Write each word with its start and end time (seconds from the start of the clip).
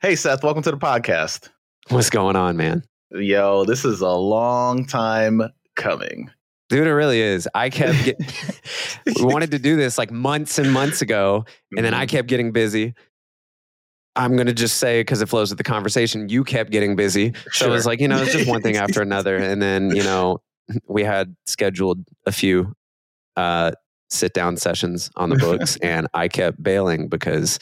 Hey, 0.00 0.14
Seth, 0.14 0.42
welcome 0.44 0.62
to 0.62 0.70
the 0.70 0.76
podcast. 0.76 1.48
What's 1.88 2.10
going 2.10 2.36
on, 2.36 2.56
man? 2.56 2.84
Yo, 3.10 3.64
this 3.64 3.84
is 3.84 4.00
a 4.00 4.08
long 4.10 4.86
time 4.86 5.42
coming. 5.76 6.30
Dude, 6.68 6.86
it 6.86 6.92
really 6.92 7.20
is. 7.20 7.48
I 7.54 7.70
kept 7.70 8.04
get, 8.04 8.16
we 9.06 9.24
wanted 9.24 9.50
to 9.52 9.58
do 9.58 9.76
this 9.76 9.96
like 9.96 10.10
months 10.10 10.58
and 10.58 10.72
months 10.72 11.00
ago, 11.02 11.44
and 11.76 11.84
then 11.84 11.94
I 11.94 12.04
Mhm. 12.04 12.10
kept 12.10 12.28
getting 12.28 12.52
busy. 12.52 12.94
I'm 14.14 14.36
gonna 14.36 14.52
just 14.52 14.78
say 14.78 15.00
because 15.00 15.22
it 15.22 15.28
flows 15.28 15.50
with 15.50 15.58
the 15.58 15.64
conversation. 15.64 16.28
You 16.28 16.44
kept 16.44 16.70
getting 16.70 16.94
busy, 16.96 17.32
so 17.52 17.66
it 17.66 17.70
was 17.70 17.86
like 17.86 18.00
you 18.00 18.08
know 18.08 18.20
it's 18.22 18.32
just 18.32 18.48
one 18.48 18.60
thing 18.62 18.76
after 18.76 19.00
another, 19.02 19.36
and 19.36 19.62
then 19.62 19.94
you 19.96 20.02
know 20.02 20.38
we 20.86 21.04
had 21.04 21.34
scheduled 21.46 22.04
a 22.26 22.32
few 22.32 22.74
uh, 23.36 23.72
sit 24.10 24.34
down 24.34 24.56
sessions 24.58 25.10
on 25.16 25.30
the 25.30 25.36
books, 25.36 25.76
and 25.82 26.06
I 26.12 26.28
kept 26.28 26.62
bailing 26.62 27.08
because 27.08 27.58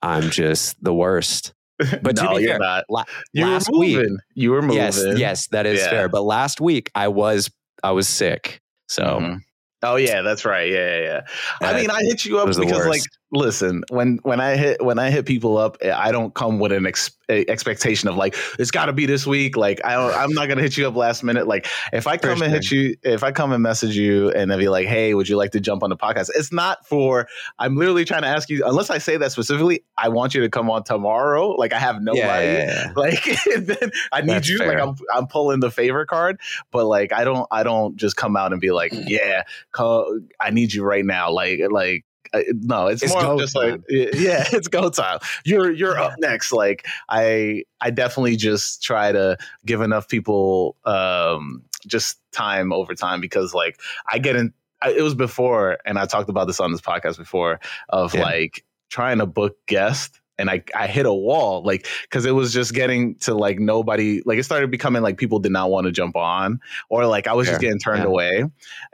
I'm 0.00 0.30
just 0.30 0.82
the 0.82 0.94
worst. 0.94 1.52
But 2.02 2.16
to 2.16 2.22
no, 2.24 2.36
be 2.36 2.42
you're 2.42 2.58
fair, 2.58 2.84
not. 2.88 3.08
You 3.32 3.44
were 3.46 3.50
last 3.52 3.70
week, 3.70 3.96
moving. 3.96 4.18
You 4.34 4.50
were 4.52 4.62
moving. 4.62 4.76
yes, 4.76 5.02
yes, 5.16 5.46
that 5.48 5.66
is 5.66 5.80
Yeah. 5.80 5.90
fair. 5.90 6.08
But 6.08 6.22
last 6.22 6.60
week 6.60 6.90
I 6.94 7.08
was 7.08 7.50
I 7.82 7.92
was 7.92 8.08
sick, 8.08 8.60
so. 8.88 9.02
Mhm. 9.02 9.40
Oh 9.82 9.96
yeah, 9.96 10.20
that's 10.22 10.44
right. 10.44 10.70
Yeah, 10.70 11.00
yeah. 11.00 11.20
yeah. 11.62 11.68
I 11.68 11.80
mean, 11.80 11.90
I 11.90 12.02
hit 12.02 12.24
you 12.26 12.38
up 12.38 12.46
because, 12.48 12.86
like. 12.86 13.02
Listen, 13.32 13.82
when 13.90 14.18
when 14.22 14.40
I 14.40 14.56
hit 14.56 14.84
when 14.84 14.98
I 14.98 15.10
hit 15.10 15.26
people 15.26 15.56
up, 15.56 15.76
eh, 15.80 15.92
I 15.94 16.12
don't 16.12 16.34
come 16.34 16.58
with 16.58 16.72
an 16.72 16.86
ex- 16.86 17.10
expectation 17.28 18.08
of 18.08 18.16
like 18.16 18.36
it's 18.58 18.70
got 18.70 18.86
to 18.86 18.92
be 18.92 19.06
this 19.06 19.26
week. 19.26 19.56
Like, 19.56 19.84
I 19.84 19.94
don't, 19.94 20.14
I'm 20.14 20.32
not 20.32 20.48
gonna 20.48 20.62
hit 20.62 20.76
you 20.76 20.86
up 20.86 20.96
last 20.96 21.22
minute. 21.22 21.46
Like, 21.46 21.66
if 21.92 22.06
I 22.06 22.16
come 22.16 22.38
For 22.38 22.44
and 22.44 22.52
hit 22.52 22.70
you, 22.70 22.96
if 23.02 23.22
I 23.22 23.32
come 23.32 23.52
and 23.52 23.62
message 23.62 23.96
you 23.96 24.30
and 24.30 24.50
then 24.50 24.58
be 24.58 24.68
like, 24.68 24.86
hey, 24.86 25.14
would 25.14 25.28
you 25.28 25.36
like 25.36 25.52
to 25.52 25.60
jump 25.60 25.82
on 25.82 25.90
the 25.90 25.96
podcast? 25.96 26.30
It's 26.34 26.52
not 26.52 26.86
for. 26.86 27.28
I'm 27.58 27.76
literally 27.76 28.04
trying 28.04 28.22
to 28.22 28.28
ask 28.28 28.48
you. 28.48 28.64
Unless 28.64 28.90
I 28.90 28.98
say 28.98 29.16
that 29.16 29.32
specifically, 29.32 29.84
I 29.96 30.08
want 30.08 30.34
you 30.34 30.40
to 30.42 30.48
come 30.48 30.70
on 30.70 30.84
tomorrow. 30.84 31.50
Like, 31.50 31.72
I 31.72 31.78
have 31.78 32.02
no 32.02 32.14
yeah, 32.14 32.40
yeah, 32.40 32.58
yeah. 32.58 32.92
like 32.96 33.24
then 33.56 33.90
I 34.12 34.20
need 34.20 34.30
That's 34.30 34.48
you 34.48 34.58
fair. 34.58 34.68
like 34.68 34.78
I'm 34.78 34.94
I'm 35.14 35.26
pulling 35.26 35.60
the 35.60 35.70
favor 35.70 36.04
card 36.04 36.40
but 36.70 36.86
like 36.86 37.12
I 37.12 37.24
don't 37.24 37.46
I 37.50 37.62
don't 37.62 37.96
just 37.96 38.16
come 38.16 38.36
out 38.36 38.52
and 38.52 38.60
be 38.60 38.70
like 38.70 38.92
yeah 38.92 39.42
call, 39.72 40.20
I 40.40 40.50
need 40.50 40.72
you 40.72 40.84
right 40.84 41.04
now 41.04 41.30
like 41.30 41.60
like 41.70 42.04
no 42.34 42.86
it's, 42.86 43.02
It's 43.02 43.12
more 43.12 43.38
just 43.38 43.56
like 43.56 43.80
yeah 43.88 44.44
it's 44.52 44.68
go 44.68 44.90
time. 44.90 45.18
You're 45.44 45.70
you're 45.72 45.98
up 45.98 46.14
next. 46.18 46.52
Like 46.52 46.86
I 47.08 47.64
I 47.80 47.90
definitely 47.90 48.36
just 48.36 48.82
try 48.82 49.12
to 49.12 49.36
give 49.66 49.80
enough 49.80 50.08
people 50.08 50.76
um 50.84 51.62
just 51.86 52.18
time 52.32 52.72
over 52.72 52.94
time 52.94 53.20
because 53.20 53.54
like 53.54 53.80
I 54.10 54.18
get 54.18 54.36
in 54.36 54.52
I, 54.82 54.92
it 54.92 55.02
was 55.02 55.14
before 55.14 55.78
and 55.84 55.98
I 55.98 56.06
talked 56.06 56.30
about 56.30 56.46
this 56.46 56.60
on 56.60 56.72
this 56.72 56.80
podcast 56.80 57.18
before 57.18 57.60
of 57.88 58.14
Yeah. 58.14 58.22
like 58.22 58.64
trying 58.90 59.18
to 59.18 59.26
book 59.26 59.56
guests 59.66 60.18
and 60.38 60.48
I, 60.50 60.62
I 60.74 60.86
hit 60.86 61.04
a 61.04 61.12
wall 61.12 61.62
like 61.64 61.86
because 62.02 62.24
it 62.24 62.30
was 62.30 62.52
just 62.52 62.72
getting 62.72 63.14
to 63.16 63.34
like 63.34 63.58
nobody 63.58 64.22
like 64.24 64.38
it 64.38 64.44
started 64.44 64.70
becoming 64.70 65.02
like 65.02 65.18
people 65.18 65.38
did 65.38 65.52
not 65.52 65.70
want 65.70 65.84
to 65.86 65.92
jump 65.92 66.16
on 66.16 66.60
or 66.88 67.04
like 67.06 67.26
I 67.26 67.34
was 67.34 67.46
just 67.46 67.60
getting 67.60 67.78
turned 67.78 68.00
Yeah. 68.02 68.08
away. 68.08 68.44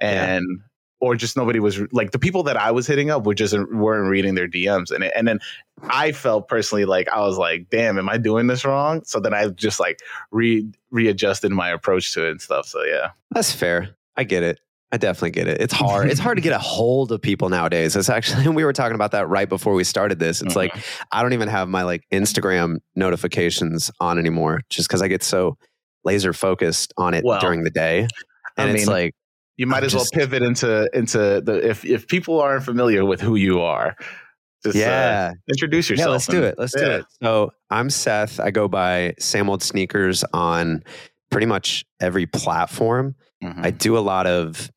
And 0.01 0.45
or 1.01 1.15
just 1.15 1.37
nobody 1.37 1.61
was 1.61 1.81
like 1.93 2.13
the 2.13 2.19
people 2.19 2.43
that 2.45 2.57
I 2.57 2.71
was 2.71 2.87
hitting 2.87 3.11
up 3.11 3.27
were 3.27 3.35
just 3.35 3.55
weren't 3.73 4.09
reading 4.09 4.35
their 4.35 4.49
DMs 4.49 4.91
and 4.91 5.05
it, 5.05 5.13
and 5.15 5.29
then 5.29 5.39
I 5.91 6.13
felt 6.13 6.49
personally 6.49 6.85
like 6.85 7.09
I 7.09 7.21
was 7.21 7.37
like 7.39 7.69
damn 7.71 7.99
am 7.99 8.09
I 8.09 8.19
doing 8.19 8.47
this 8.47 8.65
wrong 8.65 9.03
so 9.05 9.21
then 9.21 9.35
I 9.35 9.49
just 9.49 9.79
like 9.79 10.01
re 10.31 10.67
readjusted 10.91 11.53
my 11.53 11.69
approach 11.71 12.13
to 12.15 12.27
it 12.27 12.31
and 12.31 12.41
stuff 12.41 12.67
so 12.67 12.83
yeah 12.85 13.11
That's 13.33 13.53
fair. 13.53 13.91
I 14.17 14.25
get 14.25 14.43
it. 14.43 14.61
I 14.93 14.99
definitely 14.99 15.33
get 15.33 15.49
it. 15.49 15.61
It's 15.61 15.75
hard. 15.75 16.09
it's 16.09 16.21
hard 16.21 16.39
to 16.39 16.43
get 16.43 16.53
a 16.53 16.59
hold 16.59 17.11
of 17.13 17.21
people 17.21 17.49
nowadays. 17.49 17.97
It's 17.97 18.09
actually 18.09 18.49
we 18.55 18.65
were 18.65 18.73
talking 18.73 18.95
about 18.95 19.11
that 19.13 19.29
right 19.29 19.49
before 19.49 19.75
we 19.75 19.85
started 19.85 20.19
this. 20.19 20.41
It's 20.41 20.57
like 20.57 20.73
mm-hmm. 20.73 21.03
I 21.13 21.23
don't 21.23 21.33
even 21.33 21.49
have 21.49 21.69
my 21.69 21.83
like 21.83 22.05
Instagram 22.13 22.79
notifications 22.95 23.91
on 24.01 24.19
anymore 24.19 24.63
just 24.71 24.89
because 24.89 25.03
I 25.03 25.09
get 25.09 25.23
so 25.23 25.59
laser 26.05 26.33
focused 26.33 26.95
on 26.97 27.15
it 27.15 27.25
Well, 27.25 27.41
during 27.41 27.65
the 27.65 27.71
day. 27.71 28.07
I 28.57 28.63
And 28.63 28.71
it's 28.71 28.87
mean, 28.87 28.93
like 28.93 29.15
you 29.57 29.67
might 29.67 29.79
I'm 29.79 29.85
as 29.85 29.95
well 29.95 30.07
pivot 30.13 30.43
into 30.43 30.89
into 30.93 31.41
the 31.41 31.61
if 31.69 31.85
if 31.85 32.07
people 32.07 32.41
aren't 32.41 32.65
familiar 32.65 33.05
with 33.05 33.21
who 33.21 33.37
you 33.37 33.61
are 33.61 33.97
just 34.65 34.77
uh, 34.77 34.81
yeah. 34.81 35.33
introduce 35.49 35.89
yourself 35.91 36.09
Yeah, 36.09 36.13
let's 36.13 36.27
do 36.27 36.43
it. 36.43 36.55
Let's 36.59 36.75
do 36.75 36.91
it. 36.91 37.05
So 37.23 37.53
I'm 37.71 37.91
Seth. 37.91 38.41
I 38.41 38.51
go 38.51 38.69
by 38.69 39.15
Same 39.19 39.49
Old 39.49 39.63
Sneakers 39.63 40.25
on 40.33 40.83
pretty 41.31 41.47
much 41.47 41.85
every 42.01 42.27
platform. 42.27 43.15
Mhm. 43.43 43.65
I 43.65 43.71
do 43.71 43.97
a 43.97 44.01
lot 44.01 44.27
of 44.27 44.71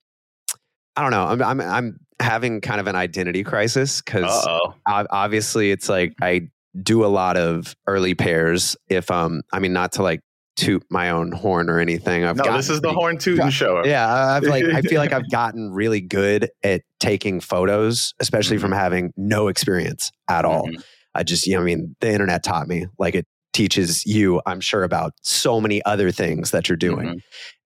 I 0.96 1.02
don't 1.02 1.12
know. 1.12 1.26
I'm 1.26 1.42
I'm 1.42 1.62
I'm 1.62 2.00
having 2.20 2.62
kind 2.62 2.80
of 2.80 2.88
an 2.88 2.96
identity 2.96 3.44
crisis 3.44 4.02
because 4.02 4.48
obviously 4.86 5.72
it's 5.72 5.88
like 5.88 6.14
I 6.22 6.50
do 6.82 7.06
a 7.06 7.08
lot 7.08 7.38
of 7.38 7.76
early 7.88 8.16
pairs. 8.16 8.76
If 8.90 9.10
um, 9.10 9.42
I 9.52 9.60
mean, 9.60 9.74
not 9.74 9.94
to 9.94 10.04
like 10.04 10.22
toot 10.60 10.84
my 10.90 11.10
own 11.10 11.32
horn 11.32 11.70
or 11.70 11.80
anything. 11.80 12.24
I've 12.26 12.36
No, 12.36 12.56
this 12.58 12.70
is 12.70 12.82
the 12.82 12.92
horn 12.92 13.18
tooting 13.18 13.50
show. 13.50 13.84
Yeah, 13.86 14.06
I- 14.08 14.38
I've 14.38 14.44
like 14.44 14.66
I 14.66 14.82
feel 14.82 15.00
like 15.00 15.14
I've 15.14 15.30
gotten 15.32 15.72
really 15.72 16.02
good 16.02 16.50
at 16.64 16.82
taking 17.00 17.40
photos, 17.40 18.14
especially 18.20 18.58
from 18.58 18.72
having 18.72 19.14
no 19.16 19.48
experience 19.48 20.12
at 20.30 20.44
all. 20.46 20.68
Mhm. 20.68 20.84
I 21.16 21.24
just, 21.24 21.48
you 21.48 21.56
know, 21.56 21.62
I 21.62 21.64
mean, 21.64 21.96
the 22.02 22.12
internet 22.12 22.44
taught 22.44 22.68
me 22.68 22.86
like 23.00 23.16
it 23.16 23.26
teaches 23.54 24.06
you, 24.06 24.42
I'm 24.46 24.60
sure, 24.60 24.84
about 24.84 25.14
so 25.22 25.60
many 25.60 25.84
other 25.86 26.12
things 26.12 26.52
that 26.52 26.70
you're 26.70 26.76
doing. 26.78 27.08
Mhm. 27.08 27.22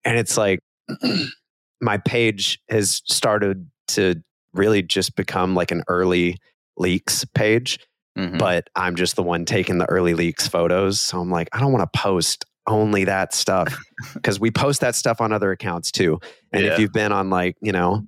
And 0.06 0.18
it's 0.18 0.38
like 0.38 0.60
my 1.82 1.98
page 1.98 2.60
has 2.70 3.02
started 3.06 3.70
to 3.90 4.16
really 4.54 4.82
just 4.84 5.16
become 5.16 5.56
like 5.56 5.72
an 5.72 5.84
early 5.88 6.38
leaks 6.78 7.26
page, 7.34 7.80
Mhm. 8.18 8.38
but 8.38 8.70
I'm 8.76 8.96
just 8.96 9.16
the 9.16 9.24
one 9.24 9.46
taking 9.46 9.78
the 9.80 9.90
early 9.90 10.14
leaks 10.14 10.48
photos. 10.48 11.00
So 11.00 11.20
I'm 11.20 11.30
like, 11.32 11.50
I 11.52 11.60
don't 11.60 11.72
want 11.72 11.92
to 11.92 12.00
post 12.00 12.46
only 12.68 13.04
that 13.06 13.34
stuff 13.34 13.78
because 14.14 14.40
we 14.40 14.52
post 14.52 14.82
that 14.82 14.96
stuff 14.96 15.20
on 15.22 15.32
other 15.34 15.52
accounts 15.52 15.92
too. 15.92 16.20
And 16.52 16.64
Yeah. 16.64 16.74
if 16.74 16.80
you've 16.80 16.94
been 16.94 17.12
on 17.12 17.30
like, 17.30 17.56
you 17.62 17.72
know, 17.72 18.04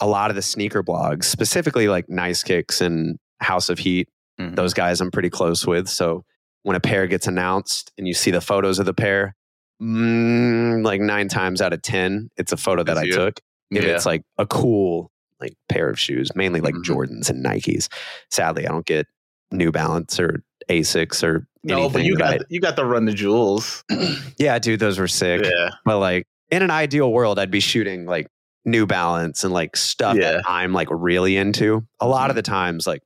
a 0.00 0.06
lot 0.06 0.30
of 0.30 0.36
the 0.36 0.42
sneaker 0.42 0.82
blogs, 0.82 1.24
specifically 1.24 1.88
like 1.88 2.08
Nice 2.08 2.42
Kicks 2.42 2.80
and 2.80 3.18
House 3.40 3.68
of 3.68 3.78
Heat, 3.78 4.08
Mhm. 4.40 4.54
those 4.54 4.74
guys 4.74 5.00
I'm 5.00 5.10
pretty 5.10 5.30
close 5.30 5.66
with. 5.66 5.88
So 5.88 6.24
when 6.62 6.76
a 6.76 6.80
pair 6.80 7.06
gets 7.06 7.26
announced 7.26 7.90
and 7.96 8.06
you 8.06 8.12
see 8.14 8.30
the 8.30 8.40
photos 8.40 8.78
of 8.78 8.86
the 8.86 8.92
pair, 8.94 9.34
mm, 9.82 10.84
like 10.84 11.00
nine 11.00 11.28
times 11.28 11.60
out 11.62 11.72
of 11.72 11.82
10, 11.82 12.30
it's 12.36 12.52
a 12.52 12.56
photo 12.56 12.82
that 12.84 12.94
That's 12.94 13.04
I 13.04 13.06
you. 13.08 13.12
took. 13.12 13.40
If 13.70 13.84
Yeah. 13.84 13.90
it's 13.94 14.06
like 14.06 14.22
a 14.38 14.46
cool 14.46 15.10
like 15.40 15.52
pair 15.68 15.90
of 15.90 15.98
shoes, 15.98 16.30
mainly 16.34 16.60
like 16.62 16.74
Mhm. 16.74 16.82
Jordans 16.84 17.28
and 17.28 17.44
Nikes. 17.44 17.88
Sadly, 18.30 18.66
I 18.66 18.70
don't 18.70 18.86
get 18.86 19.06
New 19.52 19.70
Balance 19.70 20.18
or 20.18 20.42
Asics 20.68 21.22
or 21.22 21.46
no, 21.62 21.88
but 21.88 22.04
you 22.04 22.16
got 22.16 22.40
you 22.50 22.60
got 22.60 22.76
to 22.76 22.84
run 22.84 23.04
the 23.04 23.12
jewels. 23.12 23.84
Yeah, 24.38 24.58
dude, 24.58 24.80
those 24.80 24.98
were 24.98 25.08
sick. 25.08 25.44
Yeah. 25.44 25.70
But 25.84 25.98
like 25.98 26.26
in 26.50 26.62
an 26.62 26.70
ideal 26.70 27.10
world, 27.12 27.38
I'd 27.38 27.50
be 27.50 27.60
shooting 27.60 28.04
like 28.06 28.26
New 28.64 28.86
Balance 28.86 29.44
and 29.44 29.52
like 29.54 29.76
stuff 29.76 30.16
Yeah. 30.16 30.32
that 30.32 30.44
I'm 30.46 30.72
like 30.72 30.88
really 30.90 31.36
into. 31.36 31.86
A 32.00 32.06
lot 32.06 32.28
of 32.30 32.34
Mhm. 32.34 32.38
the 32.38 32.42
times, 32.42 32.86
like 32.86 33.02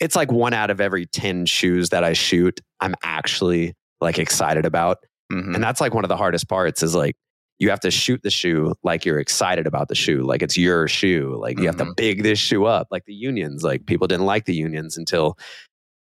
it's 0.00 0.16
like 0.16 0.30
one 0.32 0.52
out 0.54 0.70
of 0.70 0.80
every 0.80 1.06
10 1.06 1.46
shoes 1.46 1.90
that 1.90 2.04
I 2.04 2.12
shoot, 2.14 2.60
I'm 2.80 2.94
actually 3.02 3.74
like 4.00 4.18
excited 4.18 4.64
about. 4.64 4.98
Mhm. 5.32 5.54
And 5.54 5.62
that's 5.64 5.80
like 5.80 5.94
one 5.94 6.04
of 6.04 6.08
the 6.08 6.16
hardest 6.16 6.48
parts 6.48 6.82
is 6.82 6.94
like 6.94 7.16
you 7.58 7.68
have 7.68 7.80
to 7.80 7.90
shoot 7.90 8.22
the 8.22 8.30
shoe 8.30 8.72
like 8.82 9.04
you're 9.04 9.18
excited 9.18 9.66
about 9.66 9.88
the 9.88 9.94
shoe, 9.94 10.22
like 10.22 10.40
it's 10.42 10.56
your 10.56 10.88
shoe. 10.88 11.36
Like 11.38 11.58
you 11.58 11.66
have 11.66 11.76
to 11.76 11.84
Mhm. 11.84 11.96
big 11.96 12.22
this 12.22 12.38
shoe 12.38 12.64
up. 12.64 12.88
Like 12.90 13.04
the 13.04 13.12
unions, 13.14 13.62
like 13.62 13.84
people 13.86 14.06
didn't 14.06 14.24
like 14.26 14.46
the 14.46 14.54
unions 14.54 14.96
until 14.96 15.36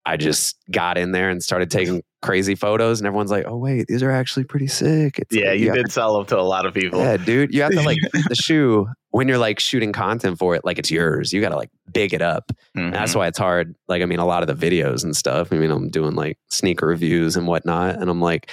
I 0.07 0.17
just 0.17 0.57
got 0.71 0.97
in 0.99 1.13
there 1.13 1.29
and 1.31 1.43
started 1.43 1.71
taking 1.71 2.03
crazy 2.23 2.55
photos, 2.55 3.01
and 3.01 3.07
everyone's 3.07 3.31
like, 3.31 3.45
"Oh 3.47 3.57
wait, 3.57 3.87
these 3.87 4.03
are 4.03 4.11
actually 4.11 4.45
pretty 4.45 4.67
sick." 4.67 5.19
It's 5.19 5.35
yeah, 5.35 5.51
like, 5.51 5.61
you 5.61 5.73
did 5.73 5.93
sell 5.93 6.17
them 6.17 6.27
to 6.27 6.39
a 6.39 6.43
lot 6.43 6.65
of 6.67 6.73
people. 6.75 7.01
yeah, 7.01 7.17
dude. 7.19 7.53
You 7.55 7.63
have 7.63 7.73
to 7.73 7.83
like 7.83 7.99
the 8.29 8.35
shoe 8.35 8.89
when 9.11 9.29
you're 9.29 9.39
like 9.39 9.61
shooting 9.61 9.93
content 9.93 10.39
for 10.39 10.55
it, 10.55 10.65
like 10.65 10.79
it's 10.79 10.91
yours. 10.91 11.33
You 11.33 11.41
got 11.41 11.51
to 11.51 11.57
like 11.57 11.71
big 11.93 12.15
it 12.15 12.23
up. 12.23 12.51
And 12.75 12.95
that's 12.95 13.15
why 13.15 13.27
it's 13.27 13.39
hard. 13.39 13.75
Like, 13.89 14.03
I 14.03 14.07
mean, 14.07 14.21
a 14.21 14.27
lot 14.27 14.49
of 14.49 14.59
the 14.59 14.71
videos 14.71 15.05
and 15.05 15.15
stuff. 15.17 15.53
I 15.53 15.57
mean, 15.57 15.71
I'm 15.71 15.89
doing 15.91 16.15
like 16.15 16.39
sneaker 16.51 16.87
reviews 16.87 17.37
and 17.37 17.47
whatnot, 17.47 17.97
and 17.97 18.09
I'm 18.09 18.21
like, 18.23 18.51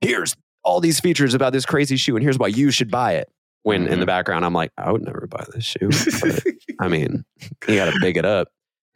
here's 0.00 0.34
all 0.64 0.80
these 0.80 1.00
features 1.00 1.34
about 1.34 1.52
this 1.52 1.66
crazy 1.66 1.96
shoe, 1.96 2.14
and 2.16 2.22
here's 2.22 2.38
why 2.38 2.48
you 2.48 2.70
should 2.70 2.90
buy 2.90 3.14
it. 3.14 3.28
When 3.64 3.88
in 3.88 3.98
the 3.98 4.04
Mhm. 4.04 4.06
background, 4.06 4.44
I'm 4.44 4.52
like, 4.54 4.70
I 4.78 4.92
would 4.92 5.02
never 5.04 5.26
buy 5.28 5.44
this 5.52 5.64
shoe. 5.64 5.88
But 6.22 6.44
I 6.80 6.86
mean, 6.88 7.24
you 7.66 7.74
got 7.74 7.92
to 7.92 7.98
big 8.00 8.16
it 8.16 8.24
up 8.24 8.48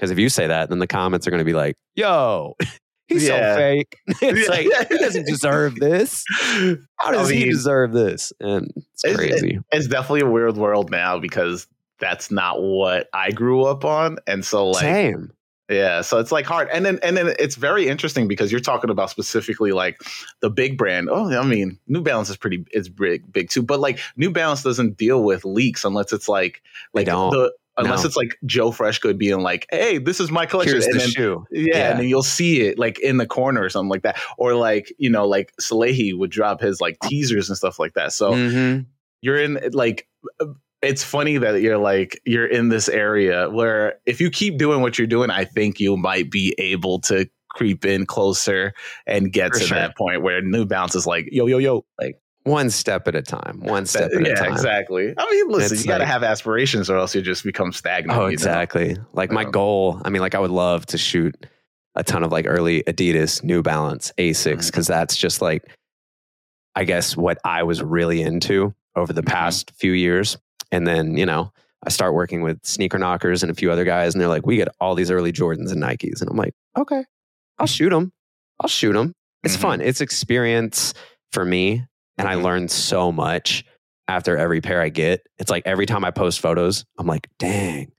because 0.03 0.11
if 0.11 0.19
you 0.19 0.29
say 0.29 0.49
that, 0.49 0.69
then 0.69 0.81
the 0.81 0.89
comments 0.89 1.29
are 1.29 1.31
going 1.31 1.39
to 1.39 1.45
be 1.45 1.53
like, 1.53 1.77
"Yo, 1.95 2.57
he's 3.07 3.29
Yeah. 3.29 3.55
so 3.55 3.57
fake. 3.61 3.97
it's 4.21 4.49
like 4.49 4.89
he 4.89 4.99
doesn't 4.99 5.27
deserve 5.27 5.77
this. 5.77 6.25
How 6.97 7.13
does 7.13 7.31
I 7.31 7.35
he 7.35 7.41
mean, 7.45 7.51
deserve 7.53 7.93
this?" 7.93 8.33
And 8.41 8.73
it's 8.77 9.05
It's- 9.05 9.17
crazy. 9.17 9.61
it's 9.71 9.87
definitely 9.87 10.23
a 10.23 10.27
weird 10.31 10.57
world 10.57 10.91
now 10.91 11.21
because 11.21 11.69
that's 12.01 12.33
not 12.33 12.61
what 12.61 13.09
I 13.15 13.31
grew 13.31 13.63
up 13.63 13.85
on, 13.85 14.19
and 14.27 14.45
so 14.45 14.71
like 14.71 14.81
Same. 14.83 15.33
Yeah, 15.71 16.01
so 16.01 16.19
it's 16.19 16.33
like 16.33 16.45
hard, 16.45 16.69
and 16.73 16.85
then 16.85 16.99
and 17.05 17.17
then 17.17 17.33
it's 17.39 17.55
very 17.55 17.87
interesting 17.87 18.27
because 18.27 18.51
you're 18.51 18.61
talking 18.61 18.91
about 18.91 19.09
specifically 19.11 19.71
like 19.71 19.97
the 20.41 20.51
big 20.51 20.77
brand. 20.77 21.09
Oh, 21.11 21.33
I 21.33 21.47
mean, 21.47 21.79
New 21.87 22.03
Balance 22.03 22.29
is 22.29 22.37
pretty 22.37 22.67
is 22.73 22.89
big, 22.89 23.33
big 23.33 23.49
too, 23.49 23.63
but 23.63 23.79
like 23.79 24.01
New 24.17 24.31
Balance 24.33 24.65
doesn't 24.65 24.99
deal 24.99 25.23
with 25.23 25.45
leaks 25.45 25.85
unless 25.85 26.13
it's 26.13 26.29
like 26.29 26.61
like 26.93 27.07
the 27.07 27.53
unless 27.77 28.03
No. 28.03 28.07
it's 28.09 28.17
like 28.17 28.37
Joe 28.47 28.71
Freshgood 28.71 29.19
being 29.19 29.41
like, 29.41 29.67
"Hey, 29.71 29.99
this 29.99 30.21
is 30.21 30.31
my 30.31 30.47
collection," 30.47 30.75
Here's 30.75 30.87
and 30.87 30.95
the 30.95 30.99
then 31.01 31.09
shoe. 31.11 31.45
yeah, 31.51 31.65
Yeah. 31.77 31.91
and 31.91 32.01
then 32.01 32.09
you'll 32.09 32.23
see 32.23 32.63
it 32.63 32.79
like 32.79 32.99
in 33.01 33.17
the 33.17 33.27
corner 33.27 33.63
or 33.63 33.69
something 33.69 33.91
like 33.91 34.03
that, 34.03 34.19
or 34.39 34.55
like 34.55 34.93
you 34.99 35.11
know, 35.11 35.27
like 35.27 35.53
Salehe 35.61 36.17
would 36.17 36.31
drop 36.31 36.61
his 36.61 36.81
like 36.81 36.97
teasers 37.05 37.49
and 37.49 37.57
stuff 37.57 37.79
like 37.79 37.95
that. 37.95 38.13
So 38.13 38.33
Mhm. 38.33 38.87
you're 39.23 39.37
in 39.41 39.59
like 39.73 40.07
it's 40.83 41.05
funny 41.05 41.39
that 41.39 41.61
you're 41.63 41.79
like 41.79 42.21
you're 42.25 42.47
in 42.47 42.69
this 42.69 42.89
area 42.89 43.49
where 43.51 43.95
if 44.07 44.21
you 44.21 44.31
keep 44.31 44.59
doing 44.59 44.81
what 44.81 44.99
you're 44.99 45.07
doing 45.07 45.31
i 45.31 45.45
think 45.45 45.79
you 45.79 45.97
might 45.97 46.29
be 46.29 46.53
able 46.59 46.99
to 47.01 47.25
creep 47.51 47.85
in 47.85 48.05
closer 48.05 48.73
and 49.07 49.33
get 49.33 49.53
For 49.53 49.61
to 49.61 49.65
sure. 49.67 49.79
that 49.79 49.97
point 49.97 50.23
where 50.23 50.41
new 50.43 50.65
balance 50.65 50.97
is 50.97 51.07
like 51.07 51.29
yo 51.31 51.47
yo 51.47 51.59
yo 51.59 51.85
like 52.01 52.17
One 52.45 52.71
step 52.71 53.07
at 53.07 53.15
a 53.15 53.23
time. 53.23 53.61
One 53.61 53.87
step 53.87 54.11
that- 54.11 54.21
at 54.23 54.27
yeah 54.27 54.33
a 54.33 54.37
time. 54.37 54.53
exactly 54.53 55.15
i 55.17 55.31
mean 55.31 55.49
listen 55.49 55.75
It's 55.77 55.85
you 55.85 55.89
gotta 55.89 56.01
like- 56.05 56.09
have 56.13 56.23
aspirations 56.25 56.91
or 56.91 56.97
else 56.97 57.15
you 57.15 57.23
just 57.23 57.45
become 57.45 57.73
stagnant 57.73 58.19
Oh, 58.19 58.23
you 58.23 58.27
know? 58.29 58.33
exactly. 58.33 58.97
Like 59.13 59.31
my 59.31 59.43
Yeah. 59.43 59.51
goal, 59.51 60.01
I 60.05 60.11
mean, 60.11 60.21
like 60.23 60.35
I 60.35 60.41
would 60.41 60.51
love 60.51 60.85
to 60.87 60.99
shoot 60.99 61.47
a 61.95 62.03
ton 62.03 62.25
of 62.25 62.33
like 62.33 62.47
early 62.49 62.83
Adidas, 62.85 63.45
New 63.45 63.63
Balance, 63.63 64.13
Asics, 64.19 64.67
because 64.67 64.87
that's 64.87 65.17
just 65.17 65.41
like, 65.43 65.63
I 66.75 66.85
guess, 66.85 67.17
what 67.17 67.39
I 67.45 67.63
was 67.65 67.83
really 67.83 68.23
into 68.23 68.75
over 68.97 69.13
the 69.13 69.23
Mhm. 69.23 69.27
past 69.27 69.71
few 69.79 69.93
years. 69.93 70.37
And 70.71 70.87
then, 70.87 71.17
you 71.19 71.27
know, 71.27 71.53
I 71.87 71.91
start 71.91 72.15
working 72.15 72.43
with 72.43 72.59
sneaker 72.65 72.99
knockers 72.99 73.43
and 73.43 73.51
a 73.53 73.55
few 73.55 73.71
other 73.71 73.85
guys, 73.85 74.15
and 74.15 74.21
they're 74.21 74.29
like, 74.29 74.47
we 74.47 74.57
get 74.57 74.69
all 74.81 74.95
these 74.95 75.11
early 75.11 75.33
Jordans 75.33 75.71
and 75.71 75.83
Nikes. 75.83 76.21
And 76.23 76.31
I'm 76.31 76.37
like, 76.37 76.55
okay, 76.79 77.05
I'll 77.59 77.67
shoot 77.67 77.91
them. 77.91 78.13
I'll 78.61 78.69
shoot 78.69 78.95
them. 78.95 79.13
It's 79.45 79.57
Mhm. 79.57 79.61
fun. 79.61 79.81
It's 79.81 80.01
experience 80.01 80.95
for 81.33 81.45
me. 81.45 81.85
And 82.19 82.29
I 82.29 82.35
Mhm. 82.35 82.43
learned 82.43 82.71
so 82.71 83.11
much 83.13 83.65
after 84.09 84.37
every 84.37 84.61
pair 84.61 84.81
I 84.81 84.89
get. 84.91 85.27
It's 85.39 85.51
like 85.51 85.63
every 85.67 85.87
time 85.87 86.05
I 86.05 86.11
post 86.11 86.41
photos, 86.41 86.85
I'm 86.99 87.07
like, 87.07 87.29
dang. 87.39 87.93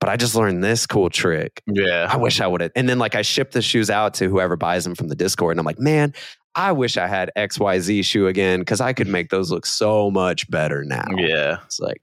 But 0.00 0.10
I 0.10 0.16
just 0.16 0.34
learned 0.34 0.62
this 0.62 0.86
cool 0.86 1.08
trick. 1.10 1.62
yeah 1.66 2.06
I 2.10 2.16
wish 2.16 2.40
I 2.40 2.46
would 2.46 2.60
have. 2.60 2.70
And 2.76 2.88
then 2.88 2.98
like 2.98 3.14
I 3.14 3.22
ship 3.22 3.50
the 3.52 3.62
shoes 3.62 3.90
out 3.90 4.14
to 4.14 4.28
whoever 4.28 4.56
buys 4.56 4.84
them 4.84 4.94
from 4.94 5.08
the 5.08 5.14
Discord. 5.16 5.52
And 5.52 5.60
I'm 5.60 5.66
like, 5.66 5.78
man, 5.80 6.12
I 6.54 6.72
wish 6.72 6.96
I 6.96 7.06
had 7.06 7.30
XYZ 7.36 8.04
shoe 8.04 8.26
again 8.28 8.60
because 8.60 8.80
I 8.80 8.92
could 8.92 9.08
make 9.08 9.30
those 9.30 9.50
look 9.50 9.66
so 9.66 10.10
much 10.10 10.48
better 10.50 10.84
now. 10.84 11.04
yeah 11.16 11.58
It's 11.64 11.80
like, 11.80 12.00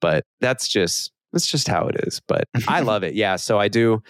but 0.00 0.24
that's 0.40 0.68
just 0.68 1.10
that's 1.32 1.46
just 1.46 1.66
how 1.68 1.88
it 1.88 1.96
is. 2.06 2.20
But 2.28 2.44
I 2.68 2.80
love 2.80 3.02
it. 3.02 3.14
Yeah. 3.14 3.36
So 3.36 3.58
I 3.58 3.66
do 3.68 4.00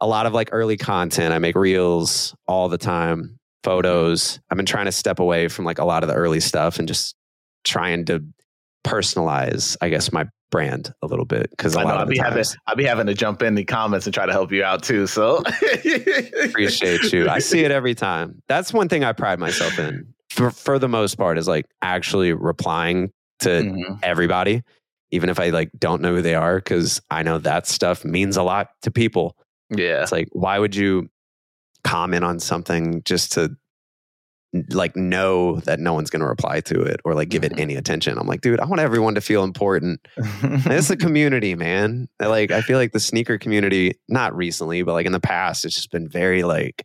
a 0.00 0.06
lot 0.08 0.26
of 0.26 0.32
like 0.34 0.48
early 0.52 0.76
content. 0.76 1.32
I 1.32 1.38
make 1.38 1.54
reels 1.56 2.34
all 2.48 2.68
the 2.68 2.78
time, 2.78 3.38
photos. 3.64 4.38
I've 4.50 4.56
been 4.56 4.66
trying 4.66 4.84
to 4.84 4.92
step 4.92 5.18
away 5.18 5.48
from 5.48 5.64
like 5.64 5.78
a 5.78 5.84
lot 5.84 6.04
of 6.04 6.08
the 6.08 6.14
early 6.14 6.38
stuff 6.40 6.78
and 6.78 6.86
just 6.86 7.16
trying 7.64 8.04
to 8.04 8.22
personalize, 8.86 9.76
I 9.80 9.88
guess, 9.88 10.12
my 10.12 10.28
brand 10.50 10.92
a 11.02 11.06
little 11.08 11.24
bit. 11.24 11.50
Cause 11.58 11.74
a 11.74 11.80
I 11.80 11.82
know 11.82 11.88
lot 11.88 11.96
I'll 11.96 12.02
of 12.04 12.08
be 12.10 12.18
the 12.18 12.22
having 12.22 12.36
times, 12.36 12.56
I'll 12.66 12.76
be 12.76 12.84
having 12.84 13.06
to 13.06 13.14
jump 13.14 13.42
in 13.42 13.54
the 13.56 13.64
comments 13.64 14.06
and 14.06 14.14
try 14.14 14.26
to 14.26 14.32
help 14.32 14.52
you 14.52 14.62
out 14.62 14.82
too. 14.84 15.06
So 15.08 15.42
appreciate 16.44 17.12
you. 17.12 17.28
I 17.28 17.38
see 17.38 17.64
it 17.64 17.70
every 17.70 17.94
time. 17.94 18.42
That's 18.48 18.72
one 18.72 18.88
thing 18.88 19.04
I 19.04 19.12
pride 19.12 19.38
myself 19.38 19.78
in 19.78 20.14
for, 20.30 20.50
for 20.50 20.78
the 20.78 20.88
most 20.88 21.16
part 21.16 21.38
is 21.38 21.48
like 21.48 21.66
actually 21.82 22.32
replying 22.32 23.10
to 23.40 23.48
Mhm. 23.48 23.98
everybody, 24.02 24.62
even 25.10 25.28
if 25.28 25.40
I 25.40 25.50
like 25.50 25.70
don't 25.78 26.02
know 26.02 26.14
who 26.14 26.22
they 26.22 26.34
are, 26.34 26.56
because 26.56 27.00
I 27.10 27.22
know 27.22 27.38
that 27.38 27.66
stuff 27.66 28.04
means 28.04 28.36
a 28.36 28.42
lot 28.42 28.68
to 28.82 28.90
people. 28.90 29.36
Yeah. 29.70 30.02
It's 30.02 30.12
like, 30.12 30.28
why 30.32 30.58
would 30.58 30.76
you 30.76 31.08
comment 31.84 32.24
on 32.24 32.40
something 32.40 33.02
just 33.04 33.32
to 33.32 33.56
like 34.70 34.94
know 34.94 35.56
that 35.60 35.80
no 35.80 35.92
one's 35.92 36.10
going 36.10 36.20
to 36.20 36.26
reply 36.28 36.60
to 36.60 36.80
it 36.80 37.00
or 37.04 37.12
like 37.14 37.28
give 37.28 37.42
it 37.44 37.52
Mhm. 37.52 37.60
any 37.60 37.74
attention? 37.76 38.16
I'm 38.18 38.26
like, 38.28 38.40
dude, 38.40 38.60
I 38.60 38.64
want 38.66 38.80
everyone 38.80 39.16
to 39.16 39.20
feel 39.20 39.42
important. 39.42 40.00
It's 40.16 40.90
a 40.90 40.96
community, 41.06 41.54
man. 41.56 42.08
Like, 42.20 42.52
I 42.52 42.60
feel 42.60 42.78
like 42.78 42.92
the 42.92 43.00
sneaker 43.00 43.36
community, 43.36 43.94
not 44.08 44.34
recently, 44.36 44.82
but 44.82 44.92
like 44.92 45.06
in 45.06 45.12
the 45.12 45.18
past, 45.20 45.64
it's 45.64 45.74
just 45.74 45.90
been 45.90 46.08
very 46.08 46.44
like, 46.44 46.84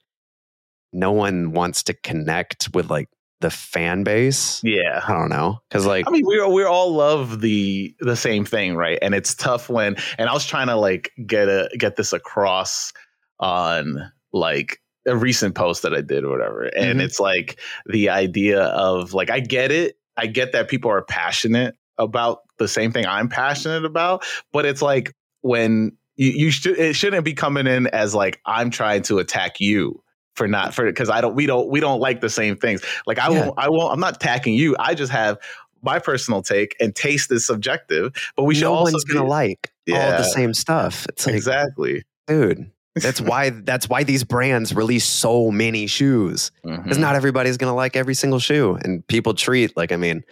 no 0.91 1.11
one 1.11 1.51
wants 1.51 1.83
to 1.83 1.93
connect 1.93 2.69
with 2.73 2.89
like 2.89 3.07
the 3.41 3.51
fan 3.51 4.03
base. 4.03 4.59
yeah. 4.63 5.01
I 5.07 5.13
don't 5.13 5.29
know. 5.29 5.59
Cause 5.69 5.85
like, 5.85 6.07
I 6.07 6.11
mean, 6.11 6.25
we 6.25 6.43
we 6.47 6.63
all 6.63 6.91
love 6.91 7.39
the 7.41 7.95
the 7.99 8.15
same 8.15 8.43
thing, 8.45 8.75
right? 8.75 8.97
And 9.01 9.13
it's 9.13 9.35
tough 9.35 9.69
when. 9.69 9.95
And 10.17 10.27
I 10.27 10.33
was 10.33 10.45
trying 10.45 10.67
to 10.67 10.75
like 10.75 11.11
get 11.27 11.47
a 11.47 11.69
get 11.77 11.95
this 11.97 12.11
across 12.13 12.91
on 13.39 14.11
like 14.33 14.79
a 15.09 15.15
recent 15.15 15.55
post 15.55 15.81
that 15.83 15.93
I 15.93 16.01
did 16.01 16.23
or 16.23 16.29
whatever. 16.29 16.63
And 16.63 16.99
Mhm. 16.99 17.03
it's 17.03 17.19
like 17.19 17.59
the 17.85 18.09
idea 18.09 18.61
of 18.61 19.13
like 19.13 19.29
I 19.29 19.39
get 19.39 19.71
it. 19.71 19.97
I 20.17 20.27
get 20.27 20.51
that 20.53 20.67
people 20.69 20.91
are 20.91 21.01
passionate 21.01 21.75
about 21.97 22.41
the 22.57 22.67
same 22.67 22.91
thing 22.91 23.05
I'm 23.07 23.29
passionate 23.29 23.85
about, 23.85 24.23
but 24.53 24.65
it's 24.65 24.81
like 24.81 25.13
when 25.41 25.97
you, 26.17 26.29
you 26.31 26.51
should 26.51 26.77
it 26.77 26.95
shouldn't 26.95 27.23
be 27.25 27.33
coming 27.33 27.67
in 27.67 27.87
as 27.87 28.13
like 28.15 28.39
I'm 28.45 28.69
trying 28.69 29.03
to 29.03 29.19
attack 29.19 29.59
you 29.59 30.01
for 30.35 30.47
not 30.47 30.73
for 30.73 30.85
because 30.85 31.09
I 31.09 31.21
don't 31.21 31.35
we 31.35 31.45
don't 31.45 31.69
we 31.69 31.79
don't 31.79 31.99
like 31.99 32.21
the 32.21 32.29
same 32.29 32.55
things. 32.57 32.81
Like 33.07 33.19
I 33.19 33.29
Yeah. 33.31 33.45
won't 33.45 33.53
I 33.57 33.69
won't 33.69 33.93
I'm 33.93 33.99
not 33.99 34.15
attacking 34.17 34.53
you. 34.55 34.75
I 34.79 34.93
just 34.95 35.11
have 35.11 35.37
my 35.81 35.97
personal 35.99 36.41
take 36.41 36.75
and 36.81 36.93
taste 36.93 37.31
is 37.31 37.45
subjective, 37.45 38.11
but 38.35 38.43
we 38.43 38.53
should 38.55 38.63
no 38.65 38.73
also 38.73 38.91
one's 38.93 39.03
to 39.05 39.13
be- 39.13 39.19
like 39.19 39.71
all 39.91 40.11
the 40.11 40.23
same 40.23 40.53
stuff. 40.53 41.05
It's 41.09 41.25
like, 41.25 41.35
exactly. 41.35 42.03
dude, 42.27 42.69
that's 43.01 43.21
why, 43.21 43.49
that's 43.49 43.87
why 43.89 44.03
these 44.03 44.23
brands 44.23 44.73
release 44.75 45.05
so 45.05 45.51
many 45.51 45.87
shoes. 45.87 46.51
Because 46.63 46.97
not 46.97 47.15
everybody's 47.15 47.57
going 47.57 47.71
to 47.71 47.75
like 47.75 47.95
every 47.95 48.13
single 48.13 48.39
shoe. 48.39 48.77
And 48.83 49.05
people 49.07 49.33
treat 49.33 49.75
like 49.77 49.91
i 49.91 49.95
mean 49.97 50.23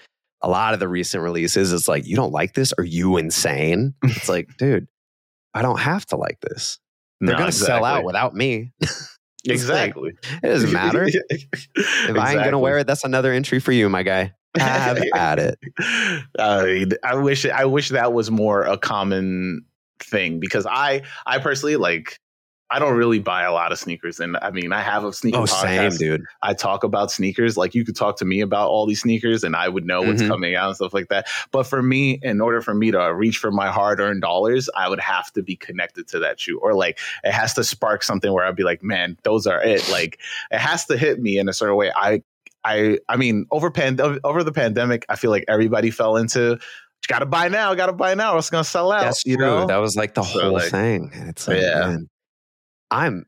a 0.41 0.49
lot 0.49 0.73
of 0.75 0.79
the 0.79 0.87
recent 0.87 1.23
releases 1.23 1.73
it's 1.73 1.87
like 1.87 2.05
you 2.05 2.15
don't 2.15 2.31
like 2.31 2.53
this? 2.53 2.71
Are 2.77 2.83
you 2.83 3.17
insane? 3.17 3.93
It's 4.03 4.29
like 4.29 4.49
dude 4.57 4.87
i 5.53 5.61
don't 5.61 5.79
have 5.79 6.05
to 6.07 6.15
like 6.17 6.39
this. 6.41 6.79
They're 7.19 7.31
No, 7.33 7.39
going 7.39 7.51
to 7.51 7.57
sell 7.57 7.83
out 7.85 8.03
without 8.03 8.33
me. 8.35 8.71
Exactly. 9.49 10.11
it 10.43 10.47
doesn't 10.47 10.73
matter. 10.73 11.05
If 11.07 12.17
i 12.17 12.31
ain't 12.33 12.39
going 12.41 12.51
to 12.51 12.57
wear 12.59 12.79
it 12.79 12.87
that's 12.87 13.05
another 13.05 13.31
entry 13.31 13.59
for 13.59 13.71
you 13.71 13.87
my 13.87 14.03
guy. 14.03 14.33
Have 14.57 14.97
at 15.15 15.39
it. 15.39 15.59
Uh, 16.37 16.65
I 17.03 17.15
wish 17.15 17.45
I 17.45 17.63
wish 17.65 17.89
that 17.89 18.11
was 18.11 18.29
more 18.31 18.63
a 18.63 18.77
common 18.77 19.63
thing 19.99 20.39
because 20.39 20.65
I 20.65 21.03
I 21.27 21.37
personally 21.37 21.75
like 21.77 22.19
I 22.69 22.79
don't 22.79 22.95
really 22.97 23.19
buy 23.19 23.43
a 23.43 23.53
lot 23.53 23.71
of 23.71 23.79
sneakers 23.79 24.19
and 24.19 24.35
I 24.41 24.51
mean 24.51 24.73
I 24.73 24.81
have 24.81 25.05
a 25.05 25.13
sneaker 25.13 25.37
oh 25.37 25.45
same 25.45 25.91
dude 25.91 26.23
I 26.41 26.53
talk 26.53 26.83
about 26.83 27.11
sneakers 27.11 27.55
like 27.55 27.73
you 27.73 27.85
could 27.85 27.95
talk 27.95 28.17
to 28.17 28.25
me 28.25 28.41
about 28.41 28.69
all 28.69 28.85
these 28.85 29.01
sneakers 29.01 29.43
and 29.45 29.55
I 29.55 29.69
would 29.69 29.85
know 29.85 30.01
what's 30.01 30.21
Mhm. 30.21 30.27
coming 30.27 30.55
out 30.55 30.67
and 30.67 30.75
stuff 30.75 30.93
like 30.93 31.07
that. 31.07 31.27
But 31.51 31.63
for 31.63 31.81
me 31.81 32.19
in 32.23 32.41
order 32.41 32.61
for 32.61 32.73
me 32.73 32.91
to 32.91 33.13
reach 33.13 33.37
for 33.37 33.51
my 33.51 33.71
hard-earned 33.71 34.21
dollars, 34.21 34.69
I 34.75 34.89
would 34.89 34.99
have 34.99 35.31
to 35.33 35.41
be 35.43 35.55
connected 35.55 36.07
to 36.09 36.19
that 36.19 36.39
shoe 36.41 36.59
or 36.59 36.73
like 36.73 36.99
it 37.23 37.31
has 37.31 37.53
to 37.53 37.63
spark 37.63 38.03
something 38.03 38.33
where 38.33 38.45
I'd 38.45 38.55
be 38.57 38.63
like, 38.63 38.83
"Man, 38.83 39.17
those 39.23 39.47
are 39.47 39.61
it." 39.63 39.87
Like 39.89 40.19
it 40.51 40.59
has 40.59 40.85
to 40.87 40.97
hit 40.97 41.21
me 41.21 41.37
in 41.37 41.47
a 41.47 41.53
certain 41.53 41.77
way. 41.77 41.91
I 41.95 42.21
I 42.65 42.97
I 43.07 43.15
mean, 43.15 43.45
over 43.51 43.71
pand- 43.71 44.01
over 44.01 44.43
the 44.43 44.51
pandemic, 44.51 45.05
I 45.07 45.15
feel 45.15 45.31
like 45.31 45.45
everybody 45.47 45.89
fell 45.89 46.17
into 46.17 46.59
got 47.07 47.19
to 47.19 47.25
buy 47.25 47.47
now, 47.47 47.73
got 47.75 47.85
to 47.85 47.93
buy 47.93 48.13
now, 48.13 48.33
or 48.35 48.39
it's 48.39 48.49
going 48.49 48.63
to 48.65 48.69
sell 48.69 48.91
out. 48.91 49.03
that's 49.03 49.25
you 49.25 49.37
true 49.37 49.45
know? 49.45 49.67
that 49.67 49.77
was 49.77 49.95
like 49.95 50.15
the 50.15 50.23
So, 50.23 50.41
whole 50.41 50.51
like- 50.53 50.69
thing 50.71 51.11
it's 51.13 51.47
like 51.47 51.61
Yeah. 51.61 51.79
man, 51.79 52.09
i'm 52.91 53.25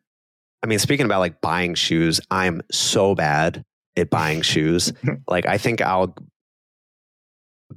i 0.64 0.68
mean 0.68 0.80
speaking 0.80 1.06
about 1.06 1.20
like 1.20 1.42
buying 1.42 1.74
shoes 1.76 2.20
i'm 2.32 2.62
so 2.72 3.16
bad 3.16 3.64
at 3.98 4.10
buying 4.10 4.42
shoes 4.42 4.94
like 5.28 5.46
i 5.46 5.58
think 5.58 5.82
i'll 5.82 6.16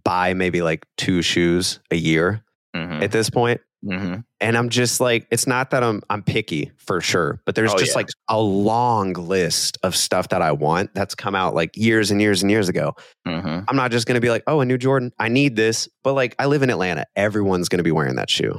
buy 0.05 0.35
maybe 0.35 0.63
like 0.63 0.87
two 0.97 1.23
shoes 1.23 1.81
a 1.91 1.97
year 1.97 2.43
Mhm, 2.75 3.03
at 3.03 3.13
this 3.13 3.29
point 3.29 3.61
mhm. 3.85 4.25
and 4.41 4.57
i'm 4.57 4.71
just 4.71 4.99
like 4.99 5.27
it's 5.31 5.47
not 5.47 5.69
that 5.73 5.83
i'm 5.85 6.01
i'm 6.09 6.23
picky 6.23 6.73
for 6.79 7.03
sure 7.03 7.43
but 7.45 7.55
there's 7.55 7.71
Oh, 7.75 7.77
just 7.77 7.91
yeah. 7.91 7.97
like 7.97 8.09
a 8.31 8.41
long 8.41 9.13
list 9.13 9.77
of 9.83 9.95
stuff 9.95 10.31
that 10.31 10.41
i 10.41 10.53
want 10.53 10.95
that's 10.95 11.15
come 11.15 11.35
out 11.35 11.55
like 11.55 11.77
years 11.77 12.11
and 12.11 12.19
years 12.23 12.41
and 12.41 12.51
years 12.51 12.71
ago 12.71 12.95
Mhm. 13.29 13.67
i'm 13.69 13.77
not 13.77 13.91
just 13.91 14.07
going 14.07 14.15
to 14.15 14.23
be 14.23 14.31
like 14.31 14.43
oh 14.47 14.61
a 14.61 14.65
new 14.65 14.79
jordan 14.79 15.13
i 15.19 15.29
need 15.29 15.55
this 15.55 15.87
but 16.03 16.15
like 16.15 16.35
i 16.39 16.47
live 16.47 16.63
in 16.63 16.71
atlanta 16.71 17.05
everyone's 17.15 17.69
going 17.69 17.77
to 17.77 17.85
be 17.85 17.93
wearing 17.93 18.17
that 18.17 18.31
shoe 18.31 18.59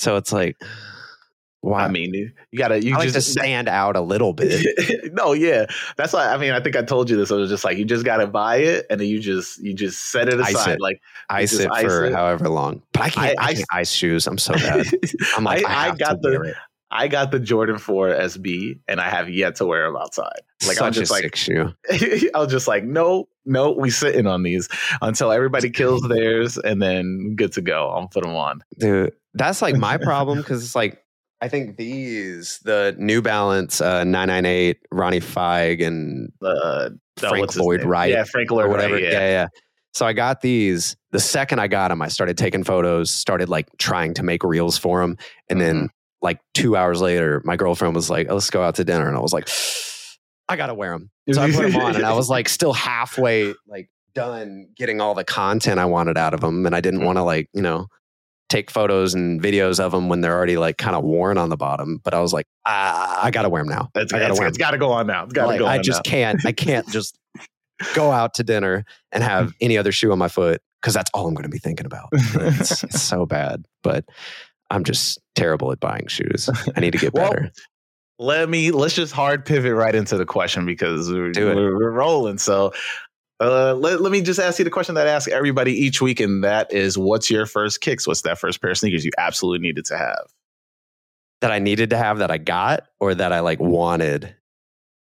so 0.00 0.16
it's 0.16 0.32
like 0.32 0.56
why 1.62 1.84
I 1.84 1.88
mean, 1.88 2.14
you 2.14 2.30
gotta 2.58 2.82
you 2.82 2.94
I 2.94 2.98
like 2.98 3.12
just 3.12 3.26
to 3.26 3.32
stand 3.40 3.68
out 3.68 3.94
a 3.96 4.00
little 4.00 4.32
bit 4.32 4.64
no, 5.12 5.32
yeah, 5.34 5.66
that's 5.96 6.12
why. 6.12 6.28
I 6.32 6.38
mean, 6.38 6.52
I 6.52 6.60
think 6.60 6.74
I 6.76 6.82
told 6.82 7.10
you 7.10 7.16
this. 7.16 7.30
I 7.30 7.34
was 7.34 7.50
just 7.50 7.64
like, 7.64 7.76
you 7.76 7.84
just 7.84 8.04
gotta 8.04 8.26
buy 8.26 8.56
it, 8.56 8.86
and 8.88 9.00
then 9.00 9.08
you 9.08 9.18
just 9.20 9.58
you 9.62 9.74
just 9.74 10.10
set 10.10 10.28
it 10.28 10.40
Ice 10.40 10.54
aside. 10.54 10.72
it. 10.72 10.80
Like 10.80 11.00
ice 11.28 11.52
it 11.52 11.70
ice 11.70 11.84
for 11.84 12.04
it. 12.06 12.12
however 12.12 12.48
long 12.48 12.82
but 12.92 13.02
i 13.02 13.10
can't 13.10 13.38
i, 13.38 13.44
I- 13.48 13.54
can't 13.54 13.66
ice 13.72 13.90
shoes 13.92 14.26
i'm 14.26 14.38
so 14.38 14.54
bad 14.54 14.86
i'm 15.36 15.44
like 15.44 15.64
i, 15.66 15.88
I, 15.88 15.90
I 15.90 15.94
got 15.96 16.22
the. 16.22 16.54
I 16.92 17.06
got 17.06 17.30
the 17.30 17.38
Jordan 17.38 17.78
Four 17.78 18.08
SB, 18.08 18.80
and 18.88 19.00
I 19.00 19.08
have 19.08 19.30
yet 19.30 19.54
to 19.56 19.64
wear 19.64 19.86
them 19.86 19.96
outside. 19.96 20.40
Like 20.66 20.76
Such 20.76 20.86
I'm 20.88 20.92
just 20.92 21.12
like 21.12 21.36
shoe 21.36 21.72
I 21.88 22.38
was 22.40 22.50
just 22.50 22.66
like, 22.66 22.82
no, 22.82 23.28
no, 23.46 23.70
we 23.70 23.90
sitting 23.90 24.26
on 24.26 24.42
these 24.42 24.68
until 25.00 25.30
everybody 25.30 25.70
kills 25.70 26.02
theirs, 26.02 26.58
and 26.58 26.82
then 26.82 27.34
good 27.36 27.52
to 27.52 27.60
go. 27.62 27.88
I'll 27.90 28.08
put 28.08 28.24
them 28.24 28.34
on. 28.34 28.64
dude 28.76 29.12
that's 29.34 29.62
like 29.62 29.76
my 29.76 29.98
problem 29.98 30.38
because 30.38 30.64
it's 30.64 30.74
like 30.74 31.00
i 31.40 31.48
think 31.48 31.76
these 31.76 32.58
the 32.64 32.94
new 32.98 33.22
balance 33.22 33.80
uh 33.80 34.04
998 34.04 34.78
ronnie 34.92 35.20
fieg 35.20 35.80
and 35.80 36.32
Uh, 36.42 36.90
frank 37.16 37.56
lloyd 37.56 37.82
wright 37.84 38.10
yeah, 38.10 38.24
Frank 38.24 38.50
or 38.50 38.56
Lloyd 38.58 38.70
whatever 38.70 38.94
Wright, 38.94 39.02
yeah. 39.04 39.10
yeah. 39.10 39.28
yeah 39.28 39.46
So 39.92 40.06
I 40.06 40.12
got 40.12 40.40
these. 40.40 40.96
The 41.10 41.18
second 41.18 41.58
I 41.58 41.66
got 41.66 41.88
them, 41.88 42.00
I 42.00 42.06
started 42.08 42.38
taking 42.38 42.62
photos, 42.62 43.10
started 43.10 43.48
like 43.48 43.66
trying 43.78 44.14
to 44.14 44.22
make 44.22 44.44
reels 44.44 44.78
for 44.78 45.00
them. 45.00 45.16
And 45.48 45.60
then, 45.60 45.88
like 46.22 46.38
two 46.54 46.76
hours 46.76 47.00
later, 47.00 47.42
my 47.44 47.56
girlfriend 47.56 47.96
was 47.96 48.08
like, 48.08 48.28
oh, 48.30 48.34
let's 48.34 48.50
go 48.50 48.62
out 48.62 48.76
to 48.76 48.84
dinner. 48.84 49.08
And 49.08 49.16
I 49.16 49.20
was 49.20 49.32
like, 49.32 49.48
I 50.48 50.54
got 50.54 50.68
to 50.68 50.74
wear 50.74 50.92
them. 50.92 51.10
So 51.32 51.42
I 51.42 51.50
put 51.50 51.62
them 51.62 51.76
on 51.76 51.96
and 51.96 52.04
I 52.04 52.12
was 52.12 52.28
like, 52.28 52.48
still 52.48 52.72
halfway 52.72 53.52
like 53.66 53.90
done 54.14 54.68
getting 54.76 55.00
all 55.00 55.14
the 55.14 55.24
content 55.24 55.80
I 55.80 55.86
wanted 55.86 56.16
out 56.16 56.34
of 56.34 56.40
them. 56.40 56.66
And 56.66 56.74
I 56.76 56.80
didn't 56.80 57.04
want 57.04 57.18
to 57.18 57.24
like, 57.24 57.48
you 57.52 57.62
know, 57.62 57.86
take 58.50 58.70
photos 58.70 59.14
and 59.14 59.40
videos 59.40 59.80
of 59.80 59.92
them 59.92 60.08
when 60.08 60.20
they're 60.20 60.36
already 60.36 60.58
like 60.58 60.76
kind 60.76 60.94
of 60.96 61.04
worn 61.04 61.38
on 61.38 61.48
the 61.48 61.56
bottom. 61.56 62.00
But 62.04 62.12
I 62.14 62.20
was 62.20 62.32
like, 62.32 62.46
ah, 62.66 63.24
I 63.24 63.30
got 63.30 63.42
to 63.42 63.48
wear 63.48 63.62
them 63.62 63.70
now. 63.72 63.88
It's, 63.94 64.12
I 64.12 64.18
gotta 64.18 64.32
it's, 64.32 64.38
wear 64.40 64.48
it's 64.48 64.58
got 64.58 64.72
to 64.72 64.78
go 64.78 64.90
on 64.92 65.06
now. 65.06 65.24
It's 65.24 65.32
got 65.32 65.42
to 65.42 65.48
like, 65.48 65.58
go 65.60 65.66
on 65.66 65.70
I 65.72 65.78
just 65.78 66.04
now. 66.04 66.10
can't. 66.10 66.44
I 66.44 66.52
can't 66.52 66.86
just 66.90 67.16
go 67.94 68.10
out 68.10 68.34
to 68.34 68.44
dinner 68.44 68.84
and 69.12 69.22
have 69.22 69.54
any 69.60 69.78
other 69.78 69.92
shoe 69.92 70.12
on 70.12 70.18
my 70.18 70.28
foot 70.28 70.60
because 70.82 70.92
that's 70.94 71.10
all 71.14 71.26
I'm 71.26 71.34
going 71.34 71.44
to 71.44 71.48
be 71.48 71.58
thinking 71.58 71.86
about. 71.86 72.08
It's, 72.12 72.82
it's 72.84 73.00
so 73.02 73.24
bad, 73.24 73.64
but 73.82 74.04
I'm 74.70 74.84
just 74.84 75.18
terrible 75.36 75.70
at 75.72 75.80
buying 75.80 76.06
shoes. 76.08 76.50
I 76.76 76.80
need 76.80 76.92
to 76.92 76.98
get 76.98 77.14
Well, 77.14 77.30
better. 77.30 77.50
let 78.18 78.48
me 78.48 78.70
let's 78.72 78.94
just 78.94 79.12
hard 79.12 79.44
pivot 79.44 79.74
right 79.74 79.94
into 79.94 80.16
the 80.16 80.26
question 80.26 80.66
because 80.66 81.10
we're, 81.10 81.32
Do 81.32 81.50
it. 81.50 81.54
we're, 81.56 81.74
we're 81.78 81.90
rolling. 81.90 82.38
So 82.38 82.72
uh, 83.40 83.74
let, 83.74 84.00
let 84.00 84.12
me 84.12 84.20
just 84.20 84.38
ask 84.38 84.58
you 84.58 84.64
the 84.64 84.70
question 84.70 84.94
that 84.96 85.06
I 85.06 85.10
ask 85.10 85.28
everybody 85.30 85.72
each 85.72 86.00
week, 86.02 86.20
and 86.20 86.44
that 86.44 86.72
is 86.72 86.98
what's 86.98 87.30
your 87.30 87.46
first 87.46 87.80
kicks? 87.80 88.06
What's 88.06 88.22
that 88.22 88.38
first 88.38 88.60
pair 88.60 88.70
of 88.70 88.78
sneakers 88.78 89.04
you 89.04 89.12
absolutely 89.18 89.66
needed 89.66 89.84
to 89.86 89.96
have? 89.98 90.26
that 91.40 91.50
I 91.50 91.58
needed 91.58 91.88
to 91.88 91.96
have 91.96 92.18
that 92.18 92.30
I 92.30 92.36
got, 92.36 92.82
or 93.00 93.14
that 93.14 93.32
I 93.32 93.40
like 93.40 93.58
wanted 93.60 94.36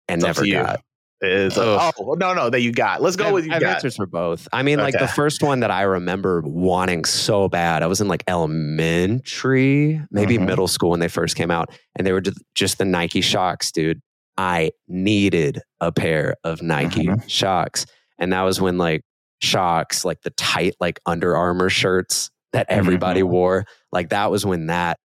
and 0.07 0.17
It's 0.19 0.25
never 0.25 0.43
you. 0.45 0.53
got. 0.55 0.81
Is 1.21 1.55
Ugh. 1.59 1.93
oh 1.99 2.15
no 2.15 2.33
no 2.33 2.49
that 2.49 2.61
you 2.61 2.71
got. 2.73 3.03
Let's 3.03 3.15
go 3.15 3.27
I 3.27 3.31
with 3.31 3.45
you 3.45 3.51
I 3.51 3.53
have 3.53 3.61
got. 3.61 3.75
answers 3.75 3.95
for 3.97 4.07
both. 4.07 4.47
I 4.51 4.63
mean, 4.63 4.79
like 4.79 4.97
the 4.97 5.07
first 5.07 5.43
one 5.43 5.59
that 5.59 5.69
I 5.69 5.83
remember 5.83 6.41
wanting 6.43 7.05
so 7.05 7.47
bad. 7.49 7.83
I 7.83 7.87
was 7.87 8.01
in 8.01 8.07
like 8.07 8.23
elementary, 8.27 10.01
maybe 10.11 10.37
Mhm. 10.37 10.45
middle 10.47 10.67
school 10.67 10.89
when 10.89 10.99
they 10.99 11.07
first 11.07 11.35
came 11.35 11.51
out, 11.51 11.69
and 11.95 12.05
they 12.05 12.11
were 12.11 12.19
just, 12.21 12.41
just 12.55 12.77
the 12.79 12.85
Nike 12.85 13.21
Shox, 13.21 13.71
dude. 13.71 14.01
I 14.35 14.71
needed 14.87 15.61
a 15.79 15.91
pair 15.91 16.35
of 16.43 16.61
Nike 16.61 17.05
Mhm. 17.05 17.23
Shox, 17.25 17.85
and 18.19 18.33
that 18.33 18.41
was 18.43 18.59
when 18.61 18.77
like 18.77 19.01
Shox, 19.43 20.05
like 20.05 20.21
the 20.21 20.29
tight 20.31 20.75
like 20.79 20.99
Under 21.05 21.35
Armour 21.35 21.69
shirts 21.69 22.29
that 22.53 22.67
everybody 22.69 23.21
Mhm. 23.21 23.29
wore, 23.29 23.65
like 23.91 24.09
that 24.09 24.31
was 24.31 24.45
when 24.45 24.67
that 24.67 24.97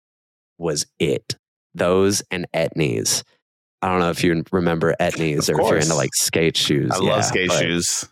was 0.59 0.87
it. 0.99 1.37
Those 1.75 2.23
and 2.31 2.47
Etnies. 2.55 3.23
I 3.83 3.89
don't 3.89 4.01
know 4.01 4.11
if 4.11 4.25
you 4.25 4.43
remember 4.53 4.95
Etnies 5.01 5.49
or 5.49 5.61
if 5.61 5.69
you're 5.69 5.79
into 5.79 5.95
like 5.95 6.15
skate 6.15 6.57
shoes. 6.57 6.91
I 6.93 6.99
Yeah, 7.03 7.11
love 7.11 7.25
skate 7.25 7.53
shoes. 7.53 8.05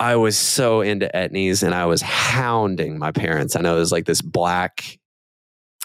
I 0.00 0.14
was 0.16 0.36
so 0.36 0.80
into 0.80 1.10
Etnies 1.14 1.62
and 1.64 1.74
I 1.74 1.86
was 1.86 2.02
hounding 2.02 2.98
my 2.98 3.10
parents. 3.10 3.56
I 3.56 3.60
know 3.60 3.76
it 3.76 3.80
was 3.80 3.90
like 3.90 4.04
this 4.04 4.22
black, 4.22 4.84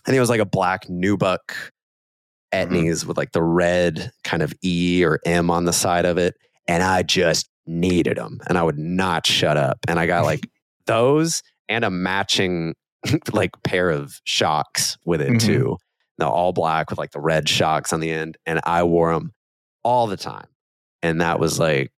I 0.05 0.09
think 0.09 0.17
it 0.17 0.19
was 0.19 0.29
like 0.29 0.39
a 0.41 0.45
black 0.45 0.85
nubuck 0.87 1.39
Etnies 2.53 3.05
with 3.05 3.17
like 3.17 3.31
the 3.31 3.41
red 3.41 4.11
kind 4.23 4.43
of 4.43 4.53
E 4.63 5.03
or 5.03 5.19
M 5.25 5.49
on 5.49 5.65
the 5.65 5.73
side 5.73 6.05
of 6.05 6.17
it. 6.19 6.35
And 6.67 6.83
I 6.83 7.01
just 7.01 7.49
needed 7.65 8.17
them 8.17 8.39
and 8.47 8.57
I 8.57 8.63
would 8.63 8.77
not 8.77 9.25
shut 9.25 9.57
up. 9.57 9.77
And 9.87 9.99
I 9.99 10.05
got 10.07 10.25
like 10.25 10.47
those 10.85 11.41
and 11.69 11.83
a 11.85 11.89
matching 11.89 12.75
like 13.33 13.51
pair 13.63 13.89
of 13.89 14.19
shox 14.27 14.97
with 15.05 15.21
it 15.21 15.29
Mhm. 15.29 15.41
too. 15.41 15.77
No, 16.19 16.29
all 16.29 16.53
black 16.53 16.89
with 16.89 16.99
like 16.99 17.11
the 17.11 17.19
red 17.19 17.45
shox 17.45 17.91
on 17.93 17.99
the 17.99 18.11
end. 18.11 18.37
And 18.45 18.59
I 18.65 18.83
wore 18.83 19.13
them 19.13 19.31
all 19.83 20.07
the 20.07 20.17
time. 20.17 20.45
And 21.01 21.21
that 21.21 21.39
was 21.39 21.59
like, 21.59 21.91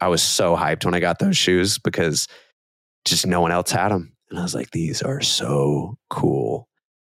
I 0.00 0.08
was 0.08 0.22
so 0.22 0.56
hyped 0.56 0.84
when 0.84 0.94
I 0.94 1.00
got 1.00 1.18
those 1.18 1.36
shoes 1.38 1.78
because 1.78 2.28
just 3.04 3.26
no 3.26 3.40
one 3.40 3.50
else 3.52 3.70
had 3.70 3.88
them. 3.90 4.12
And 4.30 4.38
I 4.38 4.42
was 4.42 4.54
like, 4.54 4.70
these 4.70 5.02
are 5.02 5.20
so 5.20 5.96
cool. 6.10 6.68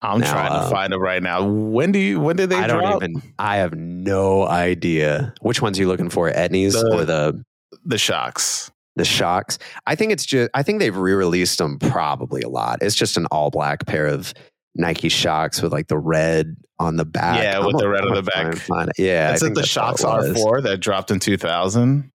I'm 0.02 0.20
Now, 0.20 0.32
trying 0.32 0.52
to 0.52 0.64
um, 0.64 0.70
find 0.70 0.92
them 0.92 1.00
right 1.00 1.22
now. 1.22 1.44
When 1.46 1.90
do 1.90 1.98
you? 1.98 2.20
When 2.20 2.36
did 2.36 2.50
they 2.50 2.56
I 2.56 2.66
don't 2.66 2.80
drop? 2.80 3.02
even, 3.02 3.22
I 3.38 3.56
have 3.56 3.74
no 3.74 4.46
idea. 4.46 5.32
Which 5.40 5.62
ones 5.62 5.78
are 5.78 5.82
you 5.82 5.88
looking 5.88 6.10
for? 6.10 6.30
Etnies 6.30 6.72
The- 6.72 6.90
or 6.94 7.04
the, 7.04 7.42
the 7.84 7.96
shox. 7.96 8.70
the 8.96 9.04
shox? 9.04 9.58
I 9.86 9.94
think 9.94 10.12
it's 10.12 10.24
just, 10.24 10.50
I 10.54 10.62
think 10.62 10.78
they've 10.78 10.96
re 10.96 11.12
released 11.14 11.58
them 11.58 11.78
probably 11.78 12.42
a 12.42 12.48
lot. 12.48 12.78
It's 12.82 12.94
just 12.94 13.16
an 13.16 13.26
all 13.26 13.50
black 13.50 13.86
pair 13.86 14.06
of 14.06 14.34
Nike 14.74 15.08
shox 15.08 15.62
with 15.62 15.72
like 15.72 15.88
the 15.88 15.98
red 15.98 16.56
on 16.78 16.96
the 16.96 17.04
back. 17.04 17.42
Yeah, 17.42 17.58
with 17.58 17.74
I'm 17.74 17.80
the 17.80 17.88
red 17.88 18.02
on 18.02 18.08
I'm 18.08 18.14
the 18.14 18.22
back. 18.22 18.92
Yeah. 18.98 19.30
I 19.30 19.34
Is 19.34 19.42
it 19.42 19.46
think 19.46 19.56
the 19.56 19.62
Shox. 19.62 20.04
R4 20.04 20.62
that 20.64 20.78
dropped 20.78 21.10
in 21.10 21.18
2000? 21.20 22.10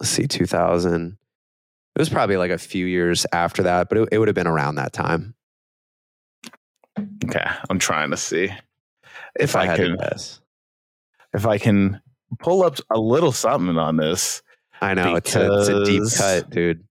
let's 0.00 0.10
see, 0.10 0.26
2000. 0.26 1.18
It 1.94 1.98
was 1.98 2.08
probably 2.08 2.38
like 2.38 2.50
a 2.50 2.58
few 2.58 2.86
years 2.86 3.26
after 3.32 3.62
that, 3.64 3.90
but 3.90 3.98
it, 3.98 4.08
it 4.12 4.18
would 4.18 4.28
have 4.28 4.34
been 4.34 4.46
around 4.46 4.76
that 4.76 4.94
time 4.94 5.34
Okay, 7.24 7.44
I'm 7.68 7.78
trying 7.78 8.10
to 8.10 8.16
see 8.16 8.44
if, 8.44 8.56
if 9.36 9.56
I, 9.56 9.72
I, 9.72 9.76
can 9.76 9.96
if 11.34 11.46
I 11.46 11.58
can 11.58 12.00
pull 12.40 12.62
up 12.62 12.78
a 12.90 12.98
little 12.98 13.32
something 13.32 13.78
on 13.78 13.96
this. 13.96 14.42
I 14.80 14.94
know 14.94 15.16
it's 15.16 15.34
a, 15.36 15.58
it's 15.60 15.68
a 15.68 15.84
deep 15.84 16.02
cut, 16.16 16.50
dude. 16.50 16.84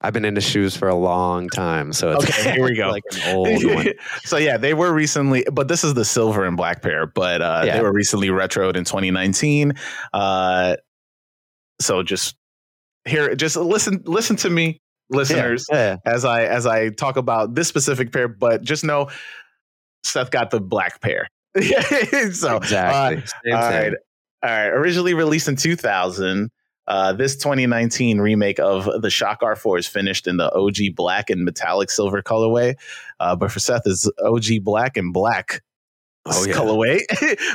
I've 0.00 0.12
been 0.12 0.26
into 0.26 0.42
shoes 0.42 0.76
for 0.76 0.88
a 0.88 0.94
long 0.94 1.48
time, 1.48 1.92
so 1.94 2.12
it's 2.12 2.24
Okay, 2.24 2.52
here 2.54 2.64
we 2.64 2.74
go. 2.76 2.90
like 2.90 3.04
an 3.12 3.34
old 3.34 3.64
one. 3.64 3.86
so 4.24 4.36
yeah, 4.36 4.58
they 4.58 4.74
were 4.74 4.92
recently, 4.92 5.46
but 5.50 5.66
this 5.66 5.82
is 5.82 5.94
the 5.94 6.04
silver 6.04 6.44
and 6.44 6.58
black 6.58 6.82
pair. 6.82 7.06
But 7.06 7.40
uh, 7.40 7.62
Yeah. 7.64 7.76
they 7.78 7.82
were 7.82 7.92
recently 7.92 8.28
retroed 8.28 8.76
in 8.76 8.84
2019. 8.84 9.72
Uh, 10.12 10.76
so 11.80 12.02
just 12.02 12.36
here, 13.06 13.34
just 13.34 13.56
listen, 13.56 14.02
listen 14.04 14.36
to 14.36 14.50
me, 14.50 14.78
listeners, 15.08 15.64
Yeah, 15.72 15.96
as 16.04 16.26
I 16.26 16.44
as 16.44 16.66
I 16.66 16.90
talk 16.90 17.16
about 17.16 17.54
this 17.54 17.68
specific 17.68 18.12
pair. 18.12 18.28
But 18.28 18.62
just 18.62 18.84
know, 18.84 19.08
Seth 20.02 20.30
got 20.30 20.50
the 20.50 20.60
black 20.60 21.00
pair. 21.00 21.28
so 21.54 22.56
exactly. 22.58 22.72
uh, 22.72 23.20
thing. 23.42 23.52
right. 23.54 23.92
All 24.44 24.50
right. 24.50 24.66
Originally 24.68 25.14
released 25.14 25.48
in 25.48 25.56
2000, 25.56 26.50
uh, 26.86 27.14
this 27.14 27.34
2019 27.36 28.20
remake 28.20 28.58
of 28.60 28.84
the 28.84 29.08
Shox 29.08 29.38
R4 29.38 29.78
is 29.78 29.86
finished 29.86 30.26
in 30.26 30.36
the 30.36 30.52
OG 30.54 30.94
black 30.94 31.30
and 31.30 31.44
metallic 31.44 31.90
silver 31.90 32.20
colorway. 32.22 32.74
Uh, 33.18 33.34
but 33.34 33.50
for 33.50 33.58
Seth, 33.58 33.86
is 33.86 34.10
OG 34.22 34.62
black 34.62 34.98
and 34.98 35.12
black 35.12 35.62
Oh, 36.26 36.46
yeah. 36.46 36.54
colorway. 36.54 37.00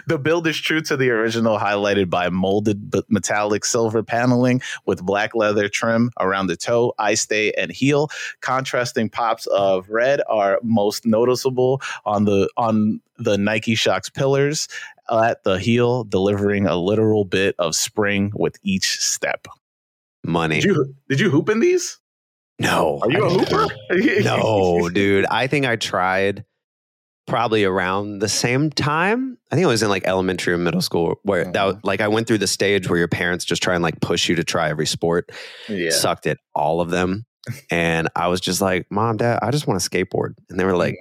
the 0.08 0.19
build 0.19 0.46
is 0.46 0.55
true 0.55 0.79
to 0.81 0.96
the 0.96 1.10
original, 1.10 1.58
highlighted 1.58 2.08
by 2.10 2.29
molded 2.29 2.93
metallic 3.10 3.65
silver 3.65 4.03
paneling 4.03 4.62
with 4.86 5.03
black 5.03 5.34
leather 5.34 5.67
trim 5.67 6.12
around 6.19 6.48
the 6.48 6.55
toe, 6.55 6.93
eye 7.00 7.15
stay, 7.15 7.51
and 7.53 7.72
heel. 7.72 8.10
Contrasting 8.41 9.10
pops 9.10 9.48
of 9.48 9.89
red 9.89 10.22
are 10.29 10.60
most 10.62 11.03
noticeable 11.03 11.81
on 12.05 12.25
the 12.25 12.48
on 12.58 13.01
the 13.17 13.38
Nike 13.39 13.74
Shox 13.75 14.13
pillars 14.13 14.67
at 15.12 15.44
the 15.44 15.58
heel, 15.60 16.04
delivering 16.04 16.66
a 16.68 16.75
literal 16.75 17.25
bit 17.25 17.56
of 17.60 17.75
spring 17.75 18.32
with 18.36 18.58
each 18.63 18.98
step. 19.00 19.48
Money. 20.25 20.56
Did 20.62 20.66
you 20.66 20.96
did 21.08 21.20
you 21.20 21.30
hoop 21.30 21.50
in 21.50 21.60
these? 21.60 21.98
no. 22.60 23.00
Are 23.01 23.10
you 23.12 23.24
a 23.24 23.30
I- 23.30 23.34
hooper? 23.34 23.68
no, 24.24 24.89
dude. 24.89 25.25
I 25.32 25.48
think 25.48 25.66
I 25.66 25.75
tried 25.78 26.44
probably 27.25 27.63
around 27.63 28.20
the 28.20 28.28
same 28.28 28.70
time. 28.72 29.38
I 29.51 29.56
think 29.56 29.63
it 29.63 29.68
was 29.68 29.82
in 29.84 29.89
like 29.89 30.06
elementary 30.06 30.54
or 30.54 30.58
middle 30.58 30.82
school 30.82 31.20
where 31.24 31.46
that 31.46 31.54
Mhm. 31.54 31.80
like 31.84 32.01
I 32.01 32.08
went 32.08 32.28
through 32.28 32.39
the 32.39 32.48
stage 32.48 32.89
where 32.89 32.98
your 32.98 33.08
parents 33.08 33.46
just 33.46 33.62
try 33.63 33.75
and 33.75 33.84
like 33.84 34.01
push 34.01 34.28
you 34.28 34.36
to 34.36 34.44
try 34.44 34.70
every 34.70 34.88
sport. 34.88 35.32
yeah. 35.70 35.92
Sucked 35.92 36.25
at 36.28 36.38
all 36.56 36.82
of 36.82 36.89
them. 36.89 37.25
And 37.72 38.10
I 38.16 38.28
was 38.28 38.42
just 38.42 38.62
like, 38.62 38.88
Mom, 38.92 39.18
Dad, 39.18 39.39
I 39.42 39.51
just 39.51 39.68
want 39.68 39.80
to 39.82 39.89
skateboard. 39.89 40.34
And 40.50 40.60
they 40.60 40.66
were 40.66 40.75
like, 40.75 40.96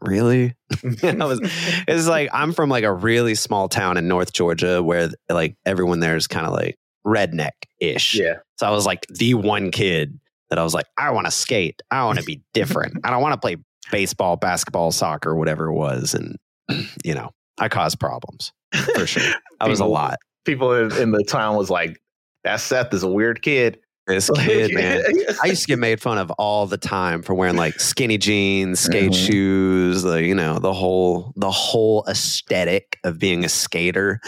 really? 0.00 0.54
And 1.02 1.02
I 1.22 1.26
was 1.26 1.40
it's 1.88 2.06
like 2.06 2.30
I'm 2.32 2.52
from 2.52 2.70
like 2.70 2.84
a 2.84 2.92
really 2.92 3.34
small 3.34 3.68
town 3.68 3.96
in 3.96 4.08
North 4.08 4.32
Georgia 4.32 4.82
where 4.82 5.10
like 5.28 5.56
everyone 5.64 6.00
there 6.00 6.16
is 6.16 6.26
kind 6.26 6.46
of 6.46 6.52
like 6.52 6.78
redneck 7.06 7.52
ish. 7.80 8.14
yeah. 8.14 8.36
So 8.58 8.66
I 8.66 8.70
was 8.70 8.86
like 8.86 9.06
the 9.08 9.34
one 9.34 9.70
kid 9.70 10.18
that 10.50 10.58
I 10.58 10.62
was 10.62 10.74
like, 10.74 10.86
I 10.98 11.10
want 11.10 11.26
to 11.26 11.30
skate. 11.30 11.80
I 11.90 12.04
want 12.04 12.18
to 12.18 12.24
be 12.24 12.42
different. 12.52 12.98
I 13.04 13.10
don't 13.10 13.22
want 13.22 13.32
to 13.34 13.40
play 13.40 13.56
baseball, 13.90 14.36
basketball, 14.36 14.92
soccer, 14.92 15.34
whatever 15.34 15.66
it 15.66 15.72
was. 15.72 16.14
And, 16.14 16.36
you 17.04 17.14
know, 17.14 17.30
I 17.58 17.68
caused 17.68 17.98
problems 17.98 18.52
for 18.94 19.06
sure. 19.06 19.34
I 19.60 19.68
was 19.68 19.80
a 19.80 19.86
lot. 19.86 20.18
People 20.44 20.72
in 20.72 21.12
the 21.12 21.24
town 21.24 21.56
was 21.56 21.70
like, 21.70 22.00
that 22.44 22.56
Seth 22.56 22.92
is 22.94 23.02
a 23.02 23.08
weird 23.08 23.42
kid. 23.42 23.78
This 24.14 24.30
kid, 24.36 24.74
man. 24.74 25.02
I 25.42 25.46
used 25.46 25.62
to 25.62 25.68
get 25.68 25.78
made 25.78 26.00
fun 26.00 26.18
of 26.18 26.30
all 26.32 26.66
the 26.66 26.76
time 26.78 27.22
for 27.22 27.34
wearing 27.34 27.56
like 27.56 27.78
skinny 27.80 28.18
jeans, 28.18 28.80
skate 28.80 29.12
Mhm. 29.12 29.26
shoes, 29.26 30.04
like, 30.04 30.24
you 30.24 30.34
know, 30.34 30.58
the 30.58 30.72
whole 30.72 31.32
the 31.36 31.50
whole 31.50 32.04
aesthetic 32.08 32.98
of 33.04 33.18
being 33.18 33.44
a 33.44 33.48
skater 33.48 34.20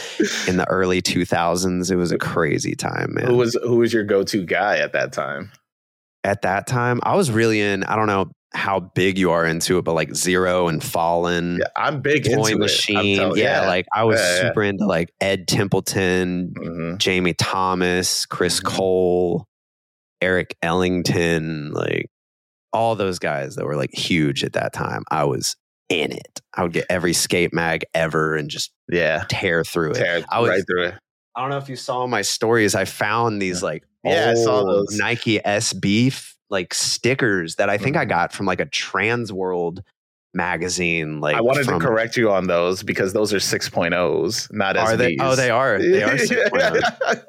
in 0.48 0.56
the 0.56 0.68
early 0.68 1.02
2000s. 1.02 1.90
It 1.90 1.96
was 1.96 2.12
a 2.12 2.18
crazy 2.18 2.74
time, 2.74 3.14
man. 3.14 3.26
who 3.26 3.36
was 3.36 3.56
who 3.62 3.76
was 3.76 3.92
your 3.92 4.04
go 4.04 4.22
to 4.24 4.44
guy 4.44 4.78
at 4.78 4.92
that 4.92 5.12
time? 5.12 5.50
at 6.24 6.42
that 6.42 6.68
time, 6.68 7.00
I 7.02 7.16
was 7.16 7.32
really 7.32 7.60
in, 7.60 7.82
I 7.82 7.96
don't 7.96 8.06
know, 8.06 8.30
how 8.54 8.78
big 8.78 9.18
you 9.18 9.32
are 9.32 9.44
into 9.44 9.78
it, 9.78 9.82
but 9.82 9.94
like 9.94 10.14
Zero 10.14 10.68
and 10.68 10.80
Fallen, 10.80 11.56
Yeah, 11.58 11.66
I'm 11.76 12.00
big 12.00 12.22
Toy 12.24 12.30
into 12.32 12.48
it. 12.48 12.52
I'm 12.52 12.58
Machine. 12.60 13.16
tell- 13.18 13.36
yeah, 13.36 13.66
like 13.66 13.86
I 13.92 14.04
was 14.04 14.20
Yeah, 14.20 14.36
yeah. 14.36 14.42
super 14.42 14.62
into 14.62 14.86
like 14.86 15.08
Ed 15.20 15.48
Templeton, 15.48 16.54
Mhm. 16.56 16.98
Jamie 16.98 17.34
Thomas, 17.34 18.24
Chris 18.26 18.60
Mhm. 18.60 18.64
Cole, 18.66 19.48
Eric 20.22 20.56
Ellington, 20.62 21.72
like 21.72 22.08
all 22.72 22.94
those 22.96 23.18
guys 23.18 23.56
that 23.56 23.66
were 23.66 23.76
like 23.76 23.92
huge 23.92 24.44
at 24.44 24.54
that 24.54 24.72
time. 24.72 25.02
I 25.10 25.24
was 25.24 25.56
in 25.90 26.12
it. 26.12 26.40
I 26.54 26.62
would 26.62 26.72
get 26.72 26.86
every 26.88 27.12
skate 27.12 27.52
mag 27.52 27.84
ever 27.92 28.34
and 28.36 28.48
just 28.48 28.72
yeah, 28.90 29.24
tear 29.28 29.64
through 29.64 29.90
it. 29.90 29.94
tear 29.96 30.24
I 30.30 30.40
was- 30.40 30.48
right 30.48 30.64
through 30.66 30.84
it. 30.86 30.94
I 31.36 31.40
don't 31.40 31.50
know 31.50 31.56
if 31.58 31.68
you 31.68 31.76
saw 31.76 32.06
my 32.06 32.22
stories. 32.22 32.74
I 32.74 32.84
found 32.84 33.40
these 33.42 33.62
like 33.62 33.84
Yeah, 34.04 34.30
I 34.30 34.34
saw 34.34 34.64
those. 34.64 34.96
Nike 34.96 35.38
SB 35.40 36.12
like 36.50 36.72
stickers 36.74 37.56
that 37.56 37.68
I 37.70 37.78
think 37.78 37.96
I 37.96 38.04
Mhm. 38.04 38.08
got 38.10 38.32
from 38.32 38.46
like 38.46 38.60
a 38.60 38.66
Trans 38.66 39.32
World 39.32 39.82
magazine. 40.34 41.20
Like 41.20 41.36
I 41.36 41.40
wanted 41.40 41.64
from, 41.64 41.80
to 41.80 41.86
correct 41.86 42.16
you 42.16 42.30
on 42.30 42.46
those 42.46 42.82
because 42.82 43.12
those 43.12 43.32
are 43.32 43.38
6.0s, 43.38 44.52
not 44.52 44.76
Are 44.76 44.96
they? 44.96 45.16
Oh, 45.20 45.34
they 45.36 45.50
are. 45.50 45.78
They 45.78 46.02
are. 46.02 46.10
6.0s. 46.16 46.82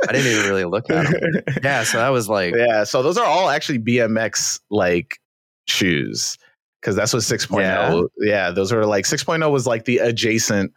I 0.08 0.12
didn't 0.12 0.32
even 0.32 0.50
really 0.50 0.66
look 0.66 0.90
at 0.90 1.12
them. 1.12 1.22
Yeah, 1.64 1.84
so 1.84 1.98
that 1.98 2.10
was 2.10 2.30
like 2.30 2.56
yeah, 2.56 2.84
so 2.84 3.04
those 3.04 3.18
are 3.18 3.26
all 3.26 3.50
actually 3.50 3.80
BMX 3.80 4.60
like 4.70 5.20
shoes 5.68 6.38
because 6.82 6.96
that's 6.96 7.14
what 7.14 7.24
6.0. 7.24 7.62
Yeah. 7.62 8.02
Yeah. 8.20 8.52
those 8.52 8.72
are 8.72 8.86
like 8.86 9.06
6.0 9.06 9.50
was 9.52 9.68
like 9.68 9.86
the 9.86 10.00
adjacent 10.00 10.74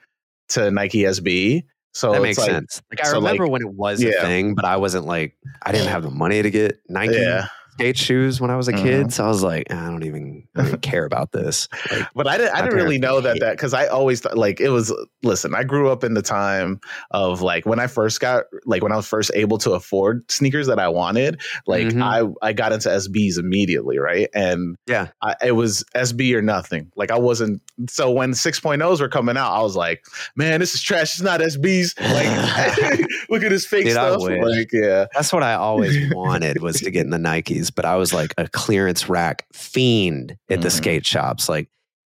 to 0.48 0.70
Nike 0.70 1.00
SB. 1.02 1.64
So 1.92 2.12
that 2.12 2.20
makes 2.20 2.38
like, 2.38 2.50
sense. 2.50 2.82
Like 2.90 3.00
I 3.00 3.08
so, 3.08 3.18
like- 3.18 3.32
remember 3.32 3.48
when 3.50 3.62
it 3.62 3.72
was 3.72 4.02
a 4.04 4.12
thing, 4.20 4.54
but 4.54 4.64
I 4.64 4.76
wasn't 4.76 5.06
like 5.06 5.36
I 5.62 5.72
didn't 5.72 5.88
have 5.88 6.02
the 6.02 6.10
money 6.10 6.42
to 6.42 6.50
get 6.50 6.78
Nike 6.88 7.14
Yeah, 7.14 7.46
skate 7.76 7.96
shoes 7.98 8.40
when 8.40 8.50
I 8.50 8.56
was 8.56 8.68
a 8.68 8.72
kid. 8.72 9.06
Mhm. 9.06 9.12
So 9.12 9.24
I 9.24 9.28
was 9.28 9.42
like, 9.42 9.70
I 9.72 9.86
don't 9.86 10.04
even, 10.04 10.46
I 10.54 10.58
don't 10.60 10.68
even 10.68 10.80
care 10.80 11.04
about 11.04 11.32
this. 11.32 11.68
Like, 11.90 12.06
but 12.14 12.26
I 12.26 12.38
didn't. 12.38 12.54
I 12.54 12.62
didn't 12.62 12.76
really 12.76 12.98
know 12.98 13.20
that 13.20 13.40
that 13.40 13.52
because 13.56 13.74
I 13.74 13.86
always 13.86 14.20
thought 14.20 14.36
like 14.36 14.60
it 14.60 14.70
was. 14.70 14.94
Listen, 15.22 15.54
I 15.54 15.64
grew 15.64 15.90
up 15.90 16.04
in 16.04 16.14
the 16.14 16.22
time 16.22 16.80
of 17.10 17.42
like 17.42 17.66
when 17.66 17.78
I 17.80 17.86
first 17.86 18.20
got 18.20 18.44
like 18.64 18.82
when 18.82 18.92
I 18.92 18.96
was 18.96 19.06
first 19.08 19.30
able 19.34 19.58
to 19.58 19.72
afford 19.72 20.30
sneakers 20.30 20.66
that 20.68 20.78
I 20.78 20.88
wanted. 20.88 21.40
Like 21.66 21.88
Mhm. 21.88 22.02
I 22.42 22.46
I 22.46 22.52
got 22.52 22.72
into 22.72 22.88
SBs 22.88 23.38
immediately, 23.38 23.98
right? 23.98 24.28
And 24.34 24.76
Yeah. 24.86 25.08
I, 25.22 25.34
it 25.44 25.52
was 25.52 25.84
SB 25.94 26.34
or 26.34 26.42
nothing. 26.42 26.90
Like 26.96 27.10
I 27.10 27.18
wasn't. 27.18 27.60
So 27.88 28.10
when 28.10 28.32
6.0s 28.32 29.00
were 29.00 29.08
coming 29.08 29.36
out, 29.36 29.52
I 29.52 29.60
was 29.62 29.76
like, 29.76 30.04
man, 30.36 30.60
this 30.60 30.74
is 30.74 30.82
trash. 30.82 31.14
It's 31.14 31.20
not 31.20 31.40
SBs. 31.40 31.98
Like 32.00 33.00
look 33.30 33.42
at 33.42 33.50
this 33.50 33.66
fake 33.66 33.84
Dude, 33.84 33.92
stuff. 33.94 34.20
Like 34.20 34.70
yeah, 34.72 35.06
That's 35.12 35.32
what 35.32 35.42
I 35.42 35.54
always 35.54 36.12
wanted 36.14 36.62
was 36.62 36.80
to 36.80 36.90
get 36.90 37.04
in 37.04 37.10
the 37.10 37.18
Nikes, 37.18 37.65
but 37.70 37.84
I 37.84 37.96
was 37.96 38.12
like 38.12 38.32
a 38.38 38.48
clearance 38.48 39.08
rack 39.08 39.46
fiend 39.52 40.36
at 40.50 40.62
the 40.62 40.68
Mhm. 40.68 40.72
skate 40.72 41.06
shops. 41.06 41.48
Like 41.48 41.68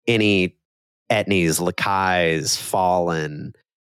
any 0.07 0.55
Etnies, 1.11 1.59
Lakai's, 1.61 2.55
Fallen. 2.57 3.53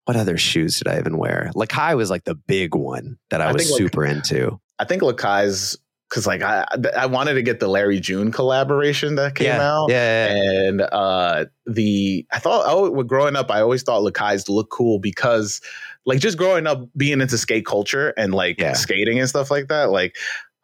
What 0.05 0.17
other 0.17 0.37
shoes 0.37 0.77
did 0.79 0.87
I 0.87 0.99
even 0.99 1.17
wear? 1.17 1.51
Lakai 1.55 1.95
was 1.95 2.09
like 2.09 2.23
the 2.25 2.35
big 2.35 2.75
one 2.75 3.17
that 3.29 3.41
I, 3.41 3.49
I 3.49 3.51
was 3.53 3.69
like- 3.69 3.77
super 3.77 4.05
into. 4.05 4.59
I 4.79 4.85
think 4.85 5.01
Lakai's 5.01 5.77
because 6.09 6.27
like 6.27 6.41
I 6.43 6.65
I 6.97 7.05
wanted 7.07 7.33
to 7.35 7.41
get 7.41 7.59
the 7.59 7.67
Larry 7.67 7.99
June 7.99 8.31
collaboration 8.31 9.15
that 9.15 9.33
came 9.35 9.47
yeah, 9.47 9.61
out. 9.71 9.89
yeah, 9.89 10.33
yeah, 10.35 10.67
and 10.67 10.81
uh 10.81 11.45
the 11.65 12.25
i 12.31 12.37
thought 12.39 12.65
oh 12.67 13.01
growing 13.03 13.35
up 13.35 13.49
i 13.49 13.61
always 13.61 13.81
thought 13.81 14.01
lakai's 14.03 14.47
looked 14.49 14.69
cool 14.69 14.99
because 14.99 15.59
like 16.05 16.19
just 16.19 16.37
growing 16.37 16.67
up 16.67 16.87
being 16.97 17.19
into 17.21 17.37
skate 17.37 17.65
culture 17.65 18.09
and 18.17 18.33
like 18.33 18.59
Yeah. 18.59 18.73
skating 18.73 19.17
and 19.19 19.27
stuff 19.29 19.49
like 19.49 19.69
that 19.69 19.89
like 19.89 20.15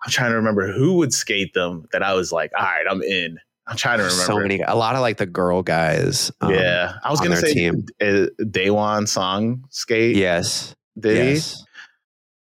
i'm 0.03 0.11
trying 0.11 0.29
to 0.31 0.35
remember 0.35 0.71
who 0.71 0.93
would 0.97 1.13
skate 1.13 1.53
them 1.53 1.85
that 1.91 2.03
i 2.03 2.13
was 2.13 2.31
like 2.31 2.51
all 2.57 2.63
right 2.65 2.85
i'm 2.89 3.01
in 3.03 3.37
i'm 3.67 3.75
trying 3.77 3.97
to 3.97 4.03
remember 4.03 4.23
So 4.23 4.39
many, 4.39 4.61
a 4.61 4.75
lot 4.75 4.95
of 4.95 5.01
like 5.01 5.17
the 5.17 5.25
girl 5.25 5.61
guys. 5.61 6.31
um, 6.41 6.53
yeah 6.53 6.93
i 7.03 7.09
was 7.11 7.19
on 7.21 7.27
gonna 7.27 7.37
say 7.37 7.53
team. 7.53 7.85
uh, 8.01 8.27
Daewon 8.41 9.07
song 9.07 9.63
skate 9.69 10.15
Yes. 10.15 10.75
did 10.99 11.17
he 11.23 11.33
yes. 11.33 11.63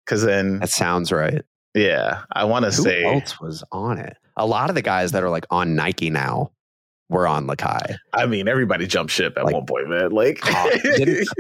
because 0.06 0.22
then 0.24 0.60
That 0.60 0.70
sounds 0.70 1.12
right. 1.12 1.42
yeah 1.74 2.24
i 2.32 2.44
want 2.46 2.64
to 2.66 2.72
Who 2.72 2.84
say 2.84 3.04
else 3.04 3.40
was 3.40 3.64
on 3.72 3.98
it? 4.00 4.16
A 4.38 4.46
lot 4.46 4.70
of 4.70 4.76
the 4.76 4.82
guys 4.82 5.14
that 5.14 5.24
are 5.24 5.30
like 5.30 5.46
on 5.50 5.76
Nike 5.76 6.10
now 6.10 6.52
were 7.08 7.26
on 7.28 7.48
Lakai. 7.48 7.96
i 8.14 8.26
mean 8.26 8.48
everybody 8.48 8.86
jumped 8.88 9.14
ship 9.14 9.38
at 9.38 9.46
Like- 9.46 9.54
one 9.54 9.66
point 9.66 9.88
man 9.90 10.12
like 10.12 10.40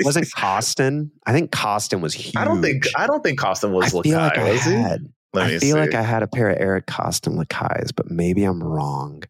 wasn't 0.03 0.27
Koston? 0.29 1.09
I 1.25 1.33
think 1.33 1.51
Koston 1.51 2.01
was 2.01 2.13
huge. 2.13 2.35
i 2.37 2.45
don't 2.45 2.61
think 2.61 2.83
i 2.95 3.05
don't 3.07 3.23
think 3.23 3.39
koston 3.39 3.71
was 3.71 3.93
I 3.93 3.97
Lakai, 3.97 4.03
feel 4.03 4.17
like 4.19 4.37
I 4.37 4.51
was 4.51 4.63
he 4.63 4.71
had. 4.73 5.05
Let 5.35 5.45
I 5.47 5.59
feel 5.59 5.75
see. 5.75 5.79
like 5.81 5.93
I 5.93 6.01
had 6.01 6.23
a 6.23 6.27
pair 6.27 6.49
of 6.49 6.57
Eric 6.59 6.87
Koston 6.87 7.37
Lakais, 7.41 7.91
but 7.95 8.09
maybe 8.09 8.43
I'm 8.43 8.63
wrong. 8.63 9.23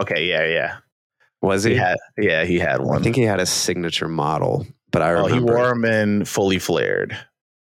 okay 0.00 0.24
yeah 0.26 0.44
yeah 0.46 0.76
Was 1.42 1.64
he? 1.64 1.72
he 1.72 1.76
had 1.78 1.96
yeah 2.18 2.44
he 2.44 2.58
had 2.58 2.80
one. 2.80 3.00
I 3.00 3.02
think 3.02 3.16
he 3.16 3.22
had 3.22 3.40
a 3.40 3.46
signature 3.46 4.08
model, 4.08 4.66
but 4.92 5.02
I 5.02 5.12
Oh, 5.12 5.24
remember 5.24 5.34
he 5.34 5.40
wore 5.40 5.68
them 5.68 5.84
in 5.84 6.24
fully 6.24 6.58
flared. 6.58 7.16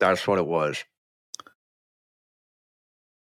that's 0.00 0.26
what 0.26 0.38
it 0.38 0.46
was. 0.46 0.82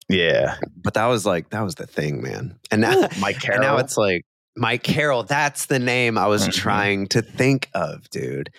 Yeah, 0.10 0.58
But 0.84 0.96
that 0.96 1.06
was 1.06 1.26
like 1.26 1.52
that 1.52 1.62
was 1.62 1.76
the 1.76 1.88
thing, 1.88 2.22
man. 2.22 2.60
And 2.70 2.82
now, 2.82 3.08
Mike 3.22 3.40
Carroll. 3.40 3.62
now 3.62 3.78
it's 3.78 3.96
like 3.98 4.26
Mike 4.58 4.84
Carroll. 4.84 5.24
That's 5.24 5.68
the 5.68 5.80
name 5.80 6.18
I 6.18 6.28
was 6.28 6.48
Mhm. 6.50 6.54
trying 6.54 7.08
to 7.08 7.22
think 7.22 7.70
of, 7.74 8.10
dude. 8.10 8.50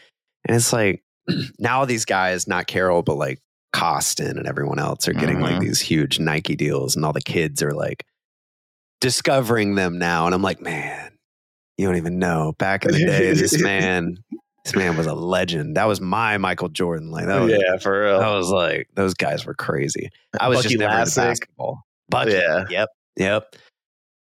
And 0.47 0.57
it's 0.57 0.73
like 0.73 1.03
now 1.59 1.85
these 1.85 2.07
guys, 2.07 2.49
not 2.49 2.67
Carroll, 2.67 3.03
but 3.03 3.17
like 3.17 3.39
Koston 3.73 4.33
and 4.39 4.47
everyone 4.47 4.79
else 4.79 5.09
are 5.09 5.13
getting 5.15 5.41
like 5.41 5.55
Mhm. 5.57 5.61
these 5.61 5.81
huge 5.81 6.19
Nike 6.19 6.57
deals, 6.57 6.95
and 6.97 7.05
all 7.05 7.13
the 7.13 7.21
kids 7.21 7.63
are 7.63 7.73
like 7.73 8.05
discovering 9.01 9.75
them 9.75 9.99
now. 9.99 10.27
And 10.27 10.35
I'm 10.35 10.43
like, 10.43 10.61
man, 10.61 11.11
you 11.79 11.87
don't 11.87 11.97
even 11.97 12.19
know. 12.19 12.55
Back 12.59 12.85
in 12.85 12.93
the 12.93 12.99
day, 13.07 13.33
this 13.33 13.61
man, 13.61 14.17
this 14.65 14.75
man 14.75 14.97
was 14.97 15.07
a 15.07 15.15
legend. 15.15 15.77
That 15.77 15.87
was 15.87 16.01
my 16.01 16.39
Michael 16.39 16.69
Jordan. 16.69 17.11
Like 17.11 17.27
that 17.27 17.41
was, 17.41 17.53
yeah, 17.53 17.77
for 17.79 18.03
real. 18.05 18.19
that 18.21 18.35
was 18.35 18.49
like 18.49 18.89
those 18.95 19.15
guys 19.15 19.45
were 19.47 19.55
crazy. 19.55 20.11
I 20.39 20.49
was 20.49 20.59
Bucky 20.59 20.69
just 20.71 20.79
never 20.81 20.99
into 21.01 21.15
basketball. 21.17 21.83
Bucky, 22.09 22.33
Yeah. 22.33 22.65
yep, 22.69 22.89
yep. 23.17 23.57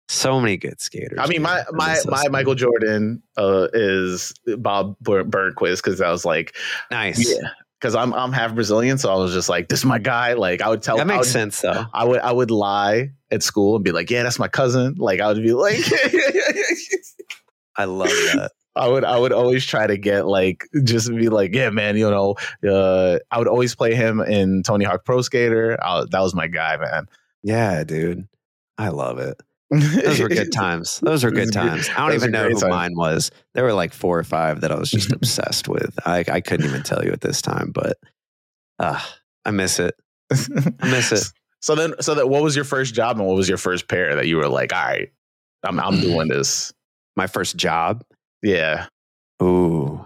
So 0.08 0.42
many 0.42 0.58
good 0.58 0.82
skaters. 0.82 1.20
I 1.22 1.28
mean, 1.28 1.42
my 1.42 1.64
my 1.72 1.94
so 1.96 2.10
my. 2.10 2.28
Michael 2.30 2.56
Jordan 2.56 3.22
uh, 3.38 3.68
is 3.74 4.34
Bob 4.58 4.98
Bur- 5.00 5.24
Burnquist 5.24 5.78
because 5.84 6.02
I 6.02 6.10
was 6.12 6.26
like, 6.26 6.54
nice. 6.90 7.30
yeah, 7.30 7.48
because 7.82 7.96
I'm 7.96 8.14
I'm 8.14 8.32
half 8.32 8.54
Brazilian, 8.54 9.00
so 9.00 9.12
I 9.12 9.16
was 9.16 9.34
just 9.34 9.50
like, 9.50 9.68
this 9.68 9.80
is 9.80 9.86
my 9.86 9.98
guy. 9.98 10.34
Like 10.34 10.62
I 10.62 10.70
would 10.70 10.84
tell, 10.84 10.98
that 10.98 11.08
makes 11.08 11.20
would, 11.20 11.32
sense 11.32 11.62
though. 11.62 11.86
I 11.94 12.06
would 12.06 12.20
I 12.20 12.32
would 12.32 12.52
lie 12.52 13.10
at 13.32 13.42
school 13.42 13.76
and 13.76 13.84
be 13.84 13.92
like, 13.92 14.12
yeah, 14.12 14.24
that's 14.24 14.38
my 14.38 14.48
cousin. 14.48 14.96
Like 14.98 15.20
I 15.20 15.28
would 15.28 15.42
be 15.42 15.54
like. 15.54 15.80
I 17.76 17.86
love 17.86 18.10
that. 18.10 18.52
I 18.76 18.88
would 18.88 19.04
I 19.04 19.18
would 19.18 19.34
always 19.34 19.66
try 19.66 19.88
to 19.88 19.98
get 19.98 20.28
like 20.28 20.68
just 20.84 21.10
be 21.10 21.28
like 21.30 21.54
yeah 21.54 21.70
man 21.70 21.98
you 21.98 22.10
know 22.10 22.36
uh, 22.68 23.20
I 23.30 23.38
would 23.38 23.48
always 23.48 23.76
play 23.76 23.96
him 23.96 24.22
in 24.22 24.64
Tony 24.64 24.86
Hawk 24.86 25.04
Pro 25.04 25.22
Skater 25.22 25.78
I, 25.82 26.06
that 26.10 26.20
was 26.22 26.34
my 26.34 26.48
guy 26.48 26.78
man 26.78 27.08
Yeah, 27.44 27.84
dude. 27.84 28.28
I 28.78 28.90
love 28.90 29.20
it. 29.20 29.42
Those 29.72 30.20
were 30.20 30.28
good 30.30 30.52
times. 30.54 31.00
Those 31.02 31.24
were 31.24 31.32
good 31.32 31.54
times. 31.54 31.90
I 31.90 32.06
don't 32.06 32.14
even 32.16 32.32
know 32.32 32.44
who 32.50 32.60
times. 32.60 32.66
mine 32.70 32.94
was. 32.96 33.32
There 33.54 33.64
were 33.64 33.74
like 33.74 33.94
four 33.94 34.20
or 34.20 34.24
five 34.24 34.62
that 34.62 34.72
I 34.72 34.76
was 34.76 34.92
just 34.92 35.12
obsessed 35.14 35.68
with. 35.70 35.98
I, 36.06 36.26
I 36.28 36.42
couldn't 36.42 36.66
even 36.68 36.84
tell 36.84 37.04
you 37.06 37.12
at 37.12 37.22
this 37.22 37.42
time, 37.42 37.72
but 37.74 37.98
uh, 38.80 39.00
I 39.46 39.52
miss 39.52 39.80
it. 39.80 39.96
I 40.32 40.90
miss 40.90 41.12
it. 41.12 41.24
So 41.62 41.76
then 41.76 41.94
so 42.02 42.16
that 42.16 42.28
what 42.28 42.42
was 42.44 42.56
your 42.56 42.66
first 42.66 42.94
job 42.94 43.18
and 43.18 43.28
what 43.28 43.36
was 43.36 43.48
your 43.48 43.58
first 43.58 43.88
pair 43.88 44.16
that 44.16 44.28
you 44.28 44.38
were 44.38 44.48
like 44.50 44.74
all 44.74 44.84
right 44.84 45.10
I'm 45.64 45.80
I'm 45.80 46.00
doing 46.02 46.28
this 46.28 46.74
My 47.16 47.28
first 47.28 47.56
job. 47.56 48.04
yeah 48.42 48.88
Ooh. 49.44 50.04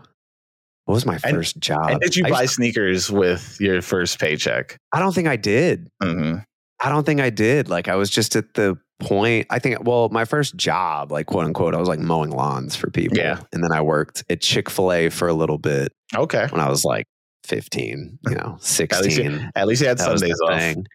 What 0.85 0.93
was 0.95 1.05
my 1.05 1.17
And- 1.23 1.35
first 1.35 1.57
job? 1.59 1.89
and 1.91 1.99
did 2.01 2.15
you 2.17 2.25
I, 2.25 2.29
buy 2.29 2.45
sneakers 2.45 3.09
with 3.09 3.57
your 3.61 3.81
first 3.81 4.19
paycheck 4.19 4.77
I 4.91 4.99
don't 4.99 5.13
think 5.15 5.27
I 5.29 5.37
did. 5.37 5.87
hmm 6.03 6.37
I 6.83 6.89
don't 6.89 7.05
think 7.05 7.21
I 7.21 7.29
did. 7.29 7.69
Like 7.69 7.87
I 7.87 7.95
was 7.95 8.09
just 8.09 8.35
at 8.35 8.53
the 8.55 8.77
point. 8.99 9.47
I 9.49 9.59
think 9.59 9.83
well, 9.83 10.09
my 10.09 10.25
first 10.25 10.55
job, 10.55 11.11
like 11.11 11.25
quote 11.27 11.45
unquote, 11.45 11.73
I 11.73 11.77
was 11.77 11.87
like 11.87 11.99
mowing 11.99 12.31
lawns 12.31 12.75
for 12.75 12.89
people. 12.91 13.17
Yeah. 13.17 13.39
And 13.53 13.63
then 13.63 13.71
I 13.71 13.81
worked 13.81 14.23
at 14.29 14.41
Chick 14.41 14.69
fil 14.69 14.91
A 14.91 15.09
for 15.09 15.27
a 15.27 15.33
little 15.33 15.57
bit 15.57 15.91
okay 16.15 16.47
when 16.51 16.61
I 16.61 16.69
was 16.69 16.83
like 16.85 17.05
15, 17.45 18.19
you 18.27 18.35
know, 18.35 18.57
least 18.61 18.79
you- 18.79 18.87
16. 18.87 19.51
at 19.55 19.67
least 19.67 19.81
you 19.81 19.87
had 19.87 19.97
that 19.97 20.03
Sundays 20.19 20.39
off 20.47 20.59
thing. 20.59 20.85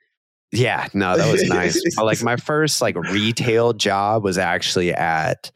Yeah, 0.53 0.89
no, 0.95 1.17
that 1.17 1.31
was 1.31 1.49
nice. 1.49 1.81
But, 1.97 2.05
like 2.07 2.23
my 2.23 2.37
first 2.37 2.83
like 2.83 2.97
retail 2.97 3.73
job 3.73 4.25
was 4.25 4.37
actually 4.37 4.93
at 4.93 5.51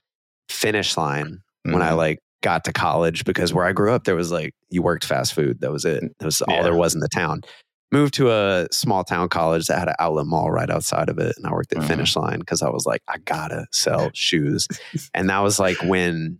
Finish 0.48 0.96
Line 0.96 1.38
when 1.64 1.82
I 1.82 1.90
Mhm. 1.90 1.96
like 1.96 2.18
got 2.42 2.64
to 2.64 2.72
college 2.72 3.24
because 3.24 3.52
where 3.52 3.64
I 3.64 3.72
grew 3.72 3.92
up 3.92 4.04
there 4.04 4.14
was 4.14 4.30
like 4.30 4.54
you 4.70 4.82
worked 4.82 5.04
fast 5.04 5.32
food. 5.34 5.60
That 5.60 5.72
was 5.72 5.84
it. 5.84 6.02
That 6.20 6.26
was 6.26 6.40
all 6.42 6.54
Yeah. 6.54 6.62
there 6.62 6.74
was 6.76 6.94
in 6.94 7.00
the 7.00 7.08
town. 7.08 7.40
Moved 7.94 8.14
to 8.14 8.30
a 8.33 8.66
small 8.72 9.04
town 9.04 9.28
college 9.28 9.66
that 9.66 9.78
had 9.78 9.88
an 9.88 9.94
outlet 10.00 10.26
mall 10.26 10.50
right 10.50 10.68
outside 10.68 11.09
of 11.09 11.18
it, 11.18 11.35
and 11.37 11.46
I 11.46 11.52
worked 11.52 11.72
at 11.72 11.78
Mhm. 11.78 11.87
Finish 11.87 12.16
Line 12.16 12.40
because 12.40 12.61
I 12.61 12.68
was 12.68 12.85
like, 12.87 13.02
I 13.09 13.18
gotta 13.18 13.66
sell 13.72 14.11
shoes, 14.14 14.66
and 15.14 15.30
that 15.30 15.38
was 15.40 15.59
like 15.61 15.76
when 15.83 16.38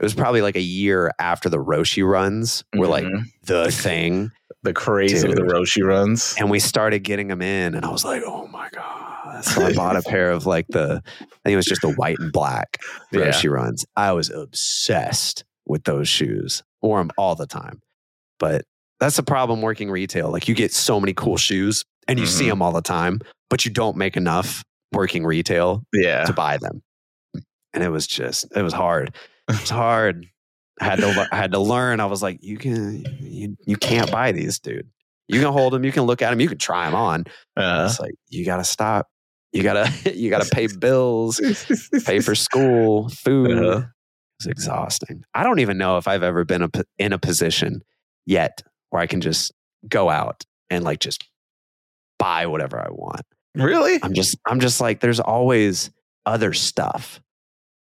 it 0.00 0.02
was 0.04 0.14
probably 0.14 0.42
like 0.42 0.56
a 0.56 0.60
year 0.60 1.12
after 1.20 1.48
the 1.48 1.58
Roshe 1.58 2.04
runs 2.06 2.64
were 2.76 2.86
like 2.88 3.04
Mhm. 3.04 3.24
the 3.44 3.70
thing 3.70 4.30
the 4.64 4.72
craze 4.72 5.22
of 5.24 5.34
the 5.36 5.42
Roshe 5.42 5.80
runs 5.84 6.34
and 6.38 6.50
we 6.50 6.58
started 6.58 7.00
getting 7.04 7.28
them 7.28 7.40
in 7.42 7.74
and 7.76 7.84
i 7.84 7.88
was 7.90 8.04
like 8.04 8.22
oh 8.26 8.46
my 8.48 8.68
god 8.72 9.44
So 9.44 9.64
I 9.64 9.72
bought 9.72 9.94
a 9.96 10.02
pair 10.08 10.30
of 10.32 10.46
like 10.46 10.66
the, 10.68 11.00
I 11.04 11.24
think 11.44 11.52
it 11.52 11.56
was 11.56 11.66
just 11.66 11.82
the 11.82 11.92
white 11.92 12.18
and 12.18 12.32
black 12.32 12.78
yeah. 13.12 13.32
runs. 13.46 13.84
I 13.96 14.10
was 14.12 14.30
obsessed 14.30 15.44
with 15.66 15.84
those 15.84 16.08
shoes. 16.08 16.64
Wore 16.82 16.98
them 16.98 17.10
all 17.16 17.36
the 17.36 17.46
time. 17.46 17.80
But 18.40 18.64
that's 19.00 19.16
the 19.16 19.22
problem 19.22 19.62
working 19.62 19.90
retail. 19.90 20.30
Like 20.30 20.48
you 20.48 20.54
get 20.54 20.72
so 20.72 20.98
many 21.00 21.12
cool 21.14 21.36
shoes 21.36 21.84
and 22.06 22.18
you 22.18 22.26
see 22.26 22.46
Mhm. 22.46 22.50
them 22.50 22.62
all 22.62 22.72
the 22.72 22.82
time, 22.82 23.20
but 23.50 23.64
you 23.64 23.70
don't 23.70 23.96
make 23.96 24.16
enough 24.16 24.64
working 24.92 25.24
retail 25.24 25.84
Yeah. 25.92 26.24
to 26.24 26.32
buy 26.32 26.56
them. 26.58 26.82
And 27.74 27.84
it 27.84 27.90
was 27.90 28.06
just, 28.06 28.46
it 28.56 28.62
was 28.62 28.72
hard. 28.72 29.14
It 29.48 29.60
was 29.60 29.70
hard. 29.70 30.26
I 30.80 30.84
had 30.84 30.98
to, 31.00 31.28
I 31.32 31.36
had 31.36 31.52
to 31.52 31.58
learn. 31.58 32.00
I 32.00 32.06
was 32.06 32.22
like, 32.22 32.38
you 32.42 32.56
can, 32.56 33.04
you, 33.20 33.56
you 33.66 33.76
can't 33.76 34.10
buy 34.10 34.32
these, 34.32 34.58
dude. 34.58 34.88
You 35.26 35.40
can 35.40 35.52
hold 35.52 35.72
them, 35.74 35.84
you 35.84 35.92
can 35.92 36.04
look 36.04 36.22
at 36.22 36.30
them, 36.30 36.40
you 36.40 36.48
can 36.48 36.56
try 36.58 36.86
them 36.86 36.94
on. 36.94 37.24
Uh, 37.56 37.86
It's 37.90 38.00
like 38.00 38.14
you 38.28 38.44
gotta 38.46 38.64
stop. 38.64 39.08
You 39.52 39.62
gotta, 39.62 39.90
you 40.14 40.30
gotta 40.30 40.48
pay 40.50 40.66
bills, 40.68 41.40
pay 42.04 42.20
for 42.20 42.34
school, 42.34 43.08
food. 43.10 43.58
Uh-huh. 43.58 43.86
It's 44.40 44.46
exhausting. 44.46 45.22
I 45.34 45.42
don't 45.42 45.58
even 45.58 45.76
know 45.78 45.98
if 45.98 46.06
I've 46.08 46.22
ever 46.22 46.44
been 46.44 46.62
a, 46.62 46.70
in 46.98 47.12
a 47.12 47.18
position 47.18 47.82
yet 48.24 48.62
where 48.90 49.00
I 49.02 49.06
can 49.06 49.20
just 49.20 49.52
go 49.88 50.08
out 50.08 50.44
and 50.70 50.84
like 50.84 51.00
just 51.00 51.28
buy 52.18 52.46
whatever 52.46 52.78
I 52.80 52.88
want. 52.90 53.22
really? 53.54 53.98
I'm 54.02 54.14
just, 54.14 54.36
I'm 54.46 54.60
just 54.60 54.80
like, 54.80 55.00
there's 55.00 55.20
always 55.20 55.90
other 56.26 56.52
stuff 56.52 57.20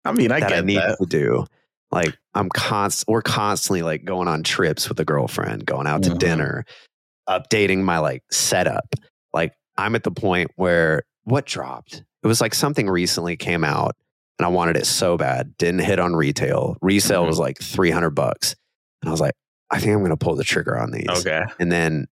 I 0.04 0.12
mean, 0.12 0.32
I 0.32 0.40
that 0.40 0.52
I 0.52 0.56
get 0.56 0.64
need 0.64 0.76
that. 0.78 0.96
to 0.98 1.06
do. 1.06 1.44
Like 1.92 2.16
I'm 2.34 2.48
const, 2.48 3.04
we're 3.08 3.20
constantly 3.22 3.82
like 3.82 4.04
going 4.04 4.28
on 4.28 4.42
trips 4.42 4.88
with 4.88 4.98
a 5.00 5.04
girlfriend, 5.04 5.66
going 5.66 5.86
out 5.86 6.02
to 6.04 6.10
Mhm. 6.10 6.18
dinner, 6.18 6.64
updating 7.28 7.78
my 7.82 7.98
like 7.98 8.22
setup. 8.30 8.94
Like 9.34 9.52
I'm 9.76 9.94
at 9.94 10.04
the 10.04 10.10
point 10.10 10.50
where 10.56 11.02
what 11.24 11.44
dropped? 11.46 12.02
It 12.22 12.26
was 12.26 12.40
like 12.40 12.54
something 12.54 12.88
recently 12.88 13.36
came 13.36 13.64
out 13.64 13.96
and 14.38 14.46
I 14.46 14.48
wanted 14.48 14.76
it 14.76 14.86
so 14.86 15.16
bad. 15.18 15.56
Didn't 15.58 15.80
hit 15.80 15.98
on 15.98 16.14
retail. 16.14 16.76
Resale 16.80 17.24
Mhm. 17.24 17.28
was 17.28 17.38
like 17.38 17.58
300 17.60 18.10
bucks. 18.10 18.54
And 19.02 19.08
I 19.08 19.12
was 19.12 19.20
like, 19.20 19.34
I 19.70 19.78
think 19.78 19.92
I'm 19.92 20.00
going 20.00 20.10
to 20.10 20.16
pull 20.16 20.34
the 20.36 20.44
trigger 20.44 20.78
on 20.78 20.90
these. 20.90 21.06
Okay. 21.08 21.42
And 21.58 21.70
then 21.70 22.06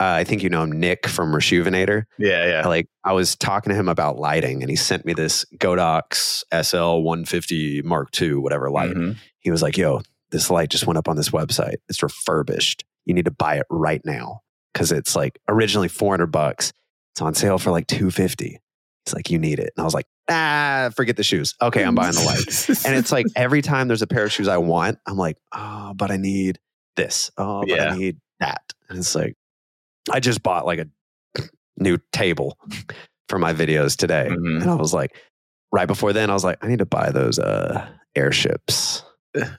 uh, 0.00 0.04
I 0.04 0.24
think 0.24 0.42
you 0.42 0.48
know 0.48 0.62
him, 0.62 0.72
Nick 0.72 1.06
from 1.06 1.32
Rejuvenator 1.32 2.04
Yeah, 2.18 2.46
yeah. 2.46 2.66
like 2.68 2.88
I 3.04 3.12
was 3.12 3.36
talking 3.36 3.70
to 3.70 3.76
him 3.78 3.88
about 3.88 4.18
lighting 4.18 4.62
and 4.62 4.70
he 4.70 4.76
sent 4.76 5.04
me 5.04 5.12
this 5.12 5.44
Godox 5.58 6.42
SL 6.52 7.02
150 7.02 7.82
Mark 7.82 8.08
II, 8.20 8.34
whatever 8.36 8.70
light. 8.70 8.90
Mhm. 8.94 9.16
He 9.38 9.50
was 9.50 9.62
like, 9.62 9.76
yo, 9.76 10.02
this 10.30 10.50
light 10.50 10.70
just 10.70 10.86
went 10.86 10.98
up 10.98 11.08
on 11.08 11.16
this 11.16 11.30
website. 11.30 11.76
It's 11.88 12.02
refurbished. 12.02 12.84
You 13.04 13.14
need 13.14 13.26
to 13.26 13.30
buy 13.30 13.56
it 13.58 13.66
right 13.70 14.00
now. 14.04 14.40
Cause 14.72 14.90
it's 14.90 15.14
like 15.14 15.38
originally 15.48 15.86
400 15.88 16.26
bucks. 16.26 16.72
It's 17.12 17.20
on 17.22 17.34
sale 17.34 17.58
for 17.58 17.70
like 17.70 17.86
250. 17.86 18.58
He's 19.06 19.14
like, 19.14 19.30
you 19.30 19.38
need 19.38 19.60
it. 19.60 19.70
And 19.76 19.82
I 19.82 19.84
was 19.84 19.94
like, 19.94 20.06
ah, 20.28 20.90
forget 20.96 21.16
the 21.16 21.22
shoes. 21.22 21.54
Okay, 21.62 21.84
I'm 21.84 21.94
buying 21.94 22.14
the 22.14 22.22
light. 22.24 22.84
And 22.86 22.96
it's 22.96 23.12
like 23.12 23.26
every 23.36 23.62
time 23.62 23.86
there's 23.86 24.02
a 24.02 24.06
pair 24.08 24.24
of 24.24 24.32
shoes 24.32 24.48
I 24.48 24.56
want, 24.56 24.98
I'm 25.06 25.16
like, 25.16 25.36
oh, 25.52 25.92
but 25.94 26.10
I 26.10 26.16
need 26.16 26.58
this. 26.96 27.30
Oh, 27.38 27.60
but 27.60 27.68
Yeah. 27.68 27.90
I 27.92 27.96
need 27.96 28.16
that. 28.40 28.72
And 28.88 28.98
it's 28.98 29.14
like, 29.14 29.34
I 30.10 30.20
just 30.20 30.42
bought 30.42 30.66
like 30.66 30.78
a 30.80 31.42
new 31.78 31.98
table 32.12 32.58
for 33.28 33.38
my 33.38 33.52
videos 33.54 33.96
today. 33.96 34.28
Mhm. 34.30 34.62
And 34.62 34.70
I 34.70 34.74
was 34.74 34.92
like, 34.94 35.16
right 35.72 35.86
before 35.86 36.12
then, 36.12 36.30
I 36.30 36.34
was 36.34 36.44
like, 36.44 36.58
I 36.62 36.68
need 36.68 36.78
to 36.80 36.86
buy 36.86 37.10
those 37.10 37.38
uh 37.38 37.86
airships. 38.16 39.02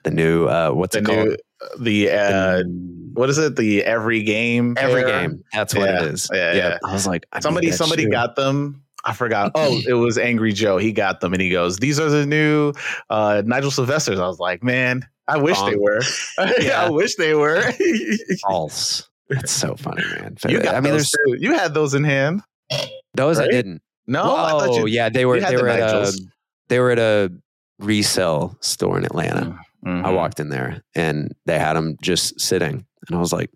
The 0.06 0.12
new 0.12 0.46
uh 0.48 0.72
what's 0.72 0.94
the 0.96 1.00
it 1.02 1.06
called? 1.06 1.28
new, 1.28 1.38
the 1.82 2.10
uh, 2.12 2.58
The- 2.60 3.12
what 3.14 3.30
is 3.30 3.38
it? 3.38 3.56
The 3.58 3.84
every 3.84 4.24
game. 4.24 4.76
every 4.78 5.04
game. 5.04 5.44
That's 5.52 5.76
what 5.76 5.90
Yeah, 5.90 6.04
it 6.04 6.14
is. 6.14 6.30
yeah, 6.34 6.54
yeah. 6.54 6.78
I 6.86 6.94
was 6.94 7.06
like, 7.06 7.26
I 7.34 7.40
Somebody, 7.42 7.72
somebody 7.72 8.04
shoe. 8.04 8.10
got 8.10 8.36
them. 8.38 8.84
I 9.04 9.12
forgot. 9.14 9.52
Oh, 9.56 9.82
it 9.88 9.94
was 9.94 10.18
Angry 10.18 10.54
Joe. 10.54 10.78
He 10.78 10.92
got 10.94 11.20
them, 11.20 11.34
and 11.34 11.42
he 11.42 11.50
goes, 11.50 11.78
"These 11.78 12.00
are 12.00 12.10
the 12.10 12.26
new 12.26 12.72
uh, 13.10 13.44
Nigel 13.46 13.70
Sylvesters." 13.70 14.18
I 14.20 14.28
was 14.28 14.40
like, 14.40 14.64
"Man, 14.64 15.06
I 15.28 15.38
wish 15.38 15.60
they 15.62 15.76
were. 15.76 16.02
Yeah. 16.60 16.84
I 16.84 16.90
wish 16.90 17.16
they 17.16 17.34
were." 17.34 17.62
false. 18.42 19.10
It's 19.30 19.52
so 19.52 19.76
funny, 19.76 20.04
man. 20.20 20.36
you 20.48 20.62
got 20.62 20.76
I 20.76 20.80
mean, 20.82 20.94
those 20.94 21.10
there's 21.26 21.40
too. 21.40 21.44
You 21.46 21.54
had 21.56 21.74
those 21.74 21.94
in 21.96 22.04
hand. 22.04 22.42
those 23.16 23.40
I 23.40 23.48
didn't. 23.48 23.82
No, 24.08 24.22
oh, 24.24 24.78
you. 24.78 24.86
yeah, 24.88 25.10
they 25.10 25.26
were 25.26 25.40
they 25.40 25.56
the 25.56 25.62
were 25.64 25.68
at 25.70 25.80
a, 25.90 26.14
they 26.68 26.80
were 26.80 26.92
at 26.92 27.00
a 27.00 27.32
resale 27.80 28.56
store 28.62 28.98
in 29.00 29.06
Atlanta. 29.06 29.58
I 29.84 29.88
Mhm. 29.90 30.16
walked 30.16 30.40
in 30.40 30.50
there 30.50 30.82
and 30.96 31.34
they 31.46 31.58
had 31.60 31.74
them 31.74 31.98
just 32.04 32.40
sitting, 32.40 32.86
and 33.08 33.18
I 33.18 33.20
was 33.20 33.34
like, 33.34 33.50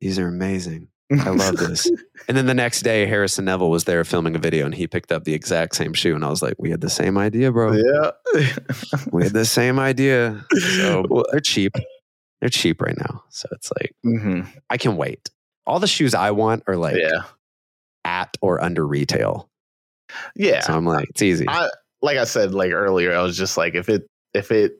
"These 0.00 0.18
are 0.20 0.28
amazing. 0.28 0.88
I 1.10 1.30
love 1.30 1.56
this." 1.56 1.90
and 2.28 2.36
then 2.36 2.46
the 2.46 2.54
next 2.54 2.82
day, 2.82 3.06
Harrison 3.06 3.46
Nevel 3.46 3.70
was 3.70 3.84
there 3.84 4.02
filming 4.04 4.34
a 4.36 4.38
video, 4.38 4.64
and 4.64 4.74
he 4.74 4.86
picked 4.86 5.12
up 5.12 5.24
the 5.24 5.34
exact 5.34 5.74
same 5.76 5.92
shoe, 5.92 6.14
and 6.14 6.24
I 6.24 6.28
was 6.30 6.42
like, 6.42 6.54
"We 6.58 6.70
had 6.70 6.80
the 6.80 6.90
same 6.90 7.18
idea, 7.18 7.52
bro. 7.52 7.72
yeah. 7.72 8.10
We 9.12 9.24
had 9.24 9.32
the 9.32 9.44
same 9.44 9.78
idea." 9.78 10.44
So 10.78 11.04
Well, 11.10 11.24
they're 11.30 11.40
cheap. 11.40 11.72
They're 12.40 12.48
cheap 12.50 12.80
right 12.82 12.96
now, 12.98 13.22
so 13.30 13.48
it's 13.52 13.70
like 13.78 13.92
mhm. 14.04 14.46
I 14.70 14.76
can 14.76 14.96
wait. 14.96 15.30
All 15.66 15.78
the 15.80 15.86
shoes 15.86 16.14
I 16.14 16.30
want 16.32 16.64
are 16.66 16.76
like 16.76 16.96
Yeah. 16.96 17.22
at 18.04 18.36
or 18.40 18.62
under 18.62 18.86
retail. 18.86 19.48
Yeah. 20.34 20.60
So 20.60 20.72
I'm 20.74 20.84
like, 20.84 21.08
it's 21.10 21.22
easy. 21.22 21.46
I 21.48 21.68
like 22.00 22.18
I 22.18 22.24
said 22.24 22.52
like 22.52 22.72
earlier, 22.72 23.14
I 23.14 23.22
was 23.22 23.36
just 23.38 23.56
like 23.56 23.74
if 23.74 23.88
it 23.88 24.06
if 24.34 24.50
it 24.50 24.72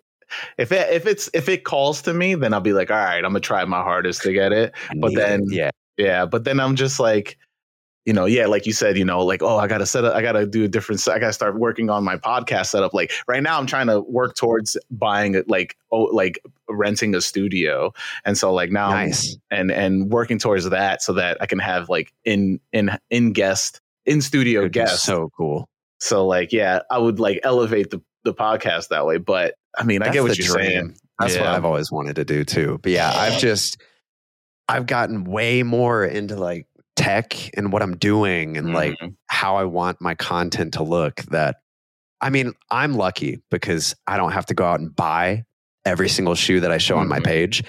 if 0.58 0.72
it 0.72 0.92
if 0.92 1.06
it's 1.06 1.30
if 1.34 1.48
it 1.48 1.62
calls 1.64 2.02
to 2.02 2.12
me, 2.14 2.34
then 2.34 2.52
I'll 2.52 2.60
be 2.60 2.72
like, 2.72 2.90
all 2.90 2.96
right, 2.96 3.16
I'm 3.24 3.30
gonna 3.30 3.38
try 3.40 3.64
my 3.64 3.80
hardest 3.82 4.22
to 4.22 4.32
get 4.32 4.52
it. 4.52 4.74
But 4.96 5.14
then- 5.14 5.44
yeah, 5.48 5.70
Yeah, 5.96 6.26
but 6.26 6.44
then 6.44 6.60
I'm 6.60 6.76
just 6.76 6.98
like, 6.98 7.38
you 8.04 8.12
know, 8.12 8.24
yeah, 8.24 8.46
like 8.46 8.66
you 8.66 8.72
said, 8.72 8.98
you 8.98 9.04
know, 9.04 9.24
like 9.24 9.42
oh, 9.42 9.58
I 9.58 9.68
gotta 9.68 9.86
set 9.86 10.04
up, 10.04 10.14
I 10.14 10.22
gotta 10.22 10.46
do 10.46 10.64
a 10.64 10.68
different. 10.68 11.06
I 11.06 11.18
gotta 11.18 11.32
start 11.32 11.58
working 11.58 11.88
on 11.88 12.02
my 12.02 12.16
podcast 12.16 12.66
setup. 12.66 12.94
Like 12.94 13.12
right 13.28 13.42
now, 13.42 13.58
I'm 13.58 13.66
trying 13.66 13.86
to 13.86 14.00
work 14.00 14.34
towards 14.34 14.76
buying 14.90 15.34
it, 15.34 15.48
like 15.48 15.76
oh, 15.92 16.04
like 16.04 16.40
renting 16.68 17.14
a 17.14 17.20
studio, 17.20 17.92
and 18.24 18.36
so 18.36 18.52
like 18.52 18.70
now, 18.70 18.90
nice. 18.90 19.36
and 19.50 19.70
and 19.70 20.10
working 20.10 20.38
towards 20.38 20.68
that 20.68 21.02
so 21.02 21.12
that 21.12 21.38
I 21.40 21.46
can 21.46 21.60
have 21.60 21.88
like 21.88 22.12
in 22.24 22.58
in 22.72 22.98
in 23.10 23.32
guest 23.32 23.80
in 24.04 24.20
studio 24.20 24.60
It'd 24.62 24.72
guests. 24.72 25.04
So 25.04 25.30
cool. 25.36 25.68
So 26.00 26.26
like, 26.26 26.52
yeah, 26.52 26.80
I 26.90 26.98
would 26.98 27.20
like 27.20 27.40
elevate 27.44 27.90
the 27.90 28.02
the 28.24 28.34
podcast 28.34 28.88
that 28.88 29.06
way. 29.06 29.18
But 29.18 29.54
I 29.78 29.84
mean, 29.84 30.02
I 30.02 30.06
That's 30.06 30.14
get 30.14 30.22
what 30.24 30.38
you're 30.38 30.48
dream. 30.48 30.66
saying. 30.66 30.96
That's 31.20 31.36
what 31.36 31.46
I've 31.46 31.64
always 31.64 31.92
wanted 31.92 32.16
to 32.16 32.24
do 32.24 32.44
too. 32.44 32.80
But 32.82 32.90
yeah, 32.92 33.12
I've 33.12 33.38
just 33.38 33.80
I've 34.68 34.86
gotten 34.86 35.24
way 35.24 35.62
more 35.62 36.04
into 36.04 36.36
like 36.36 36.66
tech 36.96 37.50
and 37.56 37.72
what 37.72 37.82
I'm 37.82 37.96
doing 37.96 38.56
and 38.56 38.72
like 38.74 38.96
Mhm. 39.00 39.16
how 39.26 39.56
I 39.56 39.64
want 39.64 40.00
my 40.00 40.14
content 40.14 40.74
to 40.74 40.82
look 40.82 41.16
that 41.30 41.56
I 42.20 42.30
mean, 42.30 42.52
I'm 42.70 42.94
lucky 42.94 43.42
because 43.50 43.96
I 44.06 44.16
don't 44.16 44.30
have 44.30 44.46
to 44.46 44.54
go 44.54 44.64
out 44.64 44.78
and 44.78 44.94
buy 44.94 45.44
every 45.84 46.08
single 46.08 46.36
shoe 46.36 46.60
that 46.60 46.70
I 46.70 46.78
show 46.78 46.96
on 46.98 47.08
my 47.08 47.18
Mhm. 47.18 47.24
page. 47.24 47.64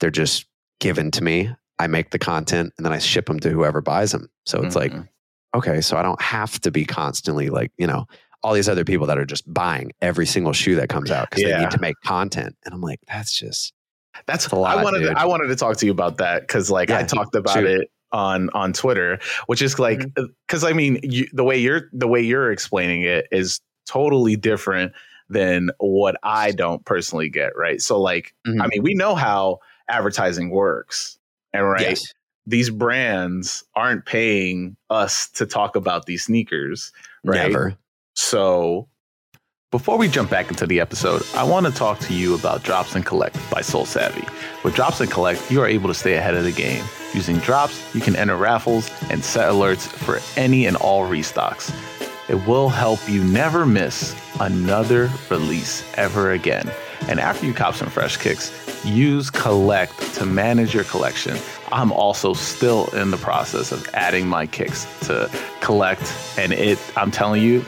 They're 0.00 0.10
just 0.10 0.46
given 0.80 1.10
to 1.10 1.22
me. 1.22 1.50
I 1.78 1.88
make 1.88 2.10
the 2.10 2.18
content 2.18 2.72
and 2.78 2.86
then 2.86 2.92
I 2.94 2.98
ship 3.00 3.26
them 3.26 3.38
to 3.40 3.50
whoever 3.50 3.82
buys 3.82 4.12
them. 4.12 4.30
So 4.46 4.62
it's 4.62 4.74
like, 4.74 4.92
Mhm. 4.92 5.08
okay, 5.54 5.80
so 5.82 5.98
I 5.98 6.02
don't 6.02 6.22
have 6.22 6.58
to 6.62 6.70
be 6.70 6.86
constantly 6.86 7.50
like, 7.50 7.70
you 7.76 7.86
know, 7.86 8.06
all 8.42 8.54
these 8.54 8.68
other 8.70 8.84
people 8.84 9.06
that 9.08 9.18
are 9.18 9.26
just 9.26 9.52
buying 9.52 9.92
every 10.00 10.24
single 10.24 10.54
shoe 10.54 10.76
that 10.76 10.88
comes 10.88 11.10
out 11.10 11.28
because 11.28 11.44
they 11.44 11.50
need 11.60 11.70
to 11.72 11.80
make 11.80 11.96
content. 12.02 12.56
And 12.64 12.72
I'm 12.72 12.80
like, 12.80 13.00
that's 13.08 13.36
just 13.36 13.74
that's 14.26 14.46
a 14.48 14.56
lot, 14.56 14.76
I 14.78 14.82
wanted 14.82 15.00
dude. 15.00 15.10
to, 15.14 15.18
I 15.20 15.26
wanted 15.26 15.48
to 15.48 15.56
talk 15.56 15.76
to 15.78 15.86
you 15.86 15.92
about 15.92 16.18
that 16.18 16.42
because 16.42 16.70
like 16.70 16.90
I 16.90 17.02
talked 17.04 17.34
about 17.34 17.54
shoot. 17.54 17.66
it 17.66 17.90
on 18.12 18.50
on 18.50 18.72
Twitter, 18.72 19.18
which 19.46 19.62
is 19.62 19.78
like 19.78 20.00
because 20.46 20.64
I 20.64 20.72
mean 20.72 21.00
you, 21.02 21.26
the 21.32 21.44
way 21.44 21.58
you're 21.58 21.88
the 21.92 22.08
way 22.08 22.20
you're 22.20 22.50
explaining 22.52 23.02
it 23.02 23.26
is 23.30 23.60
totally 23.86 24.36
different 24.36 24.92
than 25.30 25.70
what 25.78 26.16
I 26.22 26.52
don't 26.52 26.84
personally 26.84 27.28
get. 27.28 27.56
Right. 27.56 27.80
So 27.82 28.00
like 28.00 28.34
I 28.46 28.50
Mhm. 28.50 28.68
mean 28.70 28.82
we 28.82 28.94
know 28.94 29.14
how 29.14 29.58
advertising 29.88 30.50
works, 30.50 31.18
and 31.52 31.68
right. 31.68 31.80
yes. 31.82 32.12
These 32.46 32.70
brands 32.70 33.62
aren't 33.74 34.06
paying 34.06 34.74
us 34.88 35.28
to 35.32 35.44
talk 35.44 35.76
about 35.76 36.06
these 36.06 36.24
sneakers, 36.24 36.92
right? 37.22 37.42
Never. 37.42 37.74
So, 38.14 38.88
before 39.70 39.98
we 39.98 40.08
jump 40.08 40.30
back 40.30 40.48
into 40.48 40.66
the 40.66 40.80
episode, 40.80 41.22
I 41.34 41.44
want 41.44 41.66
to 41.66 41.72
talk 41.72 41.98
to 42.00 42.14
you 42.14 42.34
about 42.34 42.62
Drops 42.62 42.94
and 42.94 43.04
Collect 43.04 43.34
by 43.50 43.60
SoleSavy. 43.60 44.26
With 44.64 44.74
Drops 44.74 45.02
and 45.02 45.10
Collect, 45.10 45.50
you 45.50 45.60
are 45.60 45.68
able 45.68 45.88
to 45.88 45.94
stay 45.94 46.14
ahead 46.14 46.34
of 46.34 46.44
the 46.44 46.52
game. 46.52 46.82
Using 47.12 47.36
Drops, 47.36 47.94
you 47.94 48.00
can 48.00 48.16
enter 48.16 48.34
raffles 48.34 48.90
and 49.10 49.22
set 49.22 49.50
alerts 49.50 49.86
for 49.86 50.20
any 50.40 50.64
and 50.64 50.74
all 50.78 51.06
restocks. 51.06 51.70
It 52.30 52.46
will 52.46 52.70
help 52.70 52.98
you 53.10 53.22
never 53.22 53.66
miss 53.66 54.16
another 54.40 55.10
release 55.28 55.84
ever 55.98 56.32
again. 56.32 56.70
And 57.06 57.20
after 57.20 57.44
you 57.44 57.52
cop 57.52 57.74
some 57.74 57.90
fresh 57.90 58.16
kicks, 58.16 58.50
use 58.86 59.28
Collect 59.28 59.92
to 60.14 60.24
manage 60.24 60.72
your 60.72 60.84
collection. 60.84 61.36
I'm 61.72 61.92
also 61.92 62.32
still 62.32 62.86
in 62.94 63.10
the 63.10 63.18
process 63.18 63.70
of 63.70 63.86
adding 63.92 64.28
my 64.28 64.46
kicks 64.46 64.86
to 65.06 65.30
Collect, 65.60 66.10
and 66.38 66.54
it, 66.54 66.78
I'm 66.96 67.10
telling 67.10 67.42
you, 67.42 67.62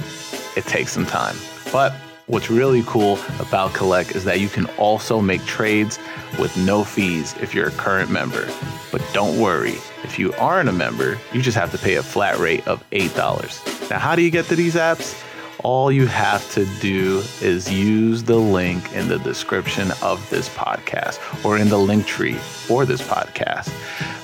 it 0.57 0.65
takes 0.65 0.93
some 0.93 1.05
time. 1.05 1.37
But 1.73 1.93
what's 2.27 2.51
really 2.51 2.83
cool 2.85 3.19
about 3.39 3.75
Collect 3.75 4.15
is 4.15 4.25
that 4.25 4.41
you 4.41 4.49
can 4.49 4.67
also 4.79 5.21
make 5.21 5.45
trades 5.45 5.99
with 6.39 6.57
no 6.57 6.85
fees 6.85 7.35
if 7.41 7.55
you're 7.55 7.69
a 7.69 7.73
current 7.73 8.11
member. 8.11 8.49
But 8.93 9.03
don't 9.13 9.41
worry, 9.41 9.77
if 10.05 10.19
you 10.19 10.33
aren't 10.35 10.69
a 10.69 10.73
member, 10.73 11.19
you 11.33 11.43
just 11.43 11.57
have 11.57 11.71
to 11.73 11.79
pay 11.79 11.97
a 11.97 12.03
flat 12.03 12.39
rate 12.39 12.67
of 12.67 12.89
$8. 12.91 13.91
Now, 13.91 13.99
how 13.99 14.17
do 14.17 14.23
you 14.23 14.31
get 14.31 14.47
to 14.47 14.57
these 14.57 14.75
apps? 14.75 15.21
All 15.63 15.93
you 15.93 16.07
have 16.07 16.51
to 16.55 16.65
do 16.81 17.23
is 17.43 17.71
use 17.71 18.23
the 18.23 18.39
link 18.39 18.95
in 18.95 19.09
the 19.09 19.19
description 19.19 19.91
of 20.01 20.29
this 20.31 20.49
podcast 20.49 21.45
or 21.45 21.59
in 21.59 21.69
the 21.69 21.77
link 21.77 22.07
tree 22.07 22.35
for 22.35 22.87
this 22.87 23.03
podcast. 23.03 23.69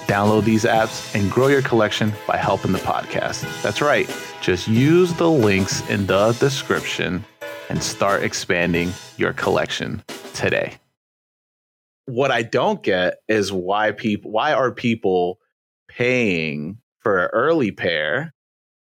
Download 0.06 0.44
these 0.44 0.64
apps 0.64 1.14
and 1.14 1.30
grow 1.30 1.48
your 1.48 1.62
collection 1.62 2.12
by 2.26 2.36
helping 2.36 2.72
the 2.72 2.78
podcast. 2.78 3.44
That's 3.62 3.82
right. 3.82 4.08
Just 4.40 4.66
use 4.66 5.12
the 5.14 5.30
links 5.30 5.86
in 5.90 6.06
the 6.06 6.32
description 6.40 7.24
and 7.68 7.82
start 7.82 8.22
expanding 8.22 8.92
your 9.16 9.32
collection 9.32 10.02
today. 10.34 10.74
What 12.06 12.30
I 12.30 12.42
don't 12.42 12.82
get 12.82 13.18
is 13.28 13.52
why 13.52 13.92
people 13.92 14.30
why 14.30 14.52
are 14.52 14.70
people 14.70 15.40
paying 15.88 16.78
for 17.00 17.24
an 17.24 17.30
early 17.32 17.72
pair 17.72 18.32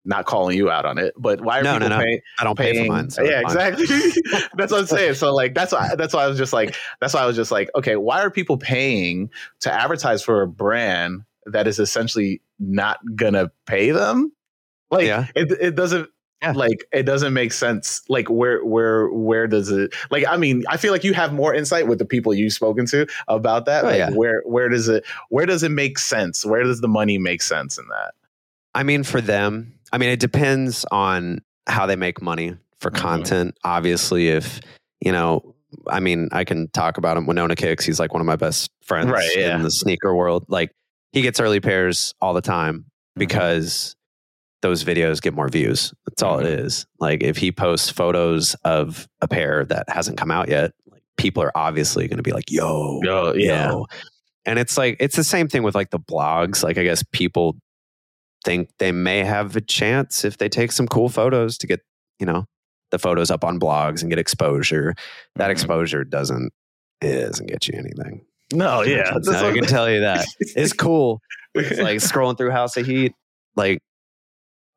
not 0.05 0.25
calling 0.25 0.57
you 0.57 0.69
out 0.69 0.85
on 0.85 0.97
it, 0.97 1.13
but 1.17 1.39
why 1.39 1.59
are 1.59 1.63
No, 1.63 1.73
people 1.75 1.87
no, 1.89 1.97
no. 1.97 2.03
paying? 2.03 2.19
I 2.37 2.43
don't 2.43 2.57
pay 2.57 2.77
for 2.77 2.91
mine. 2.91 3.09
So 3.09 3.23
yeah, 3.23 3.39
exactly. 3.39 3.85
that's 4.57 4.71
what 4.73 4.81
I'm 4.81 4.85
saying. 4.87 5.13
So 5.13 5.33
like 5.33 5.55
that's 5.55 5.71
why 5.71 5.95
that's 5.95 6.13
why 6.13 6.23
I 6.23 6.27
was 6.27 6.37
just 6.37 6.51
like 6.51 6.75
that's 6.99 7.13
why 7.13 7.21
I 7.21 7.25
was 7.25 7.37
just 7.37 7.51
like, 7.51 7.69
okay, 7.75 7.95
why 7.95 8.21
are 8.21 8.29
people 8.29 8.57
paying 8.57 9.29
to 9.61 9.71
advertise 9.71 10.21
for 10.21 10.41
a 10.41 10.47
brand 10.47 11.21
that 11.45 11.67
is 11.67 11.79
essentially 11.79 12.41
not 12.59 12.99
gonna 13.15 13.51
pay 13.65 13.91
them? 13.91 14.33
Like 14.91 15.05
Yeah. 15.07 15.27
it 15.35 15.49
it 15.53 15.75
doesn't 15.75 16.09
Yeah. 16.43 16.51
like 16.51 16.85
it 16.91 17.03
doesn't 17.03 17.33
make 17.33 17.53
sense. 17.53 18.01
Like 18.09 18.29
where 18.29 18.63
where 18.65 19.07
where 19.09 19.47
does 19.47 19.69
it 19.71 19.93
like 20.11 20.25
I 20.27 20.37
mean, 20.37 20.63
I 20.69 20.77
feel 20.77 20.91
like 20.91 21.03
you 21.03 21.13
have 21.13 21.33
more 21.33 21.53
insight 21.53 21.87
with 21.87 21.99
the 21.99 22.05
people 22.05 22.33
you've 22.33 22.53
spoken 22.53 22.85
to 22.87 23.07
about 23.27 23.65
that. 23.65 23.85
Oh, 23.85 23.87
like 23.87 23.97
yeah. 23.97 24.09
where 24.11 24.41
where 24.45 24.69
does 24.69 24.87
it 24.89 25.05
where 25.29 25.45
does 25.45 25.63
it 25.63 25.71
make 25.71 25.97
sense? 25.97 26.45
Where 26.45 26.63
does 26.63 26.81
the 26.81 26.87
money 26.87 27.17
make 27.17 27.41
sense 27.41 27.77
in 27.77 27.85
that? 27.87 28.13
I 28.75 28.83
mean, 28.83 29.03
for 29.03 29.21
them, 29.21 29.73
I 29.91 29.97
mean, 29.97 30.09
it 30.09 30.19
depends 30.19 30.83
on 30.91 31.39
how 31.67 31.85
they 31.85 31.95
make 31.95 32.21
money 32.21 32.57
for 32.79 32.91
Mhm. 32.91 32.95
content. 32.95 33.57
Obviously, 33.63 34.27
if, 34.29 34.59
you 34.99 35.11
know, 35.11 35.55
I 35.87 35.99
mean, 35.99 36.27
I 36.31 36.43
can 36.43 36.67
talk 36.69 36.97
about 36.97 37.15
him. 37.15 37.25
Winona 37.25 37.55
Kicks, 37.55 37.85
he's 37.85 37.99
like 37.99 38.13
one 38.13 38.19
of 38.21 38.25
my 38.27 38.35
best 38.35 38.69
friends 38.83 39.09
Right, 39.11 39.29
yeah. 39.37 39.55
in 39.55 39.61
the 39.63 39.71
sneaker 39.71 40.13
world. 40.15 40.45
Like, 40.49 40.71
he 41.13 41.21
gets 41.21 41.39
early 41.39 41.59
pairs 41.61 42.13
all 42.19 42.33
the 42.33 42.41
time 42.41 42.79
Mm-hmm. 42.79 43.19
because 43.19 43.95
those 44.63 44.83
videos 44.83 45.21
get 45.21 45.33
more 45.35 45.49
views. 45.49 45.93
That's 46.07 46.23
all 46.23 46.39
it 46.39 46.45
Mhm. 46.45 46.65
is. 46.65 46.85
Like, 46.99 47.21
if 47.21 47.37
he 47.37 47.51
posts 47.51 47.89
photos 47.89 48.55
of 48.65 49.07
a 49.21 49.27
pair 49.27 49.65
that 49.65 49.87
hasn't 49.89 50.17
come 50.17 50.31
out 50.31 50.49
yet, 50.49 50.71
like, 50.89 51.03
people 51.17 51.43
are 51.43 51.51
obviously 51.55 52.07
going 52.07 52.17
to 52.17 52.23
be 52.23 52.31
like, 52.31 52.49
yo, 52.49 52.99
Yo, 53.03 53.33
yeah. 53.35 53.69
yo. 53.69 53.85
And 54.45 54.57
it's 54.57 54.77
like, 54.77 54.97
it's 54.99 55.15
the 55.15 55.23
same 55.23 55.47
thing 55.47 55.63
with 55.63 55.75
like 55.75 55.91
the 55.91 55.99
blogs. 55.99 56.63
Like, 56.63 56.77
I 56.77 56.83
guess 56.83 57.03
people 57.11 57.57
think 58.43 58.69
they 58.79 58.91
may 58.91 59.19
have 59.23 59.55
a 59.55 59.61
chance 59.61 60.25
if 60.25 60.37
they 60.37 60.49
take 60.49 60.71
some 60.71 60.87
cool 60.87 61.07
photos 61.09 61.57
to 61.59 61.67
get, 61.67 61.81
you 62.19 62.25
know, 62.25 62.45
the 62.91 62.99
photos 62.99 63.31
up 63.31 63.43
on 63.43 63.59
blogs 63.59 64.01
and 64.01 64.09
get 64.09 64.19
exposure. 64.19 64.95
That 65.35 65.47
Mhm. 65.49 65.51
exposure 65.51 66.03
doesn't, 66.03 66.51
it 67.01 67.21
doesn't 67.27 67.47
get 67.47 67.67
you 67.67 67.77
anything. 67.77 68.25
No, 68.53 68.81
yeah. 68.83 69.13
I 69.13 69.51
can 69.53 69.65
tell 69.65 69.89
you 69.89 70.01
that. 70.01 70.25
It's 70.39 70.73
cool. 70.73 71.21
It's 71.55 71.79
like 71.79 71.97
scrolling 71.97 72.37
through 72.37 72.49
House 72.51 72.75
of 72.77 72.85
Heat, 72.87 73.13
like 73.55 73.79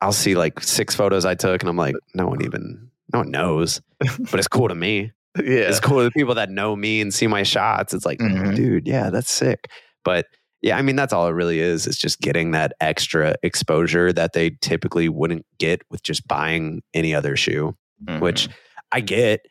I'll 0.01 0.11
see 0.13 0.35
like 0.35 0.61
six 0.61 0.95
photos 0.95 1.25
I 1.25 1.35
took, 1.35 1.61
and 1.61 1.69
I'm 1.69 1.77
like, 1.77 1.95
no 2.13 2.27
one 2.27 2.43
even, 2.43 2.89
no 3.13 3.19
one 3.19 3.31
knows, 3.31 3.81
but 3.99 4.35
it's 4.39 4.47
cool 4.47 4.67
to 4.67 4.75
me. 4.75 5.11
yeah. 5.37 5.43
It's 5.69 5.79
cool 5.79 5.99
to 5.99 6.03
the 6.05 6.11
people 6.11 6.35
that 6.35 6.49
know 6.49 6.75
me 6.75 7.01
and 7.01 7.13
see 7.13 7.27
my 7.27 7.43
shots. 7.43 7.93
It's 7.93 8.05
like, 8.05 8.19
Mhm. 8.19 8.55
dude, 8.55 8.87
yeah, 8.87 9.09
that's 9.09 9.31
sick. 9.31 9.69
But 10.03 10.25
yeah, 10.61 10.77
I 10.77 10.81
mean, 10.81 10.95
that's 10.95 11.13
all 11.13 11.27
it 11.27 11.31
really 11.31 11.59
is. 11.59 11.85
It's 11.87 11.97
just 11.97 12.19
getting 12.21 12.51
that 12.51 12.73
extra 12.81 13.35
exposure 13.43 14.11
that 14.13 14.33
they 14.33 14.51
typically 14.61 15.09
wouldn't 15.09 15.45
get 15.59 15.81
with 15.91 16.01
just 16.03 16.27
buying 16.27 16.81
any 16.93 17.13
other 17.13 17.35
shoe, 17.35 17.75
Mhm. 18.05 18.19
which 18.21 18.49
I 18.91 19.01
get. 19.01 19.41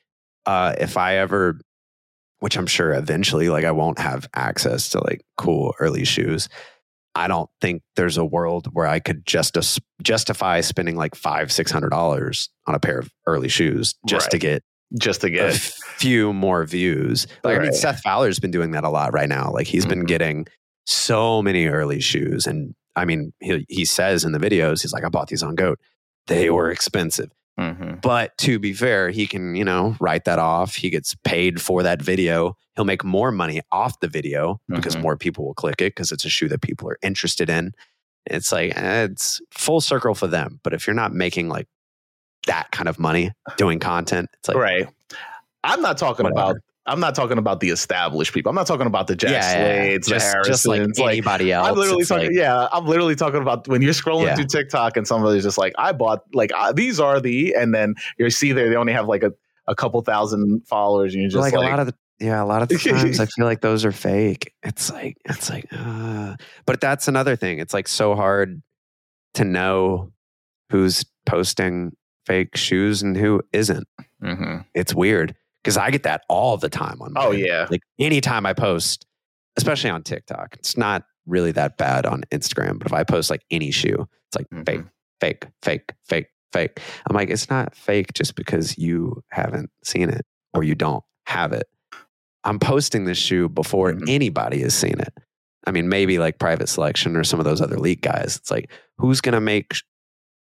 Uh, 0.47 0.75
if 0.79 0.97
I 0.97 1.17
ever, 1.17 1.59
which 2.39 2.57
I'm 2.57 2.67
sure 2.67 2.93
eventually, 2.93 3.49
like 3.49 3.65
I 3.65 3.73
won't 3.73 3.99
have 3.99 4.29
access 4.35 4.89
to 4.91 5.03
like 5.03 5.23
cool 5.37 5.75
early 5.81 6.05
shoes. 6.05 6.49
I 7.17 7.27
don't 7.29 7.49
think 7.61 7.83
there's 7.97 8.17
a 8.19 8.25
world 8.25 8.69
where 8.73 8.87
I 8.87 9.01
could 9.01 9.25
just 9.27 9.57
justify 10.03 10.61
spending 10.61 10.97
like 10.97 11.15
five, 11.15 11.51
six 11.51 11.71
hundred 11.71 11.91
dollars 11.91 12.49
on 12.67 12.75
a 12.75 12.79
pair 12.79 12.99
of 12.99 13.11
early 13.27 13.49
shoes 13.49 13.95
just 14.07 14.31
to 14.31 14.39
get 14.39 14.63
just 15.01 15.23
to 15.23 15.31
get 15.31 15.55
a 15.57 15.59
few 15.59 16.33
more 16.33 16.65
views. 16.65 17.27
Like 17.43 17.59
I 17.59 17.63
mean, 17.63 17.73
Seth 17.73 18.01
Fowler's 18.03 18.39
been 18.39 18.51
doing 18.53 18.71
that 18.73 18.85
a 18.85 18.91
lot 18.91 19.13
right 19.13 19.29
now. 19.29 19.51
Like 19.51 19.67
he's 19.67 19.87
been 19.87 20.03
Mhm. 20.05 20.07
getting 20.09 20.47
so 20.87 21.43
many 21.43 21.67
early 21.67 22.01
shoes, 22.01 22.47
and 22.47 22.75
I 22.95 23.05
mean, 23.05 23.33
he 23.41 23.65
he 23.69 23.85
says 23.85 24.25
in 24.25 24.33
the 24.33 24.39
videos, 24.39 24.83
he's 24.83 24.93
like, 24.93 25.05
I 25.05 25.09
bought 25.09 25.29
these 25.29 25.43
on 25.43 25.55
Goat. 25.55 25.81
They 26.29 26.51
were 26.51 26.71
expensive, 26.71 27.31
Mhm. 27.59 28.01
but 28.03 28.37
to 28.39 28.59
be 28.59 28.73
fair, 28.75 29.11
he 29.11 29.27
can 29.27 29.55
you 29.55 29.65
know 29.65 29.97
write 30.01 30.25
that 30.25 30.39
off. 30.39 30.75
He 30.75 30.91
gets 30.91 31.15
paid 31.25 31.61
for 31.61 31.83
that 31.83 32.03
video. 32.03 32.57
He'll 32.75 32.85
make 32.85 33.03
more 33.05 33.33
money 33.33 33.63
off 33.73 33.99
the 34.01 34.09
video 34.09 34.61
because 34.69 34.97
Mhm. 34.97 35.03
more 35.03 35.17
people 35.17 35.47
will 35.47 35.55
click 35.55 35.81
it 35.81 35.95
because 35.95 36.13
it's 36.13 36.25
a 36.27 36.29
shoe 36.29 36.49
that 36.49 36.61
people 36.61 36.89
are 36.91 36.99
interested 37.03 37.49
in. 37.49 37.73
It's 38.27 38.53
like 38.53 38.77
eh, 38.77 39.05
it's 39.05 39.41
full 39.51 39.81
circle 39.81 40.15
for 40.15 40.27
them. 40.27 40.61
But 40.63 40.75
if 40.75 40.87
you're 40.87 40.95
not 40.95 41.15
making 41.15 41.49
like 41.49 41.67
that 42.47 42.71
kind 42.73 42.89
of 42.89 42.99
money 42.99 43.33
doing 43.57 43.79
content, 43.79 44.29
it's 44.35 44.49
like 44.49 44.57
right. 44.59 44.87
I'm 45.65 45.81
not 45.81 45.97
talking 45.99 46.25
Whatever. 46.25 46.41
about. 46.53 46.57
I'm 46.87 47.01
not 47.01 47.15
talking 47.15 47.39
about 47.39 47.61
the 47.61 47.71
established 47.71 48.33
people. 48.33 48.51
I'm 48.51 48.55
not 48.57 48.67
talking 48.67 48.87
about 48.87 49.07
the 49.09 49.17
Jacques 49.17 49.43
Slades, 49.43 50.07
the 50.07 50.11
just, 50.15 50.27
Harrisons. 50.33 50.47
just 50.47 50.67
like 50.67 50.81
like, 50.99 51.13
anybody 51.13 51.53
else. 51.53 51.69
I'm 51.69 51.75
literally 51.75 52.01
it's 52.01 52.09
talking. 52.09 52.27
like- 52.29 52.37
yeah, 52.37 52.69
I'm 52.73 52.87
literally 52.87 53.15
talking 53.17 53.43
about 53.43 53.67
when 53.69 53.83
you're 53.83 53.93
scrolling 53.93 54.27
Yeah. 54.27 54.37
through 54.37 54.47
TikTok 54.47 54.97
and 54.97 55.07
somebody's 55.07 55.43
just 55.43 55.59
like, 55.59 55.73
I 55.79 55.93
bought 55.93 56.23
like 56.33 56.51
uh, 56.55 56.73
these 56.73 57.01
are 57.01 57.21
the, 57.21 57.55
and 57.55 57.75
then 57.75 57.95
you 58.19 58.31
see 58.31 58.53
there 58.53 58.69
they 58.69 58.77
only 58.77 58.93
have 58.93 59.09
like 59.09 59.23
a, 59.23 59.33
a 59.67 59.75
couple 59.75 60.01
thousand 60.03 60.67
followers, 60.67 61.13
and 61.15 61.23
you're 61.23 61.31
just 61.31 61.41
like, 61.41 61.53
like, 61.55 61.67
a 61.67 61.71
lot 61.71 61.81
of 61.81 61.87
the 61.87 61.95
yeah, 62.19 62.43
a 62.43 62.47
lot 62.47 62.63
of 62.63 62.69
the 62.69 62.77
times 62.79 63.21
I 63.21 63.27
feel 63.27 63.45
like 63.45 63.61
those 63.61 63.85
are 63.85 63.93
fake. 63.93 64.53
It's 64.63 64.91
like 64.91 65.17
it's 65.25 65.51
like, 65.51 65.67
uh, 65.73 66.37
but 66.67 66.81
that's 66.81 67.09
another 67.09 67.37
thing. 67.37 67.59
It's 67.59 67.75
like 67.75 67.89
so 67.89 68.15
hard 68.15 68.63
to 69.35 69.45
know 69.45 70.13
who's 70.71 71.05
posting 71.27 71.93
fake 72.27 72.57
shoes 72.57 73.03
and 73.03 73.17
who 73.17 73.43
isn't. 73.53 73.87
Mhm. 74.23 74.65
It's 74.75 74.95
weird 74.95 75.35
because 75.67 75.77
I 75.77 75.91
get 75.91 76.05
that 76.05 76.23
all 76.29 76.57
the 76.57 76.69
time 76.69 77.03
on. 77.03 77.13
oh 77.17 77.33
yeah, 77.33 77.67
like 77.71 77.83
anytime 77.99 78.47
I 78.47 78.53
post, 78.53 79.05
especially 79.57 79.91
on 79.91 80.03
TikTok, 80.03 80.55
it's 80.59 80.77
not 80.77 81.05
really 81.27 81.51
that 81.53 81.77
bad 81.77 82.07
on 82.07 82.23
Instagram. 82.31 82.79
But 82.79 82.87
if 82.87 82.93
I 82.93 83.03
post 83.05 83.31
like 83.31 83.43
any 83.51 83.71
shoe, 83.73 84.07
it's 84.29 84.37
like 84.37 84.47
fake, 84.65 84.81
Mhm. 84.81 84.91
fake, 85.21 85.47
fake, 85.63 85.93
fake, 86.09 86.27
fake. 86.53 86.81
I'm 87.09 87.17
like, 87.17 87.31
it's 87.31 87.51
not 87.51 87.75
fake 87.75 88.13
just 88.13 88.37
because 88.37 88.79
you 88.79 89.23
haven't 89.31 89.71
seen 89.83 90.09
it 90.09 90.25
or 90.55 90.63
you 90.63 90.75
don't 90.77 91.03
have 91.27 91.53
it. 91.53 91.67
I'm 92.45 92.61
posting 92.61 93.05
this 93.07 93.19
shoe 93.19 93.49
before 93.49 93.93
Mhm. 93.93 94.09
anybody 94.09 94.61
has 94.61 94.73
seen 94.75 95.01
it. 95.01 95.13
I 95.67 95.73
mean, 95.73 95.89
maybe 95.89 96.21
like 96.21 96.39
private 96.39 96.69
selection 96.69 97.17
or 97.17 97.25
some 97.25 97.41
of 97.41 97.45
those 97.45 97.61
other 97.61 97.77
leak 97.79 98.03
guys. 98.03 98.37
It's 98.37 98.53
like, 98.53 98.71
who's 98.99 99.21
going 99.21 99.33
to 99.35 99.41
make 99.41 99.75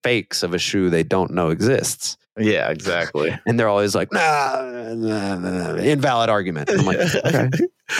fakes 0.03 0.43
of 0.43 0.53
a 0.53 0.59
shoe 0.59 0.91
they 0.91 1.03
don't 1.03 1.31
know 1.31 1.49
exists? 1.49 2.19
Yeah, 2.39 2.71
exactly. 2.71 3.37
And 3.47 3.59
they're 3.59 3.69
always 3.69 3.95
like, 3.95 4.13
nah, 4.13 4.63
nah, 4.95 5.37
nah, 5.39 5.73
nah, 5.73 5.75
invalid 5.77 6.29
argument. 6.31 6.71
I'm 6.71 6.85
like, 6.85 6.99
okay, 7.25 7.49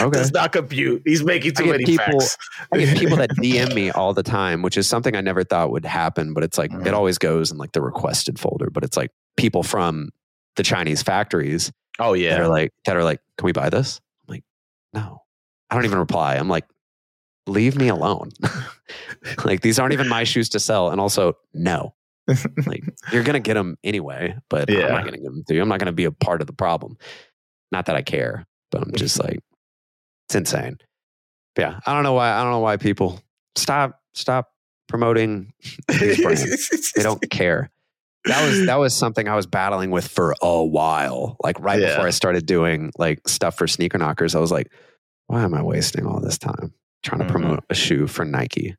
okay. 0.01 0.09
Does 0.17 0.31
not 0.31 0.51
compute. 0.51 1.03
He's 1.05 1.23
making 1.23 1.53
too 1.53 1.65
many 1.67 1.85
people- 1.85 2.19
facts. 2.19 2.37
I 2.73 2.77
get 2.79 2.97
people 2.97 3.17
that 3.17 3.29
DM 3.37 3.73
me 3.73 3.91
all 3.91 4.13
the 4.13 4.23
time, 4.23 4.61
which 4.61 4.77
is 4.77 4.87
something 4.87 5.15
I 5.15 5.21
never 5.21 5.43
thought 5.43 5.71
would 5.71 5.85
happen, 5.85 6.33
but 6.33 6.43
it's 6.43 6.57
like 6.57 6.71
Mhm. 6.71 6.85
it 6.85 6.93
always 6.93 7.17
goes 7.17 7.51
in 7.51 7.57
like 7.57 7.71
the 7.73 7.81
requested 7.81 8.39
folder. 8.39 8.69
But 8.69 8.83
it's 8.83 8.97
like 8.97 9.11
people 9.37 9.63
from 9.63 10.09
the 10.55 10.63
Chinese 10.63 11.01
factories 11.03 11.71
oh 11.99 12.13
that 12.13 12.19
yeah, 12.19 12.39
are 12.39 12.47
like 12.47 12.71
that 12.85 12.95
are 12.97 13.03
like, 13.03 13.21
can 13.37 13.45
we 13.45 13.51
buy 13.51 13.69
this? 13.69 14.01
I'm 14.27 14.33
like, 14.33 14.43
no. 14.93 15.21
I 15.69 15.75
don't 15.75 15.85
even 15.85 15.99
reply. 15.99 16.35
I'm 16.35 16.47
like, 16.49 16.65
leave 17.47 17.75
me 17.75 17.87
alone. 17.89 18.31
like 19.45 19.61
these 19.61 19.79
aren't 19.79 19.93
even 19.93 20.07
my 20.07 20.23
shoes 20.23 20.49
to 20.49 20.59
sell. 20.59 20.89
And 20.89 20.99
also, 21.01 21.37
no. 21.53 21.93
Like 22.65 22.83
you're 23.11 23.23
gonna 23.23 23.39
get 23.39 23.53
them 23.53 23.77
anyway, 23.83 24.35
but 24.49 24.69
I'm 24.69 24.77
not 24.79 25.05
gonna 25.05 25.17
give 25.17 25.25
them 25.31 25.43
to 25.47 25.53
you. 25.53 25.61
I'm 25.61 25.67
not 25.69 25.79
gonna 25.79 25.91
be 25.91 26.05
a 26.05 26.11
part 26.11 26.41
of 26.41 26.47
the 26.47 26.53
problem. 26.53 26.97
Not 27.71 27.85
that 27.87 27.95
I 27.95 28.01
care, 28.01 28.45
but 28.71 28.81
I'm 28.81 28.91
just 28.93 29.19
like, 29.21 29.39
it's 30.27 30.35
insane. 30.35 30.77
But 31.55 31.61
yeah, 31.61 31.79
I 31.85 31.93
don't 31.93 32.03
know 32.03 32.13
why. 32.13 32.31
I 32.31 32.41
don't 32.43 32.51
know 32.51 32.59
why 32.59 32.77
people 32.77 33.21
stop 33.55 33.99
stop 34.15 34.49
promoting 34.87 35.53
these 35.87 36.21
brands. 36.21 36.91
they 36.95 37.03
don't 37.03 37.21
care. 37.29 37.69
That 38.25 38.43
was 38.47 38.65
that 38.65 38.75
was 38.79 38.95
something 38.95 39.27
I 39.27 39.35
was 39.35 39.45
battling 39.45 39.91
with 39.91 40.07
for 40.07 40.33
a 40.41 40.63
while. 40.63 41.37
Like 41.43 41.59
right 41.59 41.79
Yeah. 41.79 41.89
before 41.89 42.07
I 42.07 42.11
started 42.11 42.47
doing 42.47 42.91
like 42.97 43.27
stuff 43.27 43.55
for 43.55 43.67
sneaker 43.67 43.99
knockers, 43.99 44.33
I 44.33 44.39
was 44.39 44.51
like, 44.51 44.71
why 45.27 45.43
am 45.43 45.53
I 45.53 45.61
wasting 45.61 46.07
all 46.07 46.19
this 46.21 46.39
time 46.39 46.73
trying 47.03 47.19
to 47.19 47.25
Mhm. 47.25 47.31
promote 47.31 47.63
a 47.69 47.75
shoe 47.75 48.07
for 48.07 48.25
Nike? 48.25 48.75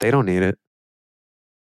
They 0.00 0.10
don't 0.10 0.24
need 0.24 0.42
it. 0.42 0.58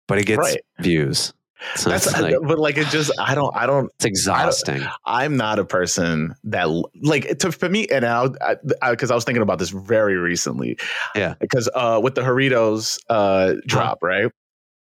But 0.07 0.19
it 0.19 0.25
gets 0.25 0.39
Right. 0.39 0.61
views. 0.79 1.33
So 1.75 1.89
That's 1.89 2.07
it's, 2.07 2.19
like, 2.19 2.35
but 2.43 2.59
like 2.59 2.77
it 2.77 2.87
just 2.87 3.09
I 3.17 3.33
don't 3.35 3.55
I 3.55 3.65
don't 3.65 3.89
it's 3.95 4.03
exhausting. 4.03 4.81
I'm 5.05 5.37
not 5.37 5.59
a 5.59 5.65
person 5.65 6.35
that 6.43 6.65
like 7.01 7.37
to, 7.39 7.53
for 7.53 7.69
me, 7.69 7.87
and 7.87 8.01
now 8.03 8.27
because 8.89 9.11
I, 9.11 9.15
was 9.15 9.23
thinking 9.23 9.41
about 9.41 9.59
this 9.59 9.69
very 9.69 10.17
recently. 10.17 10.77
Yeah. 11.15 11.35
Because 11.39 11.69
uh, 11.73 12.01
with 12.03 12.15
the 12.15 12.21
Doritos 12.21 12.99
uh, 13.09 13.53
drop, 13.65 13.99
right? 14.01 14.29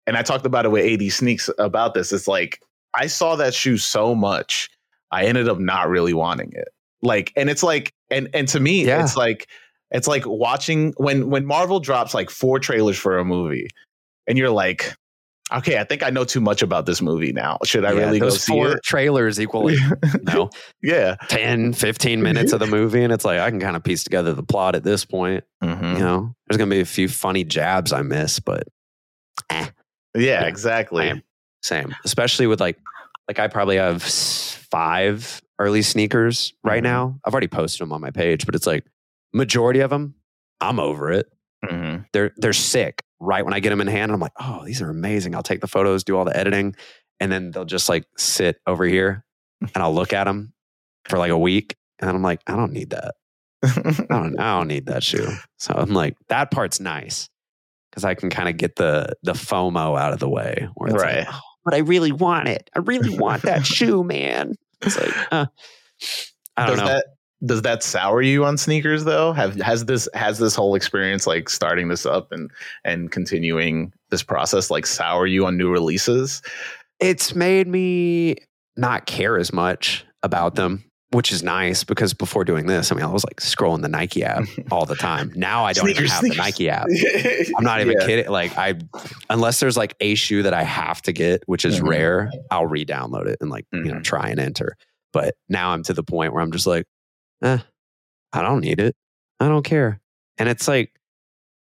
and 0.07 0.17
I 0.17 0.23
talked 0.23 0.45
about 0.45 0.65
it 0.65 0.69
with 0.69 0.85
AD 0.85 1.09
Sneaks 1.11 1.49
about 1.57 1.93
this. 1.93 2.11
It's 2.11 2.27
like 2.27 2.59
I 2.93 3.07
saw 3.07 3.35
that 3.37 3.53
shoe 3.53 3.77
so 3.77 4.13
much, 4.15 4.69
I 5.11 5.25
ended 5.25 5.47
up 5.47 5.59
not 5.59 5.87
really 5.89 6.13
wanting 6.13 6.51
it. 6.53 6.67
Like, 7.01 7.31
and 7.37 7.49
it's 7.49 7.63
like, 7.63 7.93
and 8.11 8.27
and 8.33 8.47
to 8.49 8.59
me, 8.59 8.85
Yeah. 8.85 9.03
it's 9.03 9.15
like 9.15 9.47
it's 9.91 10.07
like 10.07 10.23
watching 10.25 10.93
when 10.97 11.29
when 11.29 11.45
Marvel 11.45 11.79
drops 11.79 12.13
like 12.13 12.29
four 12.29 12.59
trailers 12.59 12.97
for 12.97 13.17
a 13.17 13.23
movie, 13.23 13.67
and 14.27 14.37
you're 14.37 14.49
like, 14.49 14.93
okay, 15.53 15.77
I 15.79 15.83
think 15.85 16.03
I 16.03 16.09
know 16.09 16.25
too 16.25 16.41
much 16.41 16.61
about 16.61 16.85
this 16.85 17.01
movie 17.01 17.31
now. 17.31 17.57
Should 17.63 17.85
I 17.85 17.91
Yeah, 17.93 18.05
really 18.07 18.19
go 18.19 18.25
those 18.25 18.43
see 18.43 18.51
four 18.53 18.71
it? 18.73 18.83
trailers 18.83 19.39
equally? 19.39 19.77
no 20.23 20.49
yeah. 20.83 21.15
10 21.29 21.73
15 21.73 22.21
minutes 22.21 22.51
of 22.53 22.59
the 22.59 22.67
movie 22.67 23.03
and 23.03 23.11
it's 23.13 23.23
like 23.25 23.39
i 23.39 23.49
can 23.49 23.59
kind 23.59 23.75
of 23.75 23.83
piece 23.83 24.03
together 24.03 24.33
the 24.33 24.43
plot 24.43 24.75
at 24.75 24.83
this 24.83 25.05
point 25.05 25.43
Mhm. 25.63 25.93
you 25.93 25.99
know 25.99 26.35
there's 26.47 26.57
gonna 26.57 26.69
be 26.69 26.81
a 26.81 26.85
few 26.85 27.07
funny 27.07 27.43
jabs 27.43 27.91
i 27.93 28.01
miss 28.01 28.39
but 28.39 28.67
Yeah, 29.51 29.69
Yeah, 30.15 30.43
exactly. 30.45 31.09
I 31.11 31.21
same 31.63 31.95
especially 32.05 32.47
with 32.47 32.59
like 32.59 32.77
like 33.27 33.39
i 33.39 33.47
probably 33.47 33.77
have 33.77 34.03
five 34.03 35.41
early 35.59 35.81
sneakers 35.81 36.53
right 36.63 36.81
Mhm. 36.81 36.83
now 36.83 37.19
i've 37.25 37.33
already 37.33 37.47
posted 37.47 37.81
them 37.81 37.91
on 37.91 38.01
my 38.01 38.11
page 38.11 38.45
but 38.45 38.53
it's 38.55 38.67
like 38.67 38.85
majority 39.33 39.79
of 39.79 39.89
them 39.89 40.15
i'm 40.61 40.79
over 40.79 41.11
it 41.11 41.27
Mhm. 41.65 42.05
they're 42.13 42.31
they're 42.37 42.53
sick 42.53 43.01
right 43.19 43.43
when 43.43 43.53
i 43.53 43.59
get 43.59 43.71
them 43.71 43.81
in 43.81 43.87
hand 43.87 44.11
i'm 44.11 44.19
like 44.19 44.31
oh 44.39 44.63
these 44.65 44.81
are 44.81 44.89
amazing 44.89 45.33
i'll 45.35 45.41
take 45.43 45.59
the 45.61 45.67
photos 45.67 46.03
do 46.03 46.15
all 46.15 46.23
the 46.25 46.37
editing 46.37 46.75
and 47.19 47.31
then 47.31 47.49
they'll 47.51 47.65
just 47.65 47.89
like 47.89 48.05
sit 48.17 48.57
over 48.67 48.85
here 48.85 49.25
and 49.61 49.83
i'll 49.83 49.93
look 49.93 50.13
at 50.13 50.25
them 50.25 50.53
for 51.09 51.17
like 51.17 51.31
a 51.31 51.37
week 51.37 51.75
and 51.99 52.09
i'm 52.09 52.21
like 52.21 52.41
i 52.47 52.55
don't 52.55 52.71
need 52.73 52.91
that 52.91 53.15
I 53.63 54.05
don't, 54.07 54.39
I 54.39 54.57
don't 54.59 54.67
need 54.67 54.85
that 54.85 55.01
shoe. 55.03 55.27
So 55.57 55.73
I'm 55.75 55.89
like, 55.91 56.15
that 56.29 56.51
part's 56.51 56.79
nice 56.79 57.27
because 57.89 58.03
I 58.05 58.13
can 58.13 58.29
kind 58.29 58.47
of 58.47 58.55
get 58.55 58.75
the 58.75 59.13
the 59.23 59.33
FOMO 59.33 59.99
out 59.99 60.13
of 60.13 60.19
the 60.19 60.29
way. 60.29 60.69
Right. 60.79 61.25
like, 61.25 61.27
"Oh, 61.27 61.39
but 61.65 61.73
I 61.73 61.79
really 61.79 62.11
want 62.11 62.47
it. 62.49 62.69
I 62.75 62.79
really 62.79 63.17
want 63.17 63.41
that 63.41 63.65
shoe, 63.65 64.03
man. 64.03 64.53
It's 64.83 64.95
like, 64.95 65.11
uh, 65.33 65.47
I 66.55 66.67
don't 66.67 66.77
does 66.77 66.85
know. 66.85 66.93
that 66.93 67.05
does 67.45 67.61
that 67.61 67.83
sour 67.83 68.21
you 68.21 68.45
on 68.45 68.57
sneakers 68.57 69.03
though? 69.03 69.31
Have 69.33 69.55
has 69.61 69.85
this 69.85 70.07
has 70.13 70.39
this 70.39 70.55
whole 70.55 70.73
experience 70.75 71.27
like 71.27 71.49
starting 71.49 71.87
this 71.87 72.05
up 72.05 72.31
and 72.31 72.49
and 72.83 73.11
continuing 73.11 73.93
this 74.09 74.23
process 74.23 74.71
like 74.71 74.85
sour 74.85 75.25
you 75.27 75.45
on 75.45 75.57
new 75.57 75.69
releases? 75.71 76.41
it's 76.99 77.35
made 77.35 77.67
me 77.67 78.35
not 78.75 79.05
care 79.05 79.37
as 79.37 79.53
much 79.53 80.03
about 80.23 80.55
them. 80.55 80.83
Which 81.11 81.31
is 81.31 81.41
nice 81.41 81.85
because 81.85 82.13
before 82.13 82.43
doing 82.43 82.65
this, 82.65 82.91
I 82.91 82.95
mean, 82.95 83.05
I 83.05 83.07
was 83.07 83.23
like 83.23 83.37
scrolling 83.37 83.81
the 83.81 83.87
Nike 83.87 84.25
app 84.25 84.43
all 84.71 84.85
the 84.85 84.95
time. 84.95 85.31
Now 85.37 85.63
I 85.63 85.71
don't 85.71 85.89
even 85.89 86.05
have 86.07 86.19
sneakers. 86.19 86.35
the 86.37 86.43
Nike 86.43 86.69
app. 86.69 86.87
I'm 87.57 87.63
not 87.63 87.79
even 87.79 87.95
Yeah. 87.99 88.05
kidding. 88.05 88.29
Like 88.31 88.57
I, 88.57 88.73
unless 89.29 89.61
there's 89.61 89.77
like 89.77 89.95
a 90.01 90.15
shoe 90.15 90.43
that 90.43 90.53
I 90.53 90.63
have 90.63 91.01
to 91.03 91.13
get, 91.13 91.43
which 91.45 91.63
is 91.63 91.79
Mhm. 91.79 91.87
rare, 91.87 92.31
I'll 92.51 92.65
re-download 92.67 93.27
it 93.27 93.37
and 93.39 93.49
like 93.49 93.65
you 93.71 93.85
know 93.85 93.93
Mhm. 93.99 94.03
try 94.03 94.27
and 94.29 94.39
enter. 94.39 94.75
But 95.13 95.35
now 95.47 95.69
I'm 95.69 95.83
to 95.83 95.93
the 95.93 96.03
point 96.03 96.33
where 96.33 96.41
I'm 96.43 96.51
just 96.51 96.67
like, 96.67 96.85
eh, 97.43 97.59
I 98.33 98.41
don't 98.41 98.61
need 98.61 98.79
it. 98.79 98.95
I 99.39 99.47
don't 99.47 99.63
care. 99.63 99.99
And 100.37 100.49
it's 100.49 100.67
like, 100.67 100.91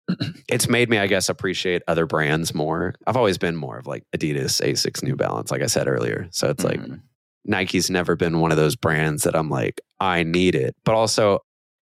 it's 0.47 0.69
made 0.69 0.89
me, 0.89 0.97
I 0.97 1.07
guess, 1.07 1.29
appreciate 1.29 1.81
other 1.87 2.05
brands 2.05 2.53
more. 2.53 2.95
I've 3.07 3.17
always 3.17 3.37
been 3.37 3.55
more 3.55 3.77
of 3.77 3.87
like 3.87 4.03
Adidas, 4.15 4.61
Asics, 4.61 5.03
New 5.03 5.15
Balance, 5.15 5.51
like 5.51 5.61
I 5.61 5.67
said 5.67 5.87
earlier. 5.87 6.27
So 6.31 6.49
it's 6.49 6.63
like 6.63 6.79
Mhm. 6.79 7.01
Nike's 7.45 7.89
never 7.89 8.15
been 8.15 8.39
one 8.39 8.51
of 8.51 8.57
those 8.57 8.75
brands 8.75 9.23
that 9.23 9.35
I'm 9.35 9.49
like, 9.49 9.81
I 9.99 10.23
need 10.23 10.55
it. 10.55 10.75
But 10.83 10.95
also, 10.95 11.39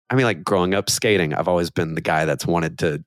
I 0.09 0.15
mean, 0.15 0.25
like 0.25 0.43
growing 0.43 0.73
up 0.73 0.89
skating, 0.89 1.33
I've 1.33 1.47
always 1.47 1.69
been 1.69 1.95
the 1.95 2.01
guy 2.01 2.25
that's 2.25 2.45
wanted 2.45 2.79
to 2.79 3.03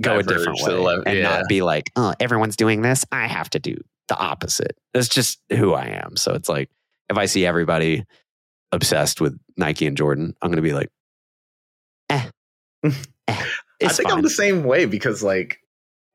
go 0.00 0.18
a 0.18 0.22
different 0.22 0.58
way 0.62 1.02
and 1.06 1.18
yeah. 1.18 1.22
not 1.22 1.48
be 1.48 1.62
like, 1.62 1.90
oh, 1.96 2.14
everyone's 2.20 2.56
doing 2.56 2.82
this. 2.82 3.04
I 3.12 3.26
have 3.26 3.50
to 3.50 3.58
do 3.58 3.76
the 4.08 4.16
opposite. 4.16 4.76
That's 4.92 5.08
just 5.08 5.40
who 5.50 5.74
I 5.74 5.86
am. 5.86 6.16
So 6.16 6.32
it's 6.32 6.48
like, 6.48 6.70
if 7.08 7.18
I 7.18 7.26
see 7.26 7.46
everybody 7.46 8.04
obsessed 8.72 9.20
with 9.20 9.38
Nike 9.56 9.86
and 9.86 9.96
Jordan, 9.96 10.34
I'm 10.42 10.50
going 10.50 10.56
to 10.56 10.62
be 10.62 10.72
like, 10.72 10.88
eh, 12.10 12.28
eh 12.84 12.90
I 13.28 13.44
it's 13.80 13.96
think 13.96 14.08
fine. 14.08 14.18
I'm 14.18 14.22
the 14.22 14.30
same 14.30 14.64
way 14.64 14.86
because 14.86 15.22
like 15.22 15.58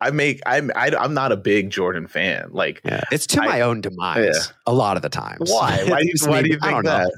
I 0.01 0.11
make 0.11 0.41
I'm 0.45 0.71
I, 0.75 0.91
I'm 0.97 1.13
not 1.13 1.31
a 1.31 1.37
big 1.37 1.69
Jordan 1.69 2.07
fan. 2.07 2.49
Like 2.51 2.81
yeah, 2.85 3.01
it's 3.11 3.27
to 3.27 3.41
I- 3.41 3.45
my 3.47 3.61
own 3.61 3.81
demise 3.81 4.25
Yeah. 4.25 4.53
a 4.65 4.73
lot 4.73 4.95
of 4.95 5.03
the 5.03 5.09
times. 5.09 5.51
why? 5.51 5.83
Why 5.87 6.01
do 6.01 6.07
you, 6.07 6.13
why 6.25 6.41
do 6.41 6.49
you 6.49 6.59
I 6.61 6.71
think 6.71 6.83
know. 6.85 6.91
that? 6.91 7.11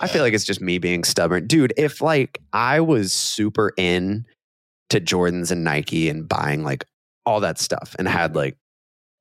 I 0.00 0.08
feel 0.08 0.22
like 0.22 0.34
it's 0.34 0.44
just 0.44 0.60
me 0.60 0.78
being 0.78 1.04
stubborn. 1.04 1.46
Dude, 1.46 1.72
if 1.76 2.00
like 2.00 2.40
I 2.52 2.80
was 2.80 3.12
super 3.12 3.72
in 3.76 4.24
to 4.90 5.00
Jordans 5.00 5.50
and 5.50 5.62
Nike 5.64 6.08
and 6.08 6.28
buying 6.28 6.62
like 6.64 6.84
all 7.24 7.40
that 7.40 7.58
stuff 7.58 7.94
and 7.98 8.06
had 8.08 8.34
like, 8.36 8.56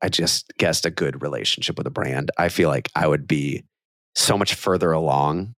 I 0.02 0.10
just 0.10 0.52
guessed 0.58 0.86
a 0.86 0.92
good 0.92 1.22
relationship 1.22 1.78
with 1.78 1.88
a 1.88 1.92
brand, 1.92 2.32
I 2.38 2.50
feel 2.50 2.70
like 2.70 2.90
I 2.96 3.08
would 3.08 3.28
be 3.28 3.64
so 4.16 4.38
much 4.38 4.54
further 4.56 4.92
along 4.92 5.54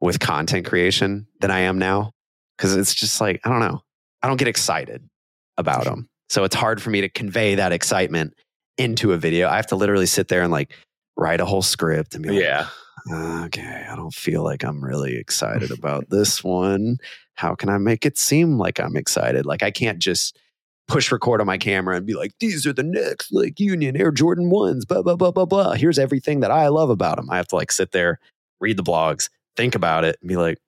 with 0.00 0.20
content 0.20 0.66
creation 0.66 1.26
than 1.40 1.50
I 1.50 1.60
am 1.60 1.78
now. 1.78 2.12
Cause 2.58 2.76
it's 2.76 2.94
just 2.94 3.20
like, 3.20 3.40
I 3.44 3.48
don't 3.48 3.60
know. 3.60 3.80
I 4.22 4.28
don't 4.28 4.36
get 4.36 4.48
excited 4.48 5.08
about 5.58 5.84
them. 5.84 6.08
So 6.28 6.44
it's 6.44 6.54
hard 6.54 6.80
for 6.80 6.90
me 6.90 7.00
to 7.00 7.08
convey 7.08 7.56
that 7.56 7.72
excitement 7.72 8.34
into 8.78 9.12
a 9.12 9.16
video. 9.16 9.48
I 9.48 9.56
have 9.56 9.66
to 9.68 9.76
literally 9.76 10.06
sit 10.06 10.28
there 10.28 10.42
and 10.42 10.50
like 10.52 10.72
write 11.16 11.40
a 11.40 11.44
whole 11.44 11.62
script 11.62 12.14
and 12.14 12.22
be 12.22 12.30
like, 12.30 12.40
Yeah. 12.40 12.66
okay, 13.44 13.86
I 13.90 13.94
don't 13.96 14.14
feel 14.14 14.42
like 14.42 14.64
I'm 14.64 14.82
really 14.82 15.16
excited 15.16 15.70
about 15.78 16.10
this 16.10 16.42
one. 16.42 16.98
How 17.34 17.54
can 17.54 17.68
I 17.68 17.78
make 17.78 18.06
it 18.06 18.16
seem 18.16 18.58
like 18.58 18.78
I'm 18.80 18.96
excited? 18.96 19.46
Like 19.46 19.62
I 19.62 19.70
can't 19.70 19.98
just 19.98 20.38
push 20.86 21.10
record 21.10 21.40
on 21.40 21.46
my 21.46 21.58
camera 21.58 21.96
and 21.96 22.06
be 22.06 22.14
like, 22.14 22.32
these 22.40 22.66
are 22.66 22.72
the 22.72 22.82
next 22.82 23.32
like 23.32 23.58
Union 23.58 23.96
Air 23.96 24.10
Jordan 24.10 24.50
ones, 24.50 24.84
blah, 24.84 25.02
blah, 25.02 25.16
blah, 25.16 25.30
blah, 25.30 25.44
blah. 25.46 25.72
Here's 25.72 25.98
everything 25.98 26.40
that 26.40 26.50
I 26.50 26.68
love 26.68 26.90
about 26.90 27.16
them. 27.16 27.28
I 27.30 27.36
have 27.36 27.48
to 27.48 27.56
like 27.56 27.72
sit 27.72 27.92
there, 27.92 28.18
read 28.60 28.76
the 28.76 28.82
blogs, 28.82 29.28
think 29.56 29.74
about 29.74 30.04
it, 30.04 30.16
and 30.20 30.28
be 30.28 30.36
like, 30.36 30.58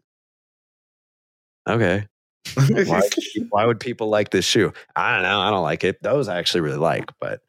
okay, 1.69 2.07
why, 2.55 3.01
why 3.51 3.67
would 3.67 3.81
people 3.81 4.09
like 4.09 4.31
this 4.31 4.45
shoe? 4.45 4.73
I 4.95 5.15
don't 5.15 5.23
know. 5.23 5.41
I 5.41 5.51
don't 5.51 5.63
like 5.63 5.85
it. 5.85 6.03
Those 6.03 6.29
I 6.29 6.39
actually 6.39 6.61
really 6.63 6.79
like, 6.79 7.11
but 7.21 7.41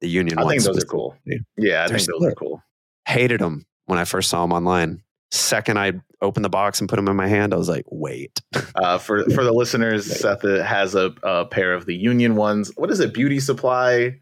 the 0.00 0.08
Union 0.08 0.36
ones. 0.36 0.44
I 0.44 0.46
ones 0.46 0.64
think 0.64 0.74
those 0.74 0.84
are 0.84 0.86
cool. 0.86 1.16
specifically, 1.24 1.46
Yeah, 1.68 1.84
I 1.84 1.88
They're 1.88 1.98
think 1.98 2.10
those 2.18 2.28
are 2.28 2.34
cool. 2.34 2.62
hated 3.06 3.40
them 3.40 3.64
when 3.86 3.98
I 3.98 4.04
first 4.04 4.30
saw 4.30 4.42
them 4.42 4.52
online. 4.52 5.02
Second, 5.30 5.78
I 5.78 5.92
opened 6.20 6.44
the 6.44 6.50
box 6.50 6.80
and 6.80 6.88
put 6.88 6.96
them 6.96 7.08
in 7.08 7.16
my 7.16 7.26
hand. 7.26 7.54
I 7.54 7.56
was 7.56 7.68
like, 7.68 7.84
wait, 7.90 8.40
Uh, 8.74 8.98
for 8.98 9.24
for 9.34 9.44
the 9.44 9.52
listeners, 9.52 10.04
Seth 10.06 10.42
has 10.42 10.94
a, 10.94 11.14
a 11.22 11.46
pair 11.46 11.72
of 11.72 11.86
the 11.86 11.94
Union 11.96 12.36
ones. 12.36 12.70
What 12.76 12.90
is 12.90 13.00
it? 13.00 13.14
Beauty 13.14 13.40
Supply. 13.40 14.20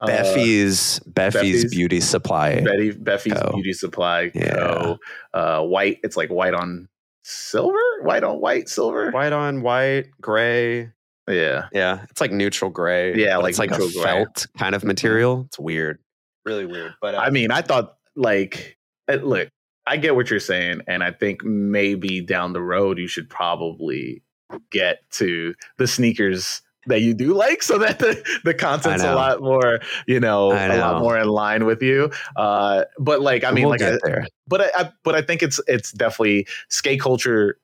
Uh, 0.00 0.08
Bephie's 0.08 1.00
Bephie's 1.00 1.64
Bephie's? 1.64 1.74
Beauty 1.74 2.00
Supply. 2.00 2.60
Betty 2.60 2.92
Bephie's 2.92 3.40
Co. 3.40 3.52
Beauty 3.54 3.72
Supply. 3.72 4.30
Yeah. 4.34 4.54
Co. 4.54 4.98
Uh, 5.32 5.62
white. 5.62 5.98
It's 6.02 6.16
like 6.16 6.30
white 6.30 6.54
on 6.54 6.88
silver. 7.22 7.78
White 8.02 8.22
on 8.22 8.40
white, 8.40 8.68
silver. 8.68 9.10
White 9.10 9.32
on 9.32 9.62
white, 9.62 10.06
gray. 10.20 10.92
Yeah. 11.28 11.66
Yeah, 11.72 12.04
it's 12.10 12.20
like 12.20 12.30
neutral 12.30 12.70
gray. 12.70 13.16
Yeah, 13.16 13.38
like 13.38 13.50
it's 13.50 13.58
like 13.58 13.72
a 13.72 13.78
gray. 13.78 14.02
felt 14.02 14.46
kind 14.58 14.74
of 14.74 14.84
material. 14.84 15.44
It's 15.46 15.58
weird, 15.58 15.98
really 16.44 16.66
weird. 16.66 16.94
But 17.00 17.14
uh, 17.14 17.18
I 17.18 17.30
mean, 17.30 17.50
I 17.50 17.62
thought 17.62 17.96
like, 18.14 18.78
uh, 19.08 19.14
look, 19.14 19.48
I 19.86 19.96
get 19.96 20.14
what 20.14 20.30
you're 20.30 20.40
saying, 20.40 20.82
and 20.86 21.02
I 21.02 21.10
think 21.10 21.44
maybe 21.44 22.20
down 22.20 22.52
the 22.52 22.62
road 22.62 22.98
you 22.98 23.08
should 23.08 23.28
probably 23.28 24.22
get 24.70 24.98
to 25.10 25.54
the 25.78 25.86
sneakers 25.86 26.62
that 26.86 27.02
you 27.02 27.14
do 27.14 27.34
like, 27.34 27.62
so 27.62 27.78
that 27.78 27.98
the 27.98 28.22
the 28.44 28.54
content's 28.54 29.02
a 29.02 29.14
lot 29.14 29.40
more, 29.40 29.80
you 30.06 30.20
know, 30.20 30.52
a 30.52 30.78
lot 30.78 31.00
more 31.00 31.18
in 31.18 31.28
line 31.28 31.64
with 31.64 31.82
you. 31.82 32.10
Uh, 32.36 32.84
but 32.98 33.20
like, 33.20 33.44
I 33.44 33.50
mean, 33.50 33.68
we'll 33.68 33.78
like, 33.78 33.82
I, 33.82 34.26
but 34.46 34.60
I, 34.60 34.70
I 34.76 34.92
but 35.02 35.14
I 35.14 35.22
think 35.22 35.42
it's 35.42 35.60
it's 35.66 35.92
definitely 35.92 36.46
skate 36.68 37.00
culture 37.00 37.58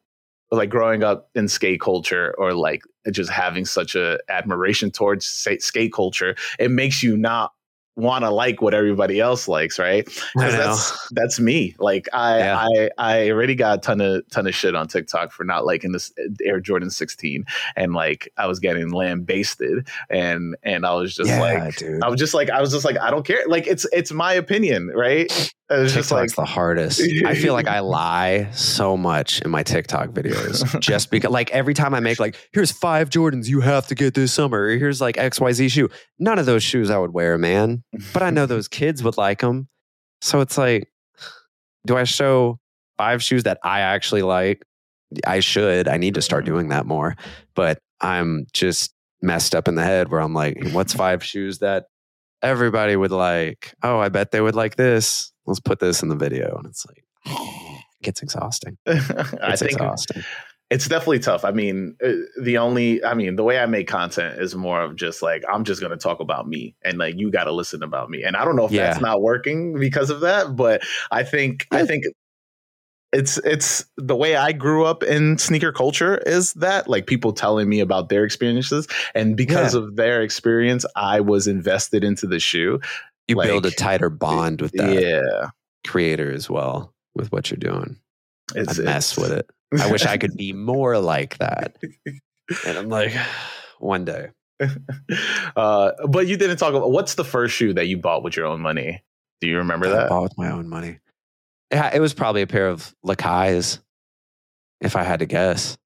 like 0.50 0.68
growing 0.68 1.02
up 1.02 1.30
in 1.34 1.48
skate 1.48 1.80
culture 1.80 2.34
or 2.36 2.52
like 2.52 2.82
just 3.10 3.30
having 3.30 3.64
such 3.64 3.94
a 3.96 4.18
admiration 4.28 4.90
towards 4.90 5.24
skate 5.26 5.92
culture 5.92 6.36
it 6.58 6.70
makes 6.70 7.02
you 7.02 7.16
not 7.16 7.52
want 7.96 8.24
to 8.24 8.30
like 8.30 8.62
what 8.62 8.72
everybody 8.72 9.20
else 9.20 9.46
likes 9.48 9.78
right 9.78 10.08
I 10.36 10.40
'Cause 10.40 10.52
know. 10.54 10.58
that's 10.58 11.08
that's 11.10 11.40
me 11.40 11.76
like 11.78 12.08
i 12.14 12.38
Yeah. 12.38 12.58
i 12.58 12.90
i 12.98 13.30
already 13.30 13.54
got 13.54 13.78
a 13.78 13.80
ton 13.82 14.00
of 14.00 14.26
ton 14.30 14.46
of 14.46 14.54
shit 14.54 14.74
on 14.74 14.88
tiktok 14.88 15.30
for 15.30 15.44
not 15.44 15.66
liking 15.66 15.92
this 15.92 16.10
uh, 16.18 16.28
air 16.42 16.58
jordan 16.58 16.88
16 16.88 17.44
and 17.76 17.92
like 17.92 18.32
i 18.38 18.46
was 18.46 18.60
getting 18.60 18.90
lambasted 18.92 19.86
and 20.08 20.56
and 20.62 20.86
i 20.86 20.94
was 20.94 21.14
just 21.14 21.28
yeah, 21.28 21.40
like 21.40 21.76
dude. 21.76 22.02
i 22.02 22.08
was 22.08 22.18
just 22.18 22.32
like 22.32 22.48
i 22.48 22.60
was 22.62 22.72
just 22.72 22.84
like 22.86 22.98
i 22.98 23.10
don't 23.10 23.26
care 23.26 23.42
like 23.46 23.66
it's 23.66 23.86
it's 23.92 24.10
my 24.10 24.32
opinion 24.32 24.88
right 24.94 25.52
it 25.72 25.80
was 25.80 25.94
just 25.94 26.10
like 26.10 26.22
TikTok's 26.22 26.36
the 26.36 26.44
hardest. 26.44 27.02
I 27.24 27.34
feel 27.34 27.52
like 27.52 27.66
I 27.66 27.78
lie 27.80 28.50
so 28.52 28.96
much 28.96 29.40
in 29.42 29.50
my 29.50 29.62
TikTok 29.62 30.10
videos 30.10 30.78
just 30.80 31.10
because, 31.10 31.30
like, 31.30 31.50
every 31.50 31.74
time 31.74 31.94
I 31.94 32.00
make, 32.00 32.20
like, 32.20 32.36
here's 32.52 32.70
five 32.70 33.10
Jordans 33.10 33.48
you 33.48 33.60
have 33.60 33.86
to 33.88 33.94
get 33.94 34.14
this 34.14 34.32
summer, 34.32 34.62
or 34.62 34.70
here's 34.70 35.00
like 35.00 35.16
XYZ 35.16 35.70
shoe. 35.70 35.88
None 36.18 36.38
of 36.38 36.46
those 36.46 36.62
shoes 36.62 36.90
I 36.90 36.98
would 36.98 37.12
wear, 37.12 37.38
man. 37.38 37.84
But 38.12 38.22
I 38.22 38.30
know 38.30 38.46
those 38.46 38.68
kids 38.68 39.02
would 39.02 39.16
like 39.16 39.40
them. 39.40 39.68
So 40.20 40.40
it's 40.40 40.58
like, 40.58 40.88
do 41.86 41.96
I 41.96 42.04
show 42.04 42.58
five 42.96 43.22
shoes 43.22 43.44
that 43.44 43.58
I 43.64 43.80
actually 43.80 44.22
like? 44.22 44.62
I 45.26 45.40
should. 45.40 45.88
I 45.88 45.96
need 45.96 46.14
to 46.14 46.22
start 46.22 46.44
doing 46.44 46.68
that 46.68 46.86
more. 46.86 47.16
But 47.54 47.78
I'm 48.00 48.46
just 48.52 48.94
messed 49.20 49.54
up 49.54 49.68
in 49.68 49.74
the 49.74 49.84
head 49.84 50.10
where 50.10 50.20
I'm 50.20 50.34
like, 50.34 50.58
what's 50.72 50.92
five 50.92 51.22
shoes 51.24 51.58
that 51.58 51.86
everybody 52.42 52.96
would 52.96 53.10
like? 53.12 53.74
Oh, 53.82 53.98
I 53.98 54.08
bet 54.08 54.30
they 54.30 54.40
would 54.40 54.54
like 54.54 54.76
this. 54.76 55.32
Let's 55.46 55.60
put 55.60 55.78
this 55.80 56.02
in 56.02 56.08
the 56.08 56.16
video. 56.16 56.56
And 56.56 56.66
it's 56.66 56.84
like, 56.86 57.04
it 57.26 58.02
gets 58.02 58.22
exhausting. 58.22 58.76
I 58.86 58.92
It's 59.52 59.60
think 59.60 59.72
exhausting. 59.72 60.22
it's 60.70 60.88
definitely 60.88 61.18
tough. 61.20 61.44
I 61.44 61.50
mean, 61.50 61.96
uh, 62.04 62.12
the 62.42 62.58
only, 62.58 63.04
I 63.04 63.14
mean, 63.14 63.36
the 63.36 63.44
way 63.44 63.58
I 63.58 63.66
make 63.66 63.88
content 63.88 64.40
is 64.40 64.54
more 64.54 64.82
of 64.82 64.96
just 64.96 65.22
like, 65.22 65.42
I'm 65.52 65.64
just 65.64 65.80
going 65.80 65.90
to 65.90 65.96
talk 65.96 66.20
about 66.20 66.48
me 66.48 66.74
and 66.82 66.98
like, 66.98 67.16
you 67.16 67.30
got 67.30 67.44
to 67.44 67.52
listen 67.52 67.82
about 67.82 68.10
me. 68.10 68.22
And 68.24 68.36
I 68.36 68.44
don't 68.44 68.56
know 68.56 68.64
if 68.66 68.72
Yeah. 68.72 68.86
that's 68.86 69.00
not 69.00 69.20
working 69.22 69.78
because 69.78 70.10
of 70.10 70.20
that, 70.20 70.56
but 70.56 70.82
I 71.10 71.22
think, 71.24 71.66
I 71.70 71.84
think 71.86 72.04
it's, 73.12 73.38
it's 73.38 73.84
the 73.96 74.16
way 74.16 74.36
I 74.36 74.52
grew 74.52 74.84
up 74.84 75.02
in 75.02 75.38
sneaker 75.38 75.72
culture 75.72 76.18
is 76.18 76.54
that 76.54 76.88
like 76.88 77.06
people 77.06 77.32
telling 77.32 77.68
me 77.68 77.80
about 77.80 78.08
their 78.08 78.24
experiences. 78.24 78.86
And 79.14 79.36
because 79.36 79.74
of 79.74 79.96
their 79.96 80.22
experience, 80.22 80.86
I 80.96 81.20
was 81.20 81.46
invested 81.46 82.04
into 82.04 82.26
the 82.26 82.40
shoe. 82.40 82.80
You 83.28 83.36
build 83.36 83.66
a 83.66 83.70
tighter 83.70 84.10
bond 84.10 84.60
with 84.60 84.72
that 84.72 85.00
Yeah. 85.00 85.50
creator 85.86 86.32
as 86.32 86.48
well 86.48 86.94
with 87.14 87.30
what 87.32 87.50
you're 87.50 87.58
doing. 87.58 87.98
It's, 88.54 88.78
I 88.78 88.82
mess 88.82 89.16
with 89.16 89.32
it. 89.32 89.48
I 89.78 89.90
wish 89.90 90.04
I 90.04 90.16
could 90.16 90.36
be 90.36 90.52
more 90.52 90.98
like 90.98 91.38
that. 91.38 91.76
And 92.66 92.78
I'm 92.78 92.88
like, 92.88 93.14
one 93.78 94.04
day. 94.04 94.28
uh, 95.56 95.92
but 96.08 96.26
you 96.26 96.36
didn't 96.36 96.56
talk 96.58 96.74
about 96.74 96.90
what's 96.90 97.14
the 97.14 97.24
first 97.24 97.54
shoe 97.54 97.72
that 97.74 97.86
you 97.86 97.96
bought 97.96 98.22
with 98.22 98.36
your 98.36 98.46
own 98.46 98.60
money? 98.60 99.02
Do 99.40 99.48
you 99.48 99.58
remember 99.58 99.88
that? 99.88 100.06
I 100.06 100.08
bought 100.08 100.22
with 100.22 100.38
my 100.38 100.50
own 100.50 100.68
money. 100.68 100.98
It 101.72 102.00
was 102.00 102.14
probably 102.14 102.42
a 102.42 102.46
pair 102.46 102.68
of 102.68 102.94
Lakai's, 103.04 103.80
if 104.80 104.94
I 104.96 105.02
had 105.04 105.20
to 105.20 105.26
guess. 105.26 105.76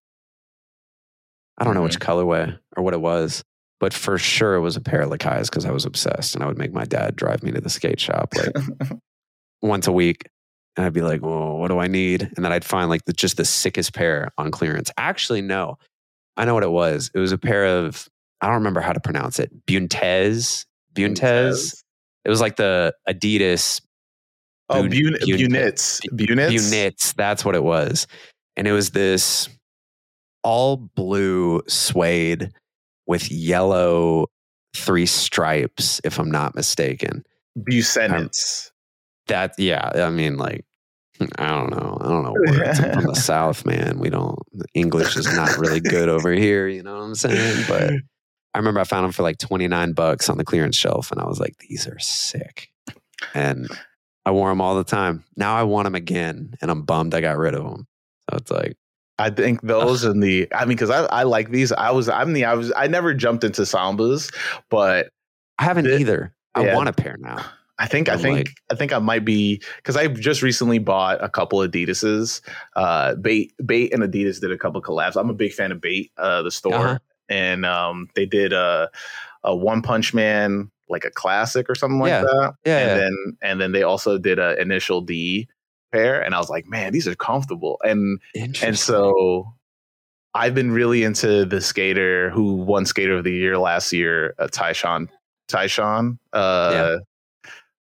I 1.59 1.65
don't 1.65 1.75
know 1.75 1.83
which 1.83 1.99
Mm-hmm. 1.99 2.11
colorway 2.11 2.59
or 2.77 2.83
what 2.83 2.93
it 2.95 3.01
was, 3.01 3.43
but 3.81 3.95
for 3.95 4.19
sure 4.19 4.55
it 4.57 4.61
was 4.61 4.77
a 4.77 4.81
pair 4.81 5.03
of 5.03 5.11
Lakai's 5.11 5.49
because 5.49 5.65
I 5.65 5.71
was 5.71 5.85
obsessed, 5.85 6.35
and 6.35 6.45
I 6.45 6.47
would 6.49 6.59
make 6.59 6.73
my 6.73 6.85
dad 6.85 7.17
drive 7.17 7.43
me 7.43 7.53
to 7.53 7.61
the 7.61 7.71
skate 7.71 8.01
shop 8.01 8.35
like 8.37 8.53
once 9.63 9.87
a 9.87 9.93
week, 9.93 10.29
and 10.77 10.85
I'd 10.85 10.93
be 10.93 11.03
like, 11.03 11.23
"Well, 11.23 11.57
what 11.59 11.69
do 11.69 11.79
I 11.79 11.87
need?" 11.87 12.23
And 12.37 12.45
then 12.45 12.53
I'd 12.53 12.65
find 12.65 12.91
like 12.91 13.05
the, 13.07 13.13
just 13.13 13.37
the 13.39 13.45
sickest 13.45 13.95
pair 13.95 14.33
on 14.37 14.51
clearance. 14.51 14.91
Actually, 14.99 15.41
no, 15.41 15.79
I 16.37 16.45
know 16.45 16.55
what 16.55 16.63
it 16.65 16.71
was. 16.71 17.11
It 17.15 17.19
was 17.19 17.33
a 17.33 17.39
pair 17.39 17.65
of 17.65 18.09
I 18.41 18.47
don't 18.47 18.57
remember 18.57 18.81
how 18.81 18.93
to 18.93 19.01
pronounce 19.01 19.39
it. 19.39 19.51
Buntez. 19.67 20.67
Buntez. 20.95 21.83
It 22.25 22.29
was 22.29 22.41
like 22.41 22.57
the 22.57 22.93
Adidas 23.09 23.81
Oh, 24.69 24.83
Bun- 24.83 24.91
Bun- 24.91 25.17
Bun- 25.21 25.39
Bunits. 25.39 26.01
Bunits. 26.13 26.71
Bunits. 26.71 27.13
That's 27.15 27.45
what 27.45 27.55
it 27.55 27.63
was. 27.63 28.07
And 28.57 28.67
it 28.67 28.73
was 28.73 28.91
this 28.91 29.49
all 30.43 30.77
blue 30.77 31.63
suede 31.69 32.51
with 33.07 33.31
yellow 33.31 34.27
three 34.75 35.07
stripes, 35.07 36.01
if 36.05 36.19
I'm 36.19 36.31
not 36.31 36.55
mistaken. 36.55 37.25
Busenitz. 37.59 38.71
That, 39.29 39.55
yeah, 39.59 39.91
I 39.95 40.11
mean, 40.11 40.37
like, 40.37 40.65
I 41.39 41.49
don't 41.49 41.71
know. 41.71 41.99
I 42.01 42.09
don't 42.09 42.23
know 42.25 42.35
words. 42.47 42.79
I'm 42.81 42.93
from 42.93 43.05
the 43.05 43.15
South, 43.17 43.65
man. 43.65 43.99
We 43.99 44.11
don't, 44.11 44.39
English 44.75 45.17
is 45.17 45.33
not 45.35 45.57
really 45.59 45.81
good 45.81 46.09
over 46.09 46.31
here. 46.33 46.69
You 46.69 46.83
know 46.83 46.95
what 46.97 47.03
I'm 47.05 47.15
saying? 47.15 47.65
But 47.69 47.91
I 48.55 48.59
remember 48.59 48.81
I 48.81 48.85
found 48.85 49.05
them 49.05 49.13
for 49.13 49.23
like 49.23 49.39
29 49.39 49.93
bucks 49.93 50.29
on 50.29 50.37
the 50.39 50.45
clearance 50.45 50.77
shelf. 50.77 51.11
And 51.11 51.21
I 51.21 51.27
was 51.27 51.41
like, 51.41 51.57
these 51.59 51.87
are 51.89 51.99
sick. 51.99 52.69
And 53.35 53.67
I 54.27 54.33
wore 54.33 54.51
them 54.51 54.61
all 54.61 54.75
the 54.77 54.85
time. 54.85 55.25
Now 55.37 55.57
I 55.57 55.63
want 55.63 55.87
them 55.87 55.95
again. 55.95 56.55
And 56.61 56.71
I'm 56.71 56.83
bummed 56.83 57.15
I 57.15 57.21
got 57.23 57.39
rid 57.39 57.55
of 57.55 57.63
them. 57.65 57.87
So 58.31 58.37
it's 58.37 58.51
like, 58.51 58.77
I 59.19 59.31
think 59.31 59.63
those 59.63 60.05
and 60.05 60.23
the. 60.23 60.47
I 60.53 60.67
mean, 60.67 60.77
because 60.77 60.91
I, 60.91 61.05
I 61.07 61.23
like 61.23 61.51
these. 61.51 61.73
I 61.73 61.91
was. 61.93 62.09
I'm 62.11 62.35
the. 62.35 62.45
I 62.45 62.53
was. 62.53 62.71
I 62.77 62.87
never 62.87 63.15
jumped 63.15 63.45
into 63.45 63.63
sambas, 63.63 64.31
but 64.69 65.09
I 65.59 65.65
haven't 65.65 65.85
The- 65.87 65.99
either. 65.99 66.35
I 66.55 66.65
yeah. 66.67 66.75
want 66.75 66.91
a 66.91 66.93
pair 66.93 67.17
now. 67.19 67.43
I 67.79 67.87
think. 67.87 68.11
I 68.11 68.15
I'm 68.15 68.19
think. 68.19 68.37
like- 68.49 68.55
I 68.71 68.75
think 68.75 68.93
I 68.93 68.99
might 68.99 69.25
be 69.25 69.63
because 69.77 69.97
I 69.97 70.09
just 70.09 70.43
recently 70.43 70.79
bought 70.79 71.23
a 71.25 71.31
couple 71.31 71.61
Adidas's. 71.61 72.43
Uh, 72.75 73.15
Bait, 73.15 73.55
Bait, 73.65 73.95
and 73.95 74.03
Adidas 74.03 74.39
did 74.41 74.51
a 74.53 74.59
couple 74.59 74.83
collabs. 74.83 75.17
I'm 75.19 75.31
a 75.31 75.35
big 75.35 75.53
fan 75.55 75.73
of 75.73 75.81
Bait, 75.81 76.11
uh, 76.19 76.43
the 76.43 76.51
store, 76.51 76.75
Uh-huh. 76.75 76.99
and 77.31 77.65
um, 77.65 78.09
they 78.17 78.27
did 78.27 78.53
a 78.53 78.91
a 79.45 79.55
One 79.57 79.81
Punch 79.81 80.13
Man 80.13 80.71
like 80.89 81.05
a 81.05 81.11
classic 81.11 81.69
or 81.69 81.75
something 81.75 81.99
like 81.99 82.11
Yeah. 82.11 82.23
that. 82.23 82.55
Yeah. 82.65 82.79
and 82.79 82.89
yeah. 82.89 82.95
then 82.97 83.37
and 83.43 83.61
then 83.61 83.73
they 83.73 83.83
also 83.83 84.19
did 84.19 84.39
a 84.39 84.61
initial 84.61 85.01
D 85.01 85.49
pair, 85.93 86.21
and 86.23 86.35
I 86.35 86.39
was 86.39 86.49
like, 86.51 86.67
man, 86.67 86.93
these 86.93 87.07
are 87.09 87.15
comfortable. 87.15 87.79
And 87.85 88.21
and 88.63 88.79
so 88.79 89.47
I've 90.35 90.55
been 90.55 90.71
really 90.73 91.03
into 91.03 91.45
the 91.47 91.61
skater 91.61 92.31
who 92.31 92.55
won 92.57 92.85
Skater 92.87 93.17
of 93.17 93.25
the 93.25 93.33
Year 93.33 93.57
last 93.59 93.93
year, 93.93 94.35
uh, 94.39 94.49
Tyshawn. 94.49 95.09
Tyshawn, 95.49 96.19
uh, 96.33 96.71
Yeah. 96.73 96.97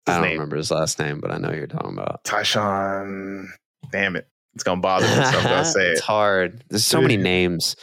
I 0.07 0.15
don't 0.15 0.23
name 0.23 0.33
remember 0.33 0.57
his 0.57 0.71
last 0.73 0.99
name, 0.99 1.21
but 1.21 1.31
I 1.31 1.39
know 1.39 1.53
you're 1.53 1.67
talking 1.69 1.93
about. 1.97 2.25
Tyshawn. 2.25 3.47
Damn 3.93 4.17
it, 4.17 4.27
it's 4.55 4.65
gonna 4.65 4.81
bother 4.81 5.07
me. 5.07 5.15
So 5.15 5.39
I'm 5.39 5.45
gonna 5.45 5.65
say 5.67 5.91
it's 5.91 6.01
it. 6.01 6.05
hard. 6.05 6.65
There's 6.69 6.85
so 6.85 7.01
many 7.01 7.17
names. 7.17 7.77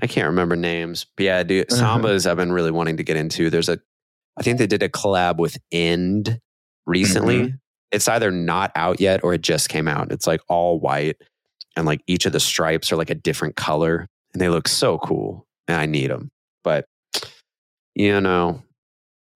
I 0.00 0.06
can't 0.06 0.26
remember 0.28 0.56
names. 0.56 1.06
But 1.16 1.24
yeah, 1.24 1.42
dude. 1.42 1.68
Sambas 1.70 2.26
I've 2.30 2.36
been 2.36 2.52
really 2.52 2.70
wanting 2.70 2.96
to 2.98 3.02
get 3.02 3.16
into. 3.16 3.50
There's 3.50 3.68
a, 3.68 3.78
I 4.38 4.42
think 4.42 4.58
they 4.58 4.66
did 4.66 4.82
a 4.82 4.88
collab 4.88 5.38
with 5.38 5.56
End 5.72 6.40
recently. 6.86 7.38
Mm-hmm. 7.42 7.56
It's 7.92 8.08
either 8.08 8.30
not 8.30 8.72
out 8.74 9.00
yet 9.00 9.22
or 9.24 9.32
it 9.34 9.40
just 9.42 9.68
came 9.68 9.88
out. 9.88 10.12
It's 10.12 10.26
like 10.26 10.40
all 10.48 10.78
white 10.78 11.16
and 11.76 11.86
like 11.86 12.02
each 12.06 12.26
of 12.26 12.32
the 12.32 12.40
stripes 12.40 12.90
are 12.92 12.96
like 12.96 13.10
a 13.10 13.14
different 13.14 13.56
color 13.56 14.08
and 14.32 14.40
they 14.40 14.48
look 14.48 14.68
so 14.68 14.98
cool. 14.98 15.46
And 15.68 15.76
I 15.80 15.86
need 15.86 16.10
them. 16.10 16.30
But, 16.64 16.86
you 17.94 18.20
know, 18.20 18.62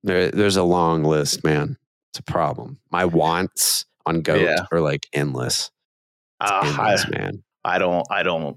there, 0.03 0.31
there's 0.31 0.57
a 0.57 0.63
long 0.63 1.05
list, 1.05 1.45
man. 1.45 1.77
It's 2.13 2.19
a 2.19 2.23
problem. 2.23 2.79
My 2.91 3.05
wants 3.05 3.85
on 4.07 4.21
Goat 4.23 4.43
Yeah. 4.43 4.67
are 4.73 4.81
like 4.81 5.07
endless. 5.13 5.71
It's 6.43 6.51
Uh, 6.51 6.61
endless, 6.65 7.05
I, 7.07 7.19
man. 7.19 7.43
I 7.65 7.79
don't. 7.79 8.07
I 8.11 8.23
don't. 8.23 8.57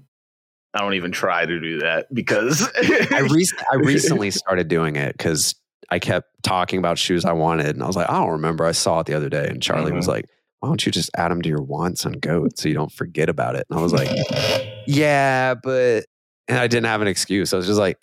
I 0.72 0.80
don't 0.80 0.94
even 0.94 1.12
try 1.12 1.46
to 1.46 1.60
do 1.60 1.78
that 1.80 2.12
because 2.12 2.68
I, 3.12 3.20
re- 3.30 3.46
I 3.72 3.76
recently 3.76 4.30
started 4.32 4.66
doing 4.66 4.96
it 4.96 5.16
because 5.16 5.54
I 5.90 5.98
kept 5.98 6.28
talking 6.42 6.78
about 6.78 6.98
shoes 6.98 7.24
I 7.24 7.32
wanted, 7.32 7.68
and 7.76 7.82
I 7.82 7.86
was 7.86 7.96
like, 7.96 8.08
I 8.08 8.14
don't 8.20 8.30
remember. 8.30 8.64
I 8.64 8.72
saw 8.72 9.00
it 9.00 9.06
the 9.06 9.14
other 9.14 9.28
day, 9.28 9.46
and 9.48 9.62
Charlie 9.62 9.92
was 9.92 10.06
Mhm. 10.06 10.10
like, 10.10 10.24
"Why 10.60 10.68
don't 10.68 10.84
you 10.84 10.90
just 10.92 11.10
add 11.16 11.30
them 11.30 11.42
to 11.42 11.48
your 11.48 11.62
wants 11.62 12.04
on 12.06 12.12
Goat 12.12 12.58
so 12.58 12.68
you 12.68 12.74
don't 12.74 12.92
forget 12.92 13.28
about 13.28 13.56
it?" 13.56 13.66
And 13.70 13.78
I 13.78 13.82
was 13.82 13.92
like, 13.92 14.08
"Yeah, 14.86 15.54
but," 15.54 16.04
and 16.48 16.58
I 16.58 16.66
didn't 16.66 16.86
have 16.86 17.02
an 17.02 17.08
excuse. 17.08 17.52
I 17.52 17.56
was 17.56 17.66
just 17.66 17.78
like, 17.78 17.98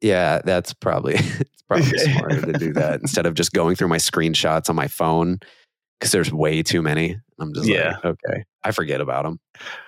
"Yeah, 0.00 0.40
that's 0.44 0.72
probably 0.74 1.14
it's 1.40 1.62
probably 1.68 1.86
smarter 1.98 2.42
to 2.42 2.52
do 2.52 2.72
that 2.74 3.00
instead 3.00 3.26
of 3.26 3.34
just 3.34 3.52
going 3.52 3.76
through 3.76 3.88
my 3.88 3.98
screenshots 3.98 4.68
on 4.68 4.76
my 4.76 4.88
phone 4.88 5.38
because 5.98 6.12
there's 6.12 6.32
way 6.32 6.62
too 6.62 6.82
many." 6.82 7.16
I'm 7.38 7.52
just 7.52 7.68
Yeah. 7.68 7.96
like, 8.02 8.04
okay, 8.24 8.44
I 8.64 8.70
forget 8.70 9.02
about 9.02 9.24
them. 9.24 9.38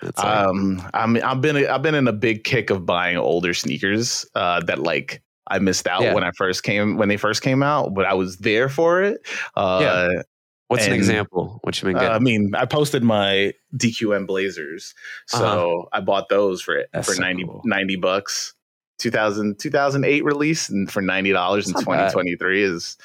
Like, 0.03 0.23
um, 0.23 0.87
I'm. 0.93 1.17
I've 1.23 1.41
been. 1.41 1.65
I've 1.67 1.81
been 1.81 1.95
in 1.95 2.07
a 2.07 2.13
big 2.13 2.43
kick 2.43 2.69
of 2.69 2.85
buying 2.85 3.17
older 3.17 3.53
sneakers. 3.55 4.23
Uh, 4.35 4.59
that 4.65 4.79
like 4.79 5.23
I 5.49 5.59
missed 5.59 5.87
out 5.87 6.01
Yeah. 6.01 6.13
when 6.13 6.23
I 6.23 6.31
first 6.37 6.63
came 6.63 6.97
when 6.97 7.09
they 7.09 7.17
first 7.17 7.41
came 7.41 7.63
out, 7.63 7.93
but 7.93 8.05
I 8.05 8.13
was 8.13 8.37
there 8.37 8.69
for 8.69 9.01
it. 9.03 9.21
Uh, 9.55 9.79
Yeah. 9.81 10.21
what's 10.67 10.85
an 10.87 10.93
example? 10.93 11.59
What 11.63 11.81
you 11.81 11.87
mean? 11.87 11.97
Uh. 11.97 12.01
I 12.09 12.19
mean, 12.19 12.51
I 12.55 12.65
posted 12.65 13.03
my 13.03 13.53
DQM 13.75 14.27
Blazers, 14.27 14.93
so 15.27 15.89
I 15.93 16.01
bought 16.01 16.29
those 16.29 16.61
for 16.61 16.75
Uh-huh. 16.77 16.87
That's 16.93 17.07
for 17.07 17.15
so 17.15 17.21
90, 17.21 17.43
cool. 17.45 17.61
90 17.65 17.95
bucks. 17.97 18.53
2000, 18.99 19.57
2008 19.59 20.25
release 20.25 20.67
and 20.67 20.91
for 20.91 21.01
ninety 21.01 21.31
dollars 21.31 21.67
in 21.67 21.73
That's 21.73 21.85
not 21.87 21.93
bad. 21.95 22.11
twenty 22.11 22.35
twenty 22.35 22.35
three 22.35 22.63
is 22.63 22.97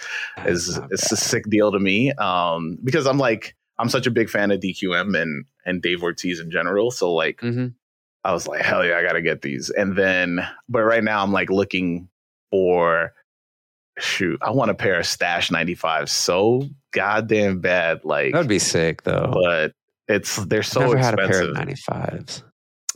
is 0.44 0.80
it's 0.90 1.12
a 1.12 1.16
sick 1.16 1.44
deal 1.48 1.70
to 1.70 1.78
me. 1.78 2.10
Um, 2.14 2.78
because 2.82 3.06
I'm 3.06 3.18
like 3.18 3.54
I'm 3.78 3.88
such 3.88 4.06
a 4.08 4.10
big 4.10 4.28
fan 4.28 4.50
of 4.50 4.58
DQM 4.60 5.16
and 5.16 5.44
and 5.64 5.80
Dave 5.80 6.02
Ortiz 6.02 6.40
in 6.40 6.50
general. 6.50 6.90
So 6.90 7.12
like 7.14 7.40
Mhm. 7.42 7.74
I 8.24 8.32
was 8.32 8.48
like, 8.48 8.62
hell 8.62 8.84
yeah, 8.84 8.96
I 8.96 9.02
gotta 9.04 9.22
get 9.22 9.42
these. 9.42 9.70
And 9.70 9.94
then, 9.96 10.44
but 10.68 10.82
right 10.82 11.04
now 11.04 11.22
I'm 11.22 11.30
like 11.30 11.48
looking 11.50 12.08
for 12.54 13.12
shoot, 13.98 14.38
I 14.42 14.50
want 14.52 14.70
a 14.70 14.74
pair 14.74 14.98
of 15.00 15.06
Stash 15.06 15.50
95 15.50 16.08
so 16.08 16.68
goddamn 16.92 17.58
bad. 17.60 18.04
Like, 18.04 18.32
That 18.32 18.38
would 18.38 18.48
be 18.48 18.60
sick 18.60 19.02
though. 19.02 19.30
but 19.32 19.72
it's 20.06 20.36
they're 20.46 20.62
so 20.62 20.80
Never 20.80 20.98
had 20.98 21.14
a 21.14 21.16
pair 21.16 21.26
expensive. 21.50 21.50
of 21.50 21.56
95s. 22.06 22.42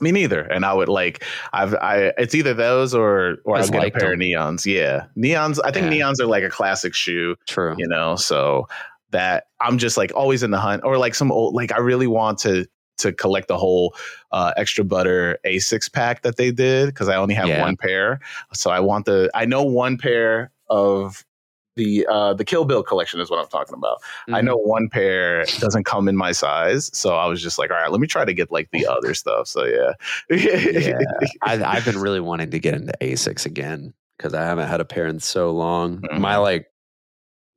Me 0.01 0.13
neither. 0.13 0.43
And 0.43 0.65
I 0.65 0.73
would 0.75 0.89
like, 0.89 1.25
I've, 1.53 1.75
I, 1.75 2.13
it's 2.19 2.35
either 2.37 2.55
those 2.55 2.95
or, 2.95 3.39
or 3.45 3.57
I 3.57 3.67
get 3.67 3.85
a 3.87 3.91
pair 3.91 4.11
them. 4.11 4.21
of 4.21 4.27
neons. 4.27 4.65
Yeah. 4.65 5.07
Neons. 5.17 5.59
I 5.65 5.73
think 5.73 5.93
Yeah. 5.93 6.03
neons 6.07 6.21
are 6.21 6.27
like 6.27 6.45
a 6.45 6.51
classic 6.51 6.95
shoe, 6.95 7.35
True. 7.49 7.75
you 7.79 7.89
know? 7.89 8.15
So 8.15 8.69
that 9.11 9.45
I'm 9.61 9.77
just 9.79 9.97
like 9.97 10.13
always 10.15 10.45
in 10.45 10.53
the 10.53 10.61
hunt 10.61 10.85
or 10.85 10.99
like 10.99 11.17
some 11.17 11.33
old, 11.33 11.55
like 11.55 11.73
I 11.73 11.79
really 11.79 12.07
want 12.07 12.39
to, 12.41 12.67
to 12.99 13.13
collect 13.13 13.49
the 13.49 13.57
whole 13.57 13.95
uh, 14.33 14.53
extra 14.57 14.85
butter 14.85 15.39
A6 15.45 15.93
pack 15.93 16.23
that 16.23 16.37
they 16.37 16.51
did 16.51 16.87
because 16.87 17.09
I 17.09 17.17
only 17.17 17.35
have 17.35 17.49
Yeah. 17.49 17.61
one 17.63 17.77
pair. 17.77 18.21
So 18.53 18.71
I 18.71 18.81
want 18.81 19.07
the, 19.07 19.31
I 19.35 19.45
know 19.45 19.63
one 19.63 19.97
pair 19.99 20.51
of 20.69 21.25
the, 21.77 22.05
uh, 22.11 22.35
the 22.35 22.45
Kill 22.45 22.65
Bill 22.65 22.83
collection 22.83 23.21
is 23.21 23.31
what 23.31 23.39
I'm 23.39 23.47
talking 23.47 23.75
about. 23.75 24.03
I 24.29 24.41
Mhm. 24.41 24.45
know 24.47 24.57
one 24.57 24.89
pair 24.89 25.45
doesn't 25.61 25.85
come 25.85 26.09
in 26.09 26.17
my 26.17 26.33
size, 26.33 26.91
so 26.93 27.15
I 27.15 27.27
was 27.27 27.41
just 27.41 27.57
like, 27.57 27.71
all 27.71 27.77
right, 27.77 27.91
let 27.91 28.01
me 28.01 28.09
try 28.09 28.25
to 28.25 28.35
get 28.35 28.51
like 28.51 28.69
the 28.73 28.85
other 28.87 29.15
stuff. 29.15 29.47
So 29.47 29.65
yeah, 29.65 29.93
Yeah. 30.29 30.99
I, 31.43 31.63
I've 31.77 31.85
been 31.85 31.99
really 31.99 32.21
wanting 32.21 32.51
to 32.51 32.59
get 32.59 32.75
into 32.75 32.93
Asics 33.01 33.47
again 33.47 33.95
because 34.17 34.35
I 34.35 34.43
haven't 34.45 34.67
had 34.69 34.81
a 34.81 34.85
pair 34.85 35.07
in 35.07 35.21
so 35.21 35.53
long. 35.53 35.99
Mhm. 36.01 36.19
My 36.19 36.37
like 36.37 36.67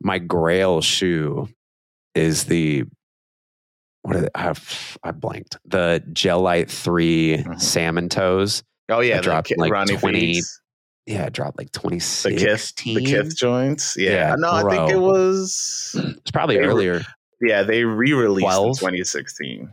my 0.04 0.20
grail 0.20 0.82
shoe 0.82 1.48
is 2.14 2.46
the 2.46 2.84
what 4.04 4.16
are 4.16 4.22
they? 4.22 4.30
I 4.36 4.42
have 4.42 4.98
I 5.04 5.12
blanked 5.12 5.58
the 5.66 6.04
Gel-Lyte 6.14 6.70
3 6.72 7.38
Mhm. 7.46 7.62
salmon 7.62 8.10
toes. 8.10 8.64
Oh 8.90 9.00
yeah, 9.00 9.22
dropped 9.22 9.52
like 9.58 9.72
Ronnie 9.72 9.96
20 9.98 10.20
Feeds, 10.20 10.62
Yeah, 11.06 11.26
it 11.26 11.34
dropped 11.34 11.58
like 11.58 11.72
twenty 11.72 11.98
the 12.00 12.36
Kith, 12.38 12.74
the 12.76 13.02
Kith 13.06 13.36
joints. 13.38 13.96
Yeah, 13.98 14.12
Yeah, 14.12 14.36
no, 14.38 14.52
I 14.52 14.70
think 14.70 14.92
it 14.92 15.00
was. 15.00 15.96
It's 16.22 16.32
probably 16.32 16.58
earlier. 16.58 17.02
Yeah, 17.42 17.64
they 17.64 17.84
re-released 17.86 18.46
in 18.48 18.74
2016. 18.76 19.62
I 19.62 19.66
think 19.66 19.70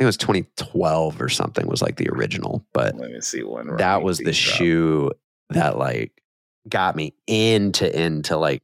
it 0.00 0.04
was 0.04 0.16
2012 0.16 1.20
or 1.20 1.28
something 1.28 1.66
was 1.68 1.80
like 1.82 1.96
the 1.96 2.08
original, 2.10 2.66
but 2.72 2.96
Let 2.96 3.10
me 3.12 3.20
see 3.20 3.42
when 3.44 3.76
that 3.76 4.02
was 4.02 4.18
the 4.18 4.24
dropped. 4.24 4.36
shoe 4.36 5.10
that 5.50 5.78
like 5.78 6.20
got 6.68 6.96
me 6.96 7.14
into 7.28 7.86
into 8.02 8.36
like 8.36 8.62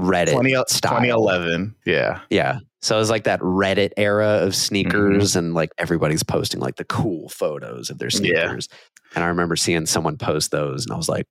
Reddit 0.00 0.32
20, 0.32 0.50
style. 0.68 0.92
2011. 1.00 1.74
Yeah, 1.84 2.20
Yeah. 2.30 2.58
So 2.82 2.96
it 2.96 3.00
was 3.00 3.10
like 3.10 3.24
that 3.24 3.40
Reddit 3.40 3.90
era 3.96 4.26
Mm-hmm. 4.38 4.46
of 4.46 4.54
sneakers 4.54 5.36
and 5.36 5.52
like 5.54 5.70
everybody's 5.78 6.22
posting 6.22 6.60
like 6.60 6.76
the 6.76 6.84
cool 6.84 7.28
photos 7.28 7.90
of 7.90 7.98
their 7.98 8.08
Yeah. 8.08 8.18
sneakers. 8.18 8.68
And 9.14 9.24
I 9.24 9.28
remember 9.28 9.56
seeing 9.56 9.86
someone 9.86 10.16
post 10.16 10.50
those 10.50 10.84
and 10.84 10.92
I 10.92 10.96
was 10.96 11.08
like, 11.08 11.26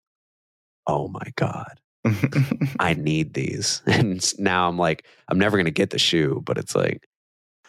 "Oh 0.87 1.07
my 1.09 1.31
god, 1.35 1.79
I 2.79 2.95
need 2.95 3.33
these." 3.33 3.81
And 3.87 4.21
now 4.39 4.67
I'm 4.67 4.77
like, 4.77 5.05
I'm 5.29 5.37
never 5.39 5.57
going 5.57 5.65
to 5.65 5.71
get 5.71 5.91
the 5.91 5.99
shoe, 5.99 6.41
but 6.45 6.57
it's 6.57 6.75
like 6.75 7.07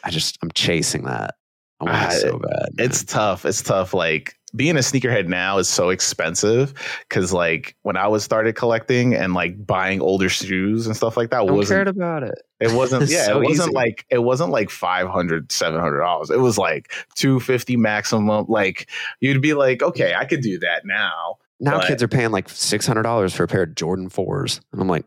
I 0.04 0.10
just 0.10 0.38
I'm 0.42 0.50
chasing 0.52 1.04
that. 1.04 1.34
I 1.80 1.84
want 1.84 2.12
it 2.12 2.20
so 2.20 2.38
bad. 2.38 2.68
it's 2.78 3.04
tough. 3.04 3.44
It's 3.44 3.62
tough. 3.62 3.92
Like 3.94 4.34
being 4.56 4.76
a 4.76 4.80
sneakerhead 4.80 5.26
now 5.26 5.58
is 5.58 5.68
so 5.68 5.90
expensive 5.90 6.72
because 7.08 7.32
like 7.32 7.76
when 7.82 7.96
I 7.96 8.06
was 8.08 8.24
started 8.24 8.54
collecting 8.54 9.14
and 9.14 9.34
like 9.34 9.66
buying 9.66 10.00
older 10.00 10.28
shoes 10.28 10.86
and 10.86 10.96
stuff 10.96 11.16
like 11.16 11.30
that 11.30 11.42
I 11.42 11.46
don't 11.46 11.56
wasn't 11.56 11.76
cared 11.76 11.88
about 11.88 12.22
it. 12.22 12.34
It 12.60 12.72
wasn't. 12.72 13.08
Yeah, 13.10 13.26
so 13.26 13.40
it 13.40 13.44
wasn't 13.44 13.68
easy. 13.68 13.74
like 13.74 14.06
it 14.10 14.18
wasn't 14.18 14.50
like 14.50 14.70
500 14.70 15.52
700 15.52 15.98
dollars. 15.98 16.30
It 16.30 16.40
was 16.40 16.58
like 16.58 16.92
two 17.14 17.40
fifty 17.40 17.76
maximum. 17.76 18.46
Like 18.48 18.88
you'd 19.20 19.42
be 19.42 19.54
like, 19.54 19.82
okay, 19.82 20.14
I 20.14 20.24
could 20.24 20.40
do 20.40 20.58
that 20.60 20.84
now. 20.84 21.36
Now 21.60 21.86
kids 21.86 22.02
are 22.02 22.08
paying 22.08 22.30
like 22.30 22.48
six 22.48 22.86
hundred 22.86 23.02
dollars 23.02 23.34
for 23.34 23.44
a 23.44 23.48
pair 23.48 23.64
of 23.64 23.74
Jordan 23.74 24.08
fours, 24.08 24.60
and 24.72 24.80
I'm 24.80 24.88
like, 24.88 25.04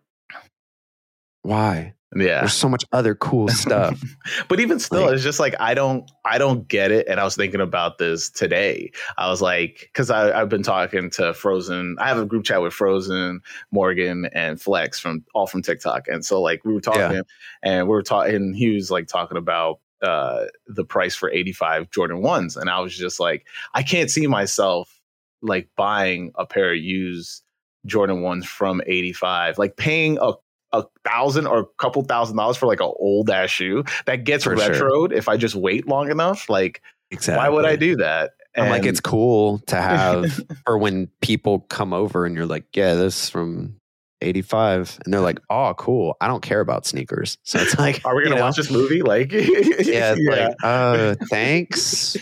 why? 1.44 1.94
Yeah, 2.14 2.42
There's 2.42 2.54
so 2.54 2.68
much 2.68 2.84
other 2.92 3.16
cool 3.16 3.48
stuff. 3.50 4.02
but 4.50 4.60
even 4.60 4.80
still, 4.80 5.04
Like- 5.06 5.14
it's 5.14 5.24
just 5.24 5.40
like 5.40 5.56
I 5.60 5.74
don't, 5.74 6.10
I 6.26 6.38
don't 6.38 6.68
get 6.68 6.92
it. 6.92 7.08
And 7.08 7.20
I 7.20 7.24
was 7.24 7.36
thinking 7.36 7.62
about 7.62 7.98
this 8.00 8.30
today. 8.30 8.92
I 9.18 9.30
was 9.30 9.42
like, 9.42 9.80
because 9.94 10.10
I've 10.12 10.50
been 10.50 10.64
talking 10.64 11.10
to 11.12 11.34
Frozen. 11.34 11.96
I 12.00 12.08
have 12.10 12.18
a 12.18 12.26
group 12.26 12.44
chat 12.44 12.62
with 12.62 12.74
Frozen, 12.74 13.42
Morgan, 13.72 14.28
and 14.34 14.62
Flex 14.62 15.00
from 15.00 15.24
all 15.34 15.48
from 15.48 15.62
TikTok. 15.62 16.08
And 16.10 16.26
so 16.26 16.42
like 16.42 16.66
we 16.66 16.74
were 16.74 16.82
talking, 16.82 17.22
and 17.64 17.88
we 17.88 17.92
were 17.92 18.04
talking. 18.04 18.36
And 18.36 18.56
he 18.56 18.72
was 18.76 18.92
like 18.92 19.08
talking 19.08 19.38
about 19.38 19.80
uh 20.02 20.46
the 20.68 20.84
price 20.84 21.16
for 21.16 21.32
85 21.32 21.92
Jordan 21.92 22.22
ones, 22.22 22.58
and 22.58 22.70
I 22.70 22.80
was 22.82 22.98
just 22.98 23.20
like, 23.20 23.46
I 23.74 23.84
can't 23.84 24.10
see 24.12 24.28
myself 24.28 25.00
like 25.42 25.70
buying 25.78 26.32
a 26.36 26.46
pair 26.46 26.72
of 26.74 26.78
used 26.80 27.44
Jordan 27.86 28.22
ones 28.22 28.46
from 28.46 28.82
85, 28.86 29.58
like 29.58 29.78
paying 29.78 30.18
a 30.22 30.34
a 30.74 30.84
thousand 31.04 31.48
or 31.48 31.60
a 31.60 31.66
couple 31.78 32.02
thousand 32.04 32.38
dollars 32.38 32.58
for 32.58 32.66
like 32.66 32.80
an 32.80 32.92
old 33.00 33.30
ass 33.30 33.50
shoe 33.50 33.84
that 34.06 34.24
gets 34.24 34.44
For 34.44 34.58
sure. 34.58 34.70
retroed 34.74 35.12
if 35.12 35.28
I 35.28 35.38
just 35.38 35.56
wait 35.56 35.88
long 35.88 36.10
enough. 36.10 36.50
Like, 36.50 36.82
exactly. 37.10 37.38
why 37.38 37.50
would 37.50 37.66
I 37.66 37.76
do 37.76 37.98
that? 37.98 38.32
I'm 38.56 38.70
like, 38.70 38.86
it's 38.86 39.00
cool 39.00 39.60
to 39.68 39.76
have 39.82 40.42
for 40.66 40.78
when 40.78 41.08
people 41.22 41.62
come 41.62 41.94
over 41.94 42.26
and 42.26 42.36
you're 42.36 42.46
like, 42.46 42.76
yeah, 42.76 42.96
this 42.96 43.24
is 43.24 43.30
from 43.30 43.78
85. 44.22 45.00
And 45.04 45.14
they're 45.14 45.22
like, 45.22 45.40
oh, 45.50 45.74
cool. 45.78 46.16
I 46.22 46.28
don't 46.28 46.44
care 46.44 46.60
about 46.60 46.86
sneakers. 46.86 47.38
So 47.44 47.60
it's 47.60 47.78
like, 47.78 48.02
Are 48.06 48.16
we 48.16 48.24
gonna 48.24 48.40
watch 48.40 48.58
this 48.58 48.72
movie? 48.72 49.02
Like, 49.02 49.32
Yeah, 49.32 50.16
it's 50.18 50.22
like, 50.28 50.56
uh, 50.64 51.16
thanks 51.30 52.18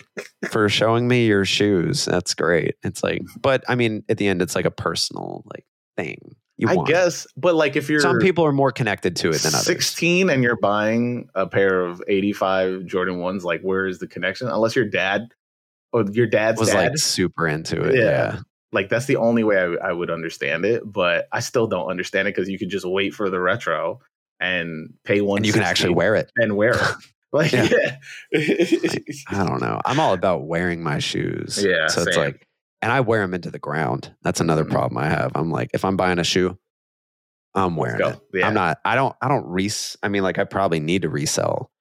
for 0.50 0.70
showing 0.70 1.08
me 1.08 1.26
your 1.26 1.46
shoes. 1.46 2.06
That's 2.06 2.34
great. 2.34 2.76
It's 2.84 3.04
like, 3.04 3.22
but 3.42 3.64
I 3.68 3.76
mean, 3.76 4.04
at 4.10 4.18
the 4.18 4.28
end, 4.28 4.42
it's 4.42 4.56
like 4.56 4.66
a 4.66 4.72
personal 4.72 5.44
like 5.54 5.66
thing. 5.98 6.36
You 6.60 6.68
I 6.70 6.76
want. 6.76 6.90
guess, 6.90 7.26
but 7.38 7.56
like 7.56 7.76
if 7.78 7.90
you're 7.90 8.02
Some 8.02 8.20
people 8.20 8.46
are 8.46 8.52
more 8.52 8.72
connected 8.72 9.16
to 9.18 9.30
it 9.30 9.42
than 9.42 9.56
others. 9.56 9.66
16 9.66 10.30
and 10.30 10.44
you're 10.44 10.58
buying 10.58 11.30
a 11.34 11.48
pair 11.48 11.86
of 11.86 12.04
85 12.08 12.86
Jordan 12.86 13.20
ones, 13.20 13.46
like 13.46 13.62
where 13.62 13.88
is 13.88 14.00
the 14.00 14.08
connection? 14.08 14.50
Unless 14.50 14.76
your 14.76 14.84
dad 14.86 15.30
or 15.94 16.04
your 16.12 16.28
dad's 16.28 16.60
was 16.60 16.70
dad, 16.70 16.90
like 16.92 16.98
super 16.98 17.48
into 17.48 17.82
it. 17.82 17.96
Yeah. 17.96 18.04
Yeah. 18.04 18.40
like 18.74 18.90
that's 18.90 19.06
the 19.06 19.16
only 19.16 19.44
way 19.46 19.58
I, 19.58 19.90
I 19.90 19.94
would 19.94 20.12
understand 20.12 20.66
it. 20.66 20.84
But 20.86 21.30
I 21.32 21.40
still 21.40 21.66
don't 21.68 21.90
understand 21.90 22.28
it 22.28 22.36
because 22.36 22.50
you 22.50 22.60
could 22.60 22.70
just 22.70 22.86
wait 22.86 23.14
for 23.14 23.30
the 23.30 23.40
retro 23.40 24.02
and 24.42 24.94
pay 25.06 25.22
one 25.22 25.38
And 25.40 25.46
you 25.48 25.54
can 25.54 25.64
actually 25.64 25.94
wear 25.94 26.16
it. 26.16 26.30
and 26.36 26.56
wear 26.58 26.72
it. 26.74 26.82
Like, 27.32 27.52
Yeah. 27.52 27.68
yeah. 28.32 28.90
I 29.30 29.46
don't 29.46 29.62
know. 29.62 29.80
I'm 29.86 30.00
all 30.00 30.14
about 30.14 30.48
wearing 30.48 30.82
my 30.82 30.98
shoes. 30.98 31.64
Yeah, 31.64 31.86
So 31.88 32.02
it's 32.02 32.18
like, 32.18 32.48
and 32.82 32.92
I 32.92 33.02
wear 33.02 33.22
them 33.22 33.34
into 33.34 33.52
the 33.52 33.60
ground. 33.60 34.14
That's 34.24 34.40
another 34.40 34.66
Mhm. 34.66 34.72
problem 34.72 34.98
I 34.98 35.08
have. 35.10 35.32
I'm 35.36 35.52
like, 35.52 35.72
if 35.74 35.84
I'm 35.86 35.98
buying 35.98 36.20
a 36.20 36.24
shoe, 36.24 36.58
I'm 37.56 37.76
wearing 37.76 38.00
it. 38.06 38.20
Yeah. 38.34 38.48
I'm 38.48 38.54
not, 38.54 38.80
I 38.86 38.96
don't, 38.96 39.16
I 39.22 39.28
don't 39.28 39.46
res, 39.48 39.98
I 40.04 40.08
mean, 40.08 40.24
like 40.24 40.38
I 40.38 40.44
probably 40.44 40.80
need 40.80 41.02
to 41.02 41.10
resell 41.10 41.72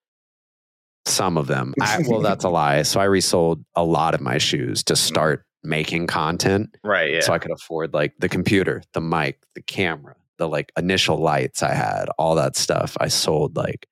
some 1.07 1.37
of 1.37 1.47
them. 1.47 1.75
I, 1.81 2.03
well, 2.07 2.21
that's 2.21 2.45
a 2.45 2.49
lie. 2.61 2.83
So 2.83 3.01
I 3.01 3.05
resold 3.05 3.65
a 3.75 3.85
lot 3.85 4.15
of 4.15 4.21
my 4.21 4.39
shoes 4.39 4.83
to 4.85 4.97
start 4.97 5.45
making 5.65 6.07
content 6.07 6.77
right. 6.85 7.11
Yeah. 7.11 7.21
so 7.21 7.33
I 7.33 7.39
could 7.39 7.51
afford 7.51 7.93
like 7.93 8.15
the 8.19 8.29
computer, 8.29 8.83
the 8.95 9.01
mic, 9.01 9.39
the 9.55 9.63
camera, 9.63 10.15
the 10.39 10.49
like 10.49 10.71
initial 10.79 11.17
lights 11.19 11.63
I 11.63 11.75
had, 11.75 12.07
all 12.19 12.35
that 12.37 12.57
stuff. 12.57 12.97
I 13.01 13.09
sold 13.09 13.57
like 13.57 13.87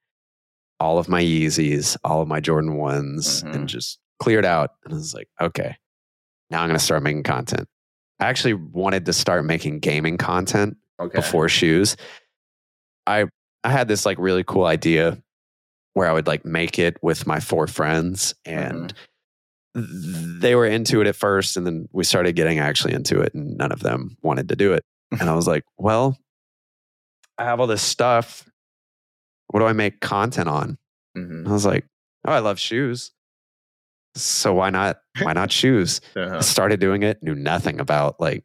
all 0.79 0.99
of 0.99 1.09
my 1.09 1.23
Yeezys, 1.23 1.97
all 2.05 2.21
of 2.23 2.29
my 2.29 2.39
Jordan 2.41 2.75
ones, 2.77 3.43
Mhm. 3.43 3.55
and 3.55 3.69
just 3.69 3.99
cleared 4.21 4.45
out. 4.45 4.71
And 4.85 4.93
I 4.95 4.97
was 4.97 5.15
like, 5.15 5.29
okay, 5.41 5.77
now 6.51 6.63
I'm 6.63 6.69
going 6.69 6.79
to 6.79 6.85
start 6.85 7.03
making 7.03 7.25
content. 7.25 7.69
I 8.21 8.27
actually 8.27 8.55
wanted 8.55 9.07
to 9.07 9.13
start 9.13 9.45
making 9.45 9.81
gaming 9.81 10.17
content 10.17 10.77
okay. 10.99 11.17
before 11.17 11.49
shoes. 11.49 11.97
I 13.07 13.27
I 13.65 13.71
had 13.71 13.89
this 13.89 14.07
like 14.07 14.19
really 14.19 14.45
cool 14.45 14.65
idea 14.65 15.19
where 15.95 16.09
I 16.09 16.13
would 16.13 16.27
like 16.27 16.45
make 16.45 16.79
it 16.79 16.97
with 17.03 17.27
my 17.27 17.41
four 17.41 17.67
friends 17.67 18.35
and 18.45 18.93
th- 19.75 19.87
they 20.41 20.55
were 20.55 20.67
into 20.67 21.01
it 21.01 21.07
at 21.07 21.17
first 21.17 21.57
and 21.57 21.67
then 21.67 21.89
we 21.93 22.05
started 22.05 22.37
getting 22.37 22.59
actually 22.59 22.95
into 22.95 23.21
it 23.21 23.35
and 23.35 23.57
none 23.57 23.73
of 23.73 23.81
them 23.81 24.17
wanted 24.23 24.49
to 24.51 24.57
do 24.57 24.73
it. 24.73 24.83
And 25.19 25.29
I 25.31 25.35
was 25.35 25.47
like, 25.47 25.65
well, 25.79 26.19
I 27.39 27.45
have 27.45 27.61
all 27.61 27.67
this 27.67 27.83
stuff. 27.83 28.49
What 29.49 29.61
do 29.61 29.67
I 29.67 29.73
make 29.73 30.01
content 30.01 30.49
on? 30.49 30.79
Mhm. 31.17 31.47
I 31.49 31.53
was 31.53 31.65
like, 31.67 31.87
oh, 32.27 32.33
I 32.33 32.41
love 32.41 32.59
shoes. 32.59 33.13
So 34.21 34.55
why 34.55 34.71
not 34.71 34.99
why 35.23 35.33
not 35.33 35.51
shoes? 35.53 36.01
Uh-huh. 36.15 36.41
Started 36.43 36.81
doing 36.81 37.03
it, 37.03 37.23
knew 37.23 37.35
nothing 37.35 37.81
about 37.81 38.21
like 38.21 38.45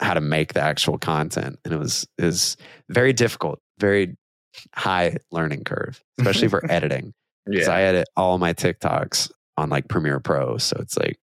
how 0.00 0.14
to 0.14 0.20
make 0.20 0.54
the 0.54 0.60
actual 0.60 0.98
content. 0.98 1.58
And 1.64 1.72
it 1.72 1.78
was 1.78 2.06
is 2.18 2.56
very 2.88 3.12
difficult, 3.12 3.60
very 3.78 4.16
high 4.74 5.16
learning 5.30 5.64
curve, 5.64 6.02
especially 6.18 6.48
for 6.48 6.64
editing. 6.70 7.12
Because 7.46 7.66
Yeah. 7.68 7.74
I 7.74 7.82
edit 7.82 8.08
all 8.16 8.38
my 8.38 8.52
TikToks 8.52 9.30
on 9.56 9.68
like 9.70 9.88
Premiere 9.88 10.20
Pro. 10.20 10.58
So 10.58 10.76
it's 10.80 10.96
like 10.96 11.18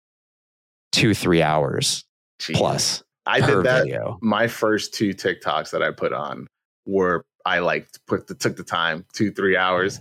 two, 0.92 1.14
three 1.14 1.42
hours 1.42 2.04
Jeez. 2.40 2.54
plus 2.56 3.02
I 3.26 3.40
did 3.40 3.64
that. 3.64 3.84
video. 3.84 4.18
My 4.22 4.48
first 4.48 4.94
two 4.94 5.10
TikToks 5.10 5.70
that 5.70 5.82
I 5.82 5.90
put 5.90 6.12
on 6.12 6.46
were 6.86 7.24
I 7.44 7.58
like 7.60 7.88
put 8.06 8.26
the, 8.26 8.34
took 8.34 8.56
the 8.56 8.64
time 8.64 9.04
two 9.12 9.30
three 9.30 9.56
hours. 9.56 10.00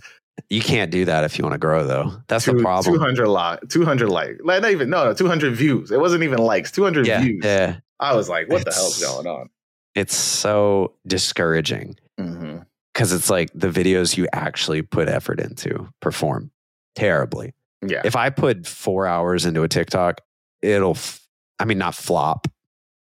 You 0.50 0.60
can't 0.60 0.90
do 0.90 1.04
that 1.06 1.24
if 1.24 1.38
you 1.38 1.42
want 1.44 1.54
to 1.54 1.58
grow 1.58 1.86
though. 1.86 2.12
That's 2.28 2.44
the 2.46 2.54
problem. 2.54 2.94
Two 2.94 3.00
hundred 3.00 3.28
like 3.28 3.60
two 3.68 3.84
hundred 3.84 4.08
like 4.10 4.38
like 4.44 4.62
not 4.62 4.70
even 4.70 4.90
no 4.90 5.04
no 5.04 5.14
two 5.14 5.26
hundred 5.26 5.54
views. 5.54 5.90
It 5.90 6.00
wasn't 6.00 6.22
even 6.24 6.38
likes. 6.38 6.70
Two 6.70 6.84
hundred 6.84 7.06
yeah, 7.06 7.20
views. 7.20 7.42
yeah. 7.44 7.78
I 8.00 8.14
was 8.14 8.28
like, 8.28 8.48
what 8.48 8.64
the 8.64 8.72
hell's 8.72 9.00
going 9.02 9.26
on? 9.26 9.50
It's 9.94 10.14
so 10.14 10.94
discouraging 11.06 11.96
Mm-hmm. 12.20 12.58
because 12.92 13.12
it's 13.12 13.30
like 13.30 13.48
the 13.54 13.68
videos 13.68 14.16
you 14.16 14.26
actually 14.32 14.82
put 14.82 15.08
effort 15.08 15.38
into 15.40 15.88
perform 16.00 16.50
terribly. 16.96 17.54
Yeah. 17.86 18.02
if 18.04 18.16
I 18.16 18.30
put 18.30 18.66
four 18.66 19.06
hours 19.06 19.46
into 19.46 19.62
a 19.62 19.68
TikTok, 19.68 20.20
it'll, 20.62 20.92
f- 20.96 21.24
I 21.60 21.64
mean, 21.64 21.78
not 21.78 21.94
flop, 21.94 22.48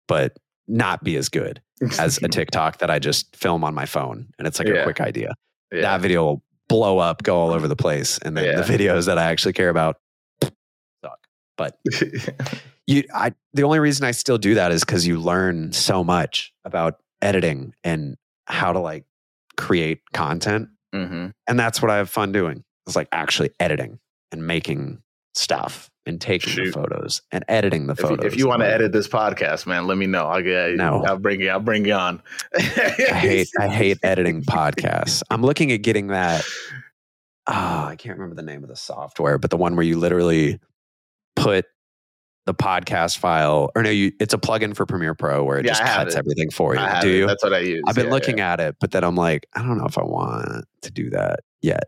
but 0.07 0.37
not 0.69 1.03
be 1.03 1.17
as 1.17 1.29
good 1.29 1.61
as 1.99 2.19
a 2.23 2.29
TikTok 2.29 2.79
that 2.79 2.89
I 2.89 3.01
just 3.01 3.35
film 3.35 3.65
on 3.65 3.75
my 3.75 3.85
phone. 3.85 4.29
And 4.39 4.47
it's 4.47 4.61
like 4.61 4.69
Yeah. 4.69 4.75
a 4.75 4.85
quick 4.85 5.01
idea. 5.01 5.35
yeah. 5.73 5.81
That 5.83 6.01
video 6.03 6.23
will 6.25 6.43
blow 6.71 6.99
up, 6.99 7.23
go 7.23 7.37
all 7.39 7.51
over 7.53 7.69
the 7.69 7.77
place. 7.77 8.19
And 8.19 8.35
then 8.37 8.45
the 8.57 8.63
Yeah. 8.63 8.67
videos 8.79 9.07
that 9.07 9.19
I 9.19 9.25
actually 9.25 9.53
care 9.53 9.69
about 9.69 9.97
suck. 11.05 11.19
But 11.59 11.79
you, 12.87 13.05
I, 13.15 13.35
the 13.53 13.65
only 13.65 13.81
reason 13.81 14.07
I 14.07 14.13
still 14.13 14.39
do 14.39 14.55
that 14.55 14.73
is 14.73 14.85
because 14.85 15.07
you 15.07 15.21
learn 15.21 15.73
so 15.73 16.03
much 16.03 16.53
about 16.65 16.97
editing 17.21 17.75
and 17.85 18.17
how 18.47 18.73
to 18.73 18.79
like 18.79 19.05
create 19.57 20.01
content. 20.15 20.69
hmm 20.95 21.27
And 21.47 21.59
that's 21.59 21.83
what 21.83 21.91
I 21.91 21.97
have 21.97 22.09
fun 22.09 22.33
doing. 22.33 22.65
It's 22.87 22.97
like 22.97 23.09
actually 23.13 23.51
editing 23.61 23.99
and 24.33 24.47
making 24.47 25.03
stuff 25.35 25.91
and 26.07 26.21
taking 26.21 26.51
Shoot. 26.53 26.67
the 26.67 26.73
photos 26.73 27.23
and 27.31 27.45
editing 27.49 27.87
the 27.87 27.93
If 27.93 28.01
you, 28.01 28.07
photos. 28.09 28.25
if 28.33 28.37
you 28.39 28.49
want 28.49 28.63
to 28.63 28.67
edit 28.73 28.93
this 28.93 29.07
podcast, 29.09 29.67
man, 29.67 29.87
let 29.87 29.97
me 29.99 30.07
know. 30.07 30.27
I'll 30.27 30.43
get. 30.43 30.73
No. 30.75 31.05
I'll 31.05 31.19
bring 31.19 31.41
you. 31.41 31.51
I'll 31.51 31.61
bring 31.61 31.85
you 31.85 31.93
on. 31.95 32.23
I 32.57 32.61
hate 32.61 33.49
I 33.59 33.69
hate 33.69 33.99
editing 34.03 34.43
podcasts. 34.43 35.23
I'm 35.31 35.43
looking 35.43 35.71
at 35.73 35.83
getting 35.83 36.09
that. 36.09 36.45
Oh, 37.47 37.53
I 37.89 37.97
can't 37.99 38.17
remember 38.19 38.35
the 38.37 38.43
name 38.47 38.63
of 38.63 38.69
the 38.69 38.77
software, 38.77 39.39
but 39.39 39.51
the 39.51 39.57
one 39.57 39.75
where 39.77 39.85
you 39.85 39.99
literally 39.99 40.61
put 41.37 41.65
the 42.47 42.55
podcast 42.55 43.19
file, 43.19 43.71
or 43.77 43.83
no, 43.83 43.91
you 43.91 44.13
it's 44.21 44.35
a 44.35 44.39
plugin 44.39 44.75
for 44.75 44.87
Premiere 44.87 45.15
Pro 45.15 45.45
where 45.45 45.59
it 45.59 45.65
Yeah, 45.67 45.73
just 45.73 45.83
cuts 45.83 46.15
it. 46.15 46.19
everything 46.19 46.51
for 46.51 46.75
you. 46.75 46.81
Do 47.01 47.09
it. 47.09 47.15
you? 47.19 47.27
That's 47.27 47.43
what 47.45 47.53
I 47.53 47.59
use. 47.61 47.83
I've 47.87 47.95
been 47.95 48.07
Yeah, 48.07 48.13
looking 48.13 48.41
at 48.41 48.61
it, 48.61 48.77
but 48.81 48.91
then 48.93 49.05
I'm 49.05 49.15
like, 49.17 49.47
I 49.55 49.63
don't 49.63 49.79
know 49.79 49.87
if 49.87 49.99
I 49.99 50.03
want 50.05 50.65
to 50.83 50.91
do 50.91 51.11
that 51.11 51.41
yet. 51.63 51.85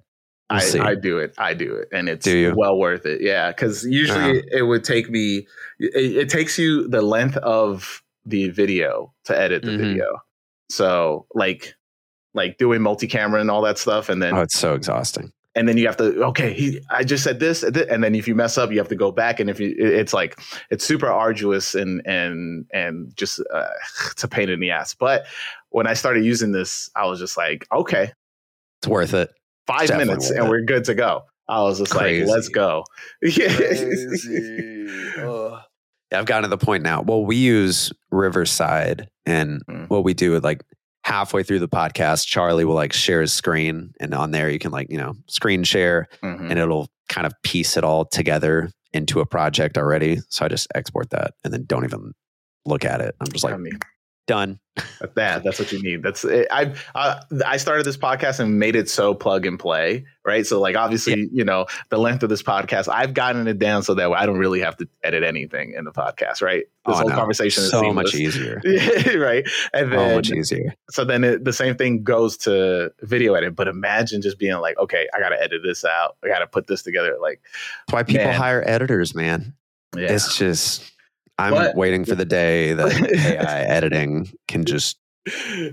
I. 0.53 0.91
I 0.91 0.95
do 0.95 1.19
it. 1.19 1.35
I 1.39 1.55
do 1.55 1.75
it, 1.75 1.89
and 1.93 2.09
it's 2.09 2.27
well 2.57 2.79
worth 2.79 3.07
it. 3.07 3.21
Yeah, 3.21 3.51
because 3.51 3.85
usually 3.85 4.43
it 4.51 4.63
would 4.63 4.85
take 4.85 5.11
me. 5.11 5.47
It, 5.79 6.17
it 6.17 6.29
takes 6.29 6.59
you 6.59 6.89
the 6.89 7.03
length 7.03 7.37
of 7.39 8.03
the 8.27 8.51
video 8.51 9.13
to 9.25 9.39
edit 9.39 9.63
the 9.63 9.71
Mhm. 9.73 9.79
video. 9.79 10.07
So 10.71 11.27
like, 11.35 11.75
like 12.35 12.57
doing 12.59 12.81
multi-camera 12.83 13.41
and 13.41 13.51
all 13.51 13.63
that 13.63 13.79
stuff, 13.79 14.09
and 14.09 14.23
then 14.23 14.35
oh, 14.35 14.43
it's 14.43 14.59
so 14.59 14.75
exhausting. 14.75 15.33
and 15.55 15.69
then 15.69 15.77
you 15.77 15.87
have 15.87 15.97
to 15.99 16.23
okay. 16.27 16.53
He, 16.53 16.81
I 16.91 17.05
just 17.05 17.25
said 17.25 17.41
this, 17.41 17.63
and 17.63 18.03
then 18.03 18.15
if 18.15 18.27
you 18.29 18.35
mess 18.35 18.57
up, 18.57 18.71
you 18.71 18.79
have 18.79 18.89
to 18.89 18.95
go 18.97 19.11
back, 19.13 19.39
and 19.41 19.51
if 19.51 19.61
you, 19.61 19.69
it- 19.79 19.93
it's 20.01 20.15
like 20.15 20.39
it's 20.71 20.85
super 20.85 21.09
arduous 21.09 21.75
and 21.75 22.01
and 22.07 22.65
and 22.73 23.15
just 23.17 23.41
uh, 23.53 23.67
it's 24.13 24.25
a 24.25 24.29
pain 24.29 24.49
in 24.49 24.61
the 24.61 24.71
ass. 24.71 24.95
But 24.95 25.25
when 25.71 25.87
I 25.87 25.95
started 25.95 26.25
using 26.25 26.53
this, 26.53 26.91
I 26.97 27.07
was 27.07 27.19
just 27.19 27.37
like, 27.37 27.67
okay, 27.73 28.13
It's 28.81 28.89
worth 28.89 29.15
it. 29.15 29.31
Five 29.67 29.87
Definitely 29.89 30.07
minutes 30.07 30.31
and 30.31 30.49
we're 30.49 30.63
good 30.63 30.85
to 30.85 30.95
go. 30.95 31.23
I 31.49 31.63
was 31.63 31.79
just 31.79 31.93
Crazy. 31.93 32.25
like, 32.25 32.35
let's 32.35 32.49
go. 32.49 32.85
Yeah. 33.23 33.49
Yeah, 36.11 36.19
I've 36.19 36.27
gotten 36.27 36.43
to 36.43 36.49
the 36.57 36.59
point 36.65 36.83
now. 36.83 37.01
Well, 37.03 37.25
we 37.25 37.37
use 37.37 37.91
Riverside, 38.11 39.09
and 39.25 39.63
Mm. 39.67 39.89
what 39.89 40.05
we 40.05 40.13
do 40.15 40.35
is 40.37 40.43
like 40.43 40.63
halfway 41.05 41.43
through 41.43 41.61
the 41.61 41.69
podcast, 41.69 42.27
Charlie 42.27 42.65
will 42.67 42.75
like 42.75 42.93
share 42.93 43.23
his 43.23 43.33
screen, 43.33 43.93
and 43.99 44.13
on 44.15 44.31
there 44.31 44.51
you 44.51 44.59
can 44.59 44.73
like 44.73 44.89
you 44.91 44.99
know 44.99 45.15
screen 45.29 45.65
share, 45.65 46.09
Mhm. 46.23 46.51
and 46.51 46.59
it'll 46.59 46.89
kind 47.09 47.27
of 47.27 47.33
piece 47.43 47.77
it 47.79 47.85
all 47.85 48.05
together 48.05 48.71
into 48.93 49.21
a 49.21 49.27
project 49.27 49.79
already. 49.79 50.19
So 50.29 50.45
I 50.45 50.49
just 50.49 50.69
export 50.75 51.11
that 51.11 51.33
and 51.45 51.53
then 51.53 51.65
don't 51.67 51.85
even 51.85 52.13
look 52.67 52.85
at 52.85 53.01
it. 53.01 53.15
I'm 53.21 53.27
just 53.33 53.43
like 53.45 53.57
done. 54.27 54.59
that 55.17 55.45
that's 55.45 55.59
what 55.59 55.71
you 55.71 55.83
need. 55.83 56.03
That's 56.03 56.25
it. 56.25 56.49
I 56.51 56.75
uh, 56.95 57.21
I 57.47 57.59
started 57.59 57.85
this 57.85 57.99
podcast 57.99 58.41
and 58.41 58.59
made 58.59 58.75
it 58.75 58.89
so 58.89 59.13
plug 59.15 59.45
and 59.45 59.59
play, 59.59 60.07
right? 60.25 60.47
So 60.47 60.61
like 60.61 60.77
obviously, 60.77 61.29
you 61.31 61.45
know, 61.45 61.67
the 61.91 61.99
length 61.99 62.23
of 62.23 62.31
this 62.31 62.43
podcast, 62.43 62.89
I've 62.89 63.13
gotten 63.13 63.47
it 63.47 63.59
down 63.59 63.83
so 63.83 63.93
that 63.95 64.11
I 64.11 64.25
don't 64.25 64.39
really 64.39 64.61
have 64.61 64.79
to 64.79 64.89
edit 65.03 65.25
anything 65.25 65.75
in 65.77 65.85
the 65.85 65.93
podcast, 65.93 66.41
right? 66.41 66.65
This 66.87 66.95
Oh, 66.97 67.01
whole 67.01 67.09
no. 67.11 67.15
conversation 67.17 67.65
is 67.65 67.71
so 67.71 67.93
much 67.93 68.15
easier. 68.15 68.63
right? 69.17 69.47
And 69.75 69.93
then, 69.93 70.09
So 70.09 70.15
much 70.17 70.31
easier. 70.31 70.75
so 70.91 71.05
then 71.05 71.23
it, 71.23 71.45
the 71.45 71.53
same 71.53 71.77
thing 71.77 72.03
goes 72.03 72.39
to 72.39 72.93
video 73.03 73.35
edit. 73.35 73.55
But 73.55 73.69
imagine 73.69 74.23
just 74.23 74.39
being 74.39 74.57
like, 74.57 74.79
okay, 74.79 75.07
I 75.15 75.21
got 75.21 75.31
to 75.31 75.43
edit 75.43 75.61
this 75.63 75.85
out. 75.85 76.17
I 76.25 76.29
got 76.29 76.39
to 76.39 76.47
put 76.47 76.67
this 76.67 76.83
together. 76.83 77.19
Like, 77.21 77.43
That's 77.89 77.93
why 77.95 78.03
people 78.05 78.25
Man. 78.27 78.35
hire 78.35 78.65
editors, 78.67 79.15
man. 79.15 79.53
yeah, 79.95 80.11
It's 80.13 80.39
just 80.39 80.92
I'm 81.43 81.53
But- 81.53 81.77
waiting 81.77 82.05
for 82.05 82.15
the 82.15 82.25
day 82.25 82.73
that 82.75 82.93
AI 83.39 83.61
editing 83.63 84.31
can 84.49 84.65
just 84.65 84.99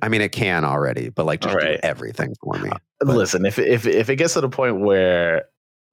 I 0.02 0.10
mean 0.10 0.22
it 0.22 0.32
can 0.32 0.64
already, 0.64 1.10
but 1.10 1.26
like 1.26 1.42
just 1.42 1.58
do 1.58 1.78
everything 1.84 2.36
for 2.42 2.54
me. 2.60 2.70
But- 3.00 3.16
listen 3.16 3.46
if 3.46 3.58
if 3.58 3.86
if 3.88 4.10
it 4.10 4.18
gets 4.18 4.34
to 4.34 4.42
the 4.42 4.50
point 4.50 4.80
where 4.82 5.46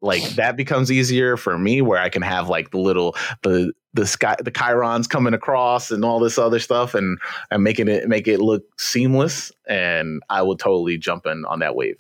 like 0.03 0.23
that 0.35 0.57
becomes 0.57 0.93
easier 0.93 1.39
for 1.39 1.57
me 1.59 1.81
where 1.81 1.99
i 1.99 2.11
can 2.11 2.21
have 2.21 2.51
like 2.51 2.71
the 2.71 2.77
little 2.79 3.17
the 3.43 3.73
the 3.95 4.07
sky 4.07 4.37
the 4.45 4.51
chirons 4.51 5.09
coming 5.09 5.33
across 5.33 5.91
and 5.91 6.05
all 6.05 6.21
this 6.21 6.37
other 6.37 6.59
stuff 6.59 6.95
and 6.95 7.19
and 7.51 7.65
making 7.65 7.89
it 7.89 8.07
make 8.07 8.29
it 8.29 8.41
look 8.41 8.63
seamless 8.79 9.51
and 9.67 10.23
i 10.29 10.43
will 10.43 10.57
totally 10.57 10.99
jump 10.99 11.25
in 11.25 11.47
on 11.47 11.61
that 11.61 11.75
wave 11.75 11.97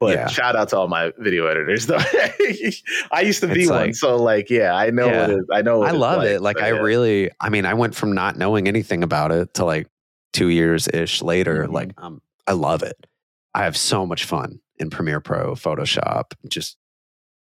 but 0.00 0.14
Yeah. 0.14 0.26
shout 0.28 0.56
out 0.56 0.68
to 0.70 0.76
all 0.78 0.88
my 0.88 1.12
video 1.18 1.46
editors 1.46 1.86
though 1.86 1.98
i 3.10 3.22
used 3.24 3.40
to 3.40 3.46
be 3.46 3.62
It's 3.62 3.70
one 3.70 3.80
like- 3.86 3.94
so 3.94 4.16
like 4.16 4.50
yeah 4.50 4.74
i 4.74 4.90
know 4.90 5.06
Yeah. 5.06 5.20
what 5.22 5.30
it, 5.30 5.44
i 5.52 5.62
know 5.62 5.78
what 5.80 5.88
I 5.88 5.92
love 5.92 6.22
it. 6.24 6.40
Like 6.42 6.60
I 6.60 6.68
yeah. 6.72 6.80
really 6.80 7.30
I 7.40 7.48
mean 7.48 7.64
I 7.66 7.74
went 7.74 7.94
from 7.94 8.12
not 8.14 8.36
knowing 8.36 8.68
anything 8.68 9.02
about 9.02 9.32
it 9.32 9.54
to 9.54 9.64
like 9.64 9.88
2 10.34 10.48
years 10.48 10.88
ish 10.88 11.22
later 11.22 11.66
Mhm. 11.66 11.72
like 11.72 11.90
um 11.98 12.20
I 12.46 12.52
love 12.52 12.82
it. 12.82 13.06
I 13.54 13.64
have 13.64 13.76
so 13.76 14.04
much 14.06 14.24
fun 14.24 14.60
in 14.78 14.90
Premiere 14.90 15.20
Pro, 15.20 15.54
Photoshop, 15.54 16.32
just 16.48 16.76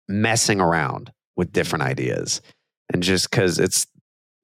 messing 0.09 0.61
around 0.61 1.13
with 1.37 1.53
different 1.53 1.83
ideas. 1.85 2.41
And 2.93 3.03
just 3.03 3.31
cuz 3.31 3.59
it's 3.59 3.87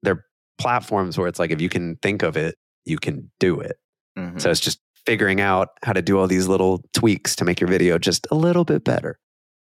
they're 0.03 0.25
platforms 0.57 1.17
where 1.17 1.27
it's 1.27 1.39
like 1.39 1.51
if 1.51 1.61
you 1.61 1.69
can 1.69 1.95
think 2.01 2.21
of 2.23 2.37
it, 2.37 2.55
you 2.85 2.97
can 2.97 3.31
do 3.39 3.59
it. 3.59 3.77
Mhm. 4.17 4.39
So 4.39 4.51
it's 4.51 4.59
just 4.59 4.79
figuring 5.05 5.41
out 5.41 5.69
how 5.83 5.93
to 5.93 6.01
do 6.01 6.17
all 6.19 6.27
these 6.27 6.47
little 6.47 6.83
tweaks 6.93 7.35
to 7.37 7.45
make 7.45 7.59
your 7.59 7.69
video 7.69 7.97
just 7.97 8.27
a 8.31 8.35
little 8.35 8.65
bit 8.65 8.83
better. 8.83 9.19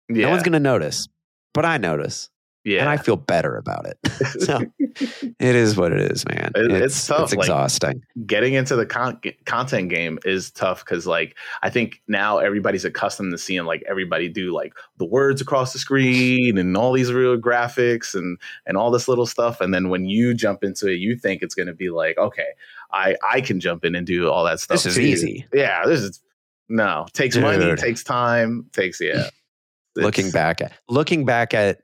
yeah 0.10 0.24
No 0.26 0.32
one's 0.32 0.44
going 0.44 0.54
to 0.54 0.60
notice, 0.60 1.08
but 1.54 1.66
I 1.66 1.78
notice 1.78 2.30
yeah 2.66 2.82
and 2.82 2.90
I 2.90 2.98
feel 2.98 3.16
better 3.16 3.56
about 3.56 3.88
it. 3.88 3.98
so 4.42 4.60
it 4.80 5.56
is 5.56 5.78
what 5.78 5.94
it 5.94 6.12
is, 6.12 6.26
man. 6.28 6.52
It- 6.56 6.72
it's, 6.72 6.86
it's 6.98 7.08
tough, 7.08 7.22
It's 7.24 7.32
like- 7.36 7.46
exhausting. 7.46 8.02
getting 8.26 8.54
into 8.54 8.76
the 8.76 8.86
con- 8.86 9.22
content 9.46 9.90
game 9.90 10.20
is 10.26 10.52
tough 10.52 10.84
because 10.84 11.08
like 11.08 11.38
i 11.64 11.70
think 11.70 12.02
now 12.10 12.38
everybody's 12.40 12.84
accustomed 12.84 13.32
to 13.32 13.38
seeing 13.38 13.64
like 13.64 13.82
everybody 13.90 14.28
do 14.28 14.52
like 14.54 14.74
the 14.98 15.06
words 15.06 15.40
across 15.42 15.72
the 15.72 15.80
screen 15.80 16.58
and 16.58 16.76
all 16.76 16.92
these 16.92 17.14
real 17.14 17.38
graphics 17.38 18.14
and 18.14 18.38
and 18.66 18.76
all 18.76 18.92
this 18.92 19.08
little 19.08 19.26
stuff 19.26 19.62
and 19.62 19.74
then 19.74 19.88
when 19.88 20.04
you 20.06 20.34
jump 20.34 20.64
into 20.64 20.88
it 20.90 20.96
you 20.96 21.16
think 21.16 21.42
it's 21.42 21.56
going 21.56 21.68
to 21.68 21.74
be 21.74 21.90
like 21.90 22.18
okay 22.18 22.50
i 22.92 23.16
i 23.32 23.42
can 23.42 23.60
jump 23.60 23.84
in 23.86 23.96
and 23.96 24.06
do 24.08 24.30
all 24.30 24.44
that 24.44 24.60
stuff 24.60 24.76
This 24.76 24.86
is 24.88 24.96
too. 24.96 25.02
easy. 25.02 25.46
yeah 25.54 25.86
this 25.86 26.00
is 26.02 26.22
no 26.70 27.06
takes 27.14 27.36
money 27.38 27.76
takes 27.76 28.04
time 28.04 28.66
takes 28.74 29.00
yeah 29.02 29.30
looking 29.96 30.32
back 30.32 30.62
at 30.62 30.72
looking 30.90 31.26
back 31.26 31.54
at 31.54 31.82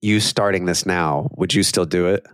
you 0.00 0.20
starting 0.20 0.64
this 0.66 0.86
now, 0.86 1.28
would 1.36 1.52
you 1.52 1.64
still 1.64 1.84
do 1.84 2.06
it? 2.06 2.24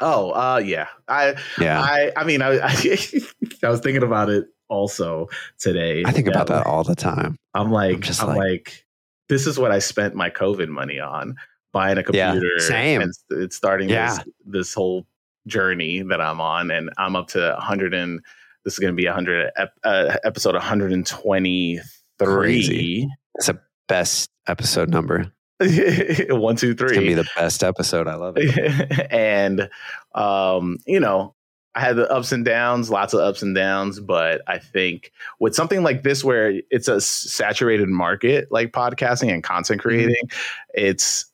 oh 0.00 0.30
uh 0.32 0.60
yeah 0.64 0.88
i 1.08 1.34
Yeah. 1.60 1.80
I, 1.80 2.10
i 2.16 2.20
i 2.22 2.24
mean 2.24 2.42
i 2.42 2.50
i, 2.58 3.68
was 3.68 3.80
thinking 3.80 4.02
about 4.02 4.28
it 4.30 4.46
also 4.68 5.28
today 5.58 6.02
I 6.06 6.12
think 6.12 6.26
about 6.28 6.48
Yeah, 6.50 6.56
that 6.58 6.66
all 6.66 6.84
the 6.84 6.94
time. 6.94 7.36
I'm 7.54 7.70
like, 7.72 7.94
I'm 7.96 8.02
just 8.02 8.20
I'm 8.22 8.28
like- 8.28 8.36
like, 8.38 8.86
this 9.30 9.46
is 9.46 9.58
what 9.58 9.70
I 9.72 9.78
spent 9.78 10.14
my 10.14 10.28
COVID 10.28 10.68
money 10.68 11.00
on 11.00 11.36
buying 11.72 11.96
a 11.98 12.04
Yeah, 12.12 12.32
computer. 12.32 12.58
same. 12.60 13.00
And 13.00 13.10
it's- 13.10 13.24
it's 13.44 13.56
starting 13.56 13.88
Yeah. 13.88 14.16
this, 14.16 14.24
this 14.44 14.74
whole 14.74 15.06
journey 15.48 16.02
that 16.02 16.20
I'm 16.20 16.40
on, 16.40 16.70
and 16.70 16.90
I'm 16.98 17.16
up 17.16 17.28
to 17.28 17.40
100 17.40 17.94
and 17.94 18.20
this 18.64 18.74
is 18.74 18.78
going 18.78 18.92
to 18.92 18.96
be 18.96 19.06
100 19.06 19.50
uh, 19.84 20.16
episode 20.24 20.54
123. 20.54 21.80
Crazy. 22.20 23.08
It's 23.36 23.48
a 23.48 23.58
best 23.86 24.30
episode 24.46 24.90
number. 24.90 25.32
One, 25.60 26.56
two, 26.56 26.74
three. 26.74 26.88
It's 26.88 26.94
gonna 26.94 27.06
be 27.06 27.14
the 27.14 27.28
best 27.34 27.64
episode. 27.64 28.06
I 28.06 28.14
love 28.14 28.34
it. 28.36 29.08
and 29.12 29.68
um, 30.14 30.78
you 30.86 31.00
know. 31.00 31.34
I 31.74 31.80
had 31.80 31.96
the 31.96 32.10
ups 32.10 32.32
and 32.32 32.44
downs, 32.44 32.90
lots 32.90 33.14
of 33.14 33.20
ups 33.20 33.40
and 33.40 33.54
downs, 33.54 34.00
but 34.00 34.40
I 34.48 34.58
think 34.58 35.12
with 35.38 35.54
something 35.54 35.84
like 35.84 36.02
this, 36.02 36.24
where 36.24 36.60
it's 36.70 36.88
a 36.88 37.00
saturated 37.00 37.88
market 37.88 38.50
like 38.50 38.72
podcasting 38.72 39.32
and 39.32 39.44
content 39.44 39.80
Mm-hmm. 39.80 39.88
creating, 39.88 40.30
it's 40.74 41.26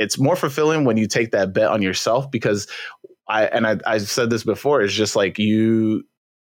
it's 0.00 0.18
more 0.18 0.34
fulfilling 0.34 0.84
when 0.84 0.96
you 0.96 1.06
take 1.06 1.30
that 1.30 1.52
bet 1.52 1.68
on 1.68 1.82
yourself 1.82 2.28
because 2.30 2.66
I 3.28 3.46
and 3.46 3.66
I 3.66 3.78
I 3.86 3.98
said 3.98 4.30
this 4.30 4.44
before, 4.44 4.82
it's 4.82 4.94
just 4.94 5.16
like 5.16 5.38
you 5.38 6.04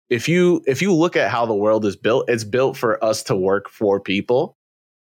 if 0.09 0.29
you 0.29 0.61
if 0.67 0.81
you 0.81 0.93
look 0.93 1.15
at 1.15 1.29
how 1.29 1.45
the 1.45 1.55
world 1.55 1.85
is 1.85 1.95
built, 1.95 2.29
it's 2.29 2.43
built 2.43 2.77
for 2.77 3.03
us 3.03 3.23
to 3.23 3.35
work 3.35 3.69
for 3.69 3.99
people, 3.99 4.57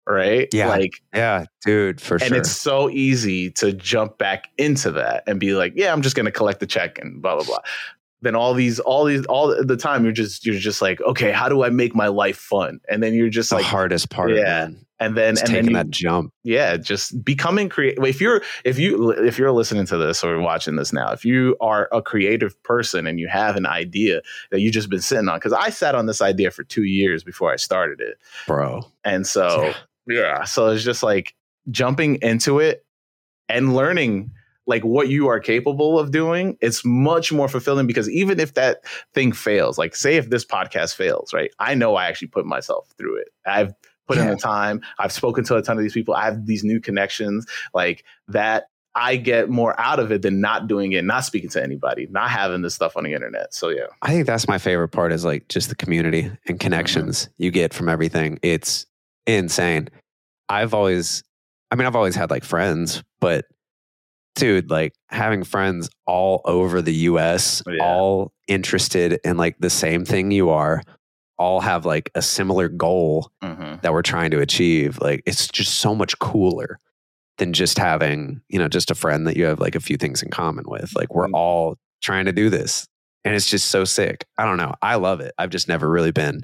right? 0.09 0.49
Yeah. 0.53 0.69
Like 0.69 1.03
Yeah, 1.15 1.45
dude, 1.65 2.01
for 2.01 2.15
and 2.15 2.23
sure. 2.23 2.27
And 2.27 2.37
it's 2.37 2.51
so 2.51 2.91
easy 2.91 3.51
to 3.53 3.73
jump 3.73 4.19
back 4.19 4.49
into 4.59 4.91
that 4.93 5.25
and 5.27 5.39
be 5.39 5.55
like, 5.55 5.73
yeah, 5.77 5.93
I'm 5.93 6.03
just 6.03 6.17
going 6.17 6.27
to 6.27 6.33
collect 6.33 6.61
the 6.61 6.67
check 6.67 6.99
and 6.99 7.23
blah 7.23 7.37
blah 7.37 7.45
blah. 7.45 7.59
Then 8.21 8.35
all 8.35 8.53
these, 8.53 8.81
all 8.81 9.05
these, 9.05 9.25
all 9.27 9.55
the 9.65 9.77
time, 9.77 10.03
you're 10.03 10.13
just, 10.13 10.45
you're 10.45 10.57
just 10.57 10.83
like, 10.83 11.01
okay, 11.03 11.31
how 11.31 11.49
do 11.49 11.63
I 11.63 11.71
make 11.71 11.95
my 11.95 12.09
life 12.09 12.37
fun? 12.37 12.81
And 12.89 13.01
then 13.01 13.15
you're 13.15 13.29
just 13.29 13.51
the 13.51 13.57
like, 13.57 13.65
hardest 13.65 14.11
part. 14.11 14.35
Yeah. 14.35 14.43
man. 14.43 14.87
And 15.01 15.17
then, 15.17 15.35
It's 15.35 15.43
and 15.43 15.49
then, 15.49 15.55
taking 15.63 15.71
you, 15.71 15.77
that 15.77 15.91
jump. 15.91 16.33
yeah, 16.43 16.77
just 16.77 17.25
becoming 17.25 17.69
creative. 17.69 18.05
If 18.05 18.21
you're, 18.21 18.43
if 18.65 18.79
you, 18.79 19.11
if 19.13 19.39
you're 19.39 19.53
listening 19.53 19.87
to 19.87 19.97
this 19.97 20.25
or 20.25 20.39
watching 20.41 20.77
this 20.77 20.93
now, 20.93 21.13
if 21.13 21.25
you 21.25 21.57
are 21.61 21.89
a 21.93 22.03
creative 22.03 22.61
person 22.63 23.07
and 23.07 23.21
you 23.21 23.29
have 23.29 23.57
an 23.57 23.67
idea 23.67 24.21
that 24.51 24.61
you've 24.61 24.75
just 24.75 24.91
been 24.91 25.01
sitting 25.01 25.29
on, 25.29 25.39
because 25.39 25.53
I 25.53 25.71
sat 25.71 25.95
on 25.95 26.07
this 26.07 26.21
idea 26.21 26.51
for 26.51 26.65
two 26.65 26.85
years 26.85 27.23
before 27.23 27.53
I 27.53 27.57
started 27.57 28.01
it, 28.01 28.19
Bro. 28.47 28.83
and 29.05 29.27
so 29.27 29.73
yeah, 30.07 30.45
so 30.45 30.69
it's 30.69 30.83
just 30.85 31.03
like 31.03 31.35
jumping 31.71 32.17
into 32.23 32.59
it 32.59 32.85
and 33.49 33.75
learning 33.75 34.31
like 34.67 34.85
what 34.85 35.09
you 35.09 35.29
are 35.29 35.41
capable 35.41 35.99
of 35.99 36.11
doing. 36.11 36.57
It's 36.61 36.85
much 36.85 37.33
more 37.33 37.49
fulfilling 37.49 37.87
because 37.87 38.09
even 38.11 38.39
if 38.39 38.53
that 38.55 38.85
thing 39.15 39.33
fails, 39.33 39.79
like 39.79 39.97
say 39.97 40.17
if 40.17 40.29
this 40.29 40.45
podcast 40.45 40.95
fails, 40.95 41.33
right? 41.33 41.51
I 41.59 41.75
know 41.75 41.95
I 41.97 42.07
actually 42.07 42.29
put 42.29 42.45
myself 42.45 42.87
through 42.99 43.19
it. 43.19 43.29
I've 43.47 43.73
put 44.09 44.19
in 44.19 44.27
the 44.27 44.37
time. 44.37 44.81
I've 44.99 45.13
spoken 45.13 45.45
to 45.45 45.57
a 45.57 45.63
ton 45.63 45.77
of 45.77 45.83
these 45.83 45.93
people. 45.93 46.15
I 46.15 46.25
have 46.25 46.47
these 46.47 46.65
new 46.65 46.81
connections. 46.81 47.47
Like 47.75 48.05
that, 48.29 48.69
I 48.95 49.17
get 49.17 49.49
more 49.49 49.79
out 49.79 50.01
of 50.01 50.11
it 50.11 50.23
than 50.23 50.41
not 50.41 50.67
doing 50.67 50.93
it, 50.93 51.05
not 51.05 51.25
speaking 51.25 51.51
to 51.51 51.63
anybody, 51.63 52.09
not 52.11 52.31
having 52.31 52.63
this 52.63 52.75
stuff 52.75 52.97
on 52.97 53.05
the 53.05 53.13
internet. 53.13 53.55
So 53.55 53.69
yeah, 53.69 53.87
I 54.03 54.13
think 54.13 54.27
that's 54.27 54.49
my 54.49 54.59
favorite 54.59 54.89
part 54.89 55.13
is 55.13 55.25
like 55.25 55.47
just 55.49 55.69
the 55.69 55.77
community 55.77 56.23
and 56.23 56.33
mm-hmm. 56.33 56.57
connections 56.57 57.29
you 57.39 57.51
get 57.51 57.73
from 57.73 57.89
everything. 57.89 58.41
It's 58.43 58.87
insane. 59.27 59.89
I've 60.49 60.75
always, 60.75 61.23
I 61.71 61.77
mean, 61.77 61.87
I've 61.87 61.95
always 61.95 62.17
had 62.17 62.31
like 62.31 62.43
friends, 62.43 63.05
but 63.21 63.45
dude, 64.35 64.71
like 64.71 64.95
having 65.09 65.45
friends 65.45 65.91
all 66.07 66.41
over 66.45 66.81
the 66.81 66.95
US, 66.95 67.63
oh, 67.69 67.73
Yeah. 67.73 67.85
all 67.85 68.33
interested 68.47 69.21
in 69.25 69.37
like 69.37 69.59
the 69.59 69.71
same 69.71 70.05
thing 70.05 70.31
you 70.31 70.51
are, 70.51 70.83
all 71.39 71.61
have 71.61 71.87
like 71.87 72.11
a 72.15 72.23
similar 72.23 72.69
goal 72.69 73.31
hmm 73.43 73.77
that 73.83 73.93
we're 73.93 74.03
trying 74.03 74.31
to 74.33 74.41
achieve. 74.41 74.99
Like 75.01 75.23
it's 75.27 75.47
just 75.49 75.75
so 75.77 75.95
much 75.95 76.19
cooler 76.19 76.79
than 77.39 77.53
just 77.53 77.79
having, 77.79 78.41
you 78.49 78.59
know, 78.59 78.67
just 78.67 78.91
a 78.91 78.95
friend 78.97 79.27
that 79.29 79.37
you 79.37 79.45
have 79.45 79.61
like 79.61 79.77
a 79.77 79.81
few 79.81 79.97
things 79.97 80.23
in 80.23 80.31
common 80.31 80.65
with. 80.67 80.95
Like 80.97 81.15
we're 81.15 81.29
Mm. 81.29 81.35
all 81.35 81.77
trying 82.03 82.25
to 82.25 82.33
do 82.33 82.51
this. 82.51 82.87
And 83.25 83.35
it's 83.37 83.49
just 83.49 83.67
so 83.67 83.85
sick. 83.85 84.25
I 84.39 84.45
don't 84.45 84.57
know. 84.57 84.75
I 84.83 84.97
love 84.97 85.21
it. 85.21 85.33
I've 85.39 85.51
just 85.51 85.69
never 85.69 85.89
really 85.89 86.11
been 86.13 86.41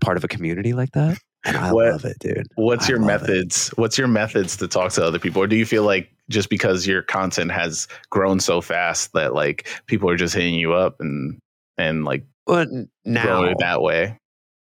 part 0.00 0.16
of 0.16 0.24
a 0.24 0.28
community 0.28 0.72
like 0.72 0.92
that. 0.92 1.18
And 1.44 1.56
I 1.56 1.72
What- 1.72 1.92
love 1.92 2.04
it, 2.06 2.16
dude. 2.20 2.46
What's 2.54 2.86
I 2.86 2.90
your 2.90 3.00
love 3.00 3.24
it. 3.24 3.28
methods? 3.28 3.68
What's 3.76 3.98
your 3.98 4.08
methods 4.08 4.56
to 4.58 4.68
talk 4.68 4.92
to 4.92 5.04
other 5.04 5.18
people? 5.18 5.42
Or 5.42 5.46
do 5.46 5.56
you 5.56 5.66
feel 5.66 5.82
like 5.84 6.08
just 6.30 6.48
because 6.48 6.86
your 6.86 7.02
content 7.02 7.50
has 7.50 7.88
grown 8.10 8.40
so 8.40 8.60
fast 8.62 9.12
that 9.14 9.34
like 9.34 9.68
people 9.86 10.08
are 10.08 10.16
just 10.16 10.34
hitting 10.34 10.54
you 10.54 10.72
up 10.72 10.96
and 11.00 11.38
and 11.76 12.04
like 12.04 12.24
But 12.46 12.68
now, 13.04 13.52
that 13.58 13.82
way? 13.82 14.16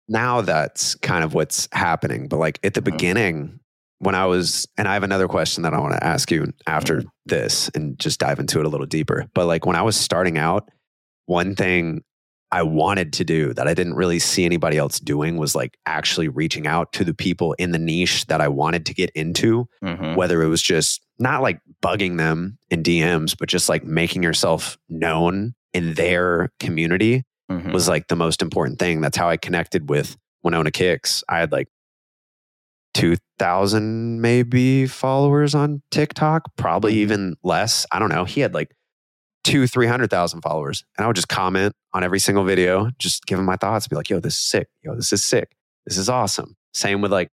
Now 0.08 0.40
that's 0.40 0.94
kind 0.96 1.22
of 1.24 1.34
what's 1.34 1.68
happening. 1.72 2.28
But 2.28 2.38
like 2.38 2.58
at 2.64 2.74
the 2.74 2.80
Mhm. 2.80 2.84
beginning, 2.84 3.60
when 4.00 4.14
I 4.14 4.26
was, 4.26 4.66
and 4.78 4.86
I 4.86 4.94
have 4.94 5.02
another 5.02 5.26
question 5.28 5.64
that 5.64 5.74
I 5.74 5.80
want 5.80 5.94
to 5.94 6.04
ask 6.04 6.30
you 6.30 6.52
after 6.66 7.02
this 7.26 7.68
and 7.74 7.98
just 7.98 8.20
dive 8.20 8.38
into 8.38 8.60
it 8.60 8.66
a 8.66 8.68
little 8.68 8.86
deeper. 8.86 9.26
But 9.34 9.46
like 9.46 9.66
when 9.66 9.74
I 9.76 9.82
was 9.82 9.96
starting 9.96 10.38
out, 10.38 10.68
one 11.26 11.54
thing 11.56 12.02
I 12.50 12.62
wanted 12.62 13.12
to 13.14 13.24
do 13.24 13.52
that 13.54 13.68
I 13.68 13.74
didn't 13.74 13.94
really 13.96 14.18
see 14.20 14.46
anybody 14.46 14.78
else 14.78 14.98
doing 15.00 15.36
was 15.36 15.54
like 15.54 15.76
actually 15.84 16.28
reaching 16.28 16.66
out 16.66 16.92
to 16.94 17.04
the 17.04 17.12
people 17.12 17.52
in 17.54 17.72
the 17.72 17.78
niche 17.78 18.24
that 18.26 18.40
I 18.40 18.48
wanted 18.48 18.86
to 18.86 18.94
get 18.94 19.10
into, 19.10 19.68
Mhm. 19.84 20.16
whether 20.16 20.42
it 20.42 20.48
was 20.48 20.62
just 20.62 21.04
not 21.18 21.42
like 21.42 21.60
bugging 21.82 22.16
them 22.16 22.56
in 22.70 22.82
DMs, 22.82 23.34
but 23.38 23.48
just 23.50 23.68
like 23.68 23.84
making 23.84 24.22
yourself 24.22 24.78
known 24.88 25.54
in 25.74 25.92
their 25.94 26.50
community 26.60 27.24
Mhm. 27.50 27.72
was 27.72 27.88
like 27.88 28.08
the 28.08 28.16
most 28.16 28.42
important 28.42 28.78
thing. 28.78 29.00
That's 29.00 29.16
how 29.16 29.28
I 29.28 29.36
connected 29.36 29.88
with 29.88 30.16
Winona 30.42 30.70
Kicks. 30.70 31.24
I 31.28 31.38
had 31.38 31.50
like 31.52 31.68
2,000 32.94 34.20
maybe 34.20 34.86
followers 34.86 35.54
on 35.54 35.82
TikTok, 35.90 36.56
probably 36.56 36.94
Mhm. 36.94 36.98
even 36.98 37.36
less. 37.42 37.86
I 37.92 37.98
don't 37.98 38.08
know. 38.10 38.24
He 38.24 38.40
had 38.40 38.54
like 38.54 38.74
two, 39.44 39.66
300,000 39.66 40.42
followers. 40.42 40.84
And 40.96 41.04
I 41.04 41.06
would 41.06 41.16
just 41.16 41.28
comment 41.28 41.74
on 41.94 42.02
every 42.04 42.18
single 42.18 42.44
video, 42.44 42.90
just 42.98 43.24
give 43.26 43.38
him 43.38 43.44
my 43.44 43.56
thoughts, 43.56 43.88
be 43.88 43.96
like, 43.96 44.10
yo, 44.10 44.20
this 44.20 44.34
is 44.34 44.40
sick. 44.42 44.68
Yo, 44.82 44.94
this 44.94 45.12
is 45.12 45.24
sick. 45.24 45.54
This 45.86 45.96
is 45.96 46.08
awesome. 46.08 46.56
Same 46.74 47.00
with 47.00 47.12
like 47.12 47.30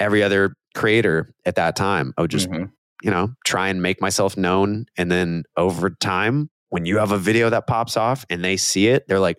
every 0.00 0.22
other 0.22 0.54
creator 0.74 1.34
at 1.44 1.54
that 1.56 1.76
time. 1.76 2.14
I 2.16 2.22
would 2.22 2.30
just 2.30 2.48
Mhm. 2.50 2.70
you 3.02 3.10
know, 3.10 3.34
try 3.44 3.68
and 3.68 3.82
make 3.82 4.00
myself 4.00 4.36
known. 4.36 4.86
And 4.96 5.10
then 5.10 5.42
over 5.56 5.90
time, 5.90 6.50
when 6.68 6.84
you 6.86 6.98
have 6.98 7.10
a 7.10 7.18
video 7.18 7.50
that 7.50 7.66
pops 7.66 7.96
off 7.96 8.24
and 8.30 8.44
they 8.44 8.56
see 8.56 8.86
it, 8.88 9.06
they're 9.08 9.18
like, 9.18 9.38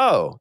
oh, 0.00 0.38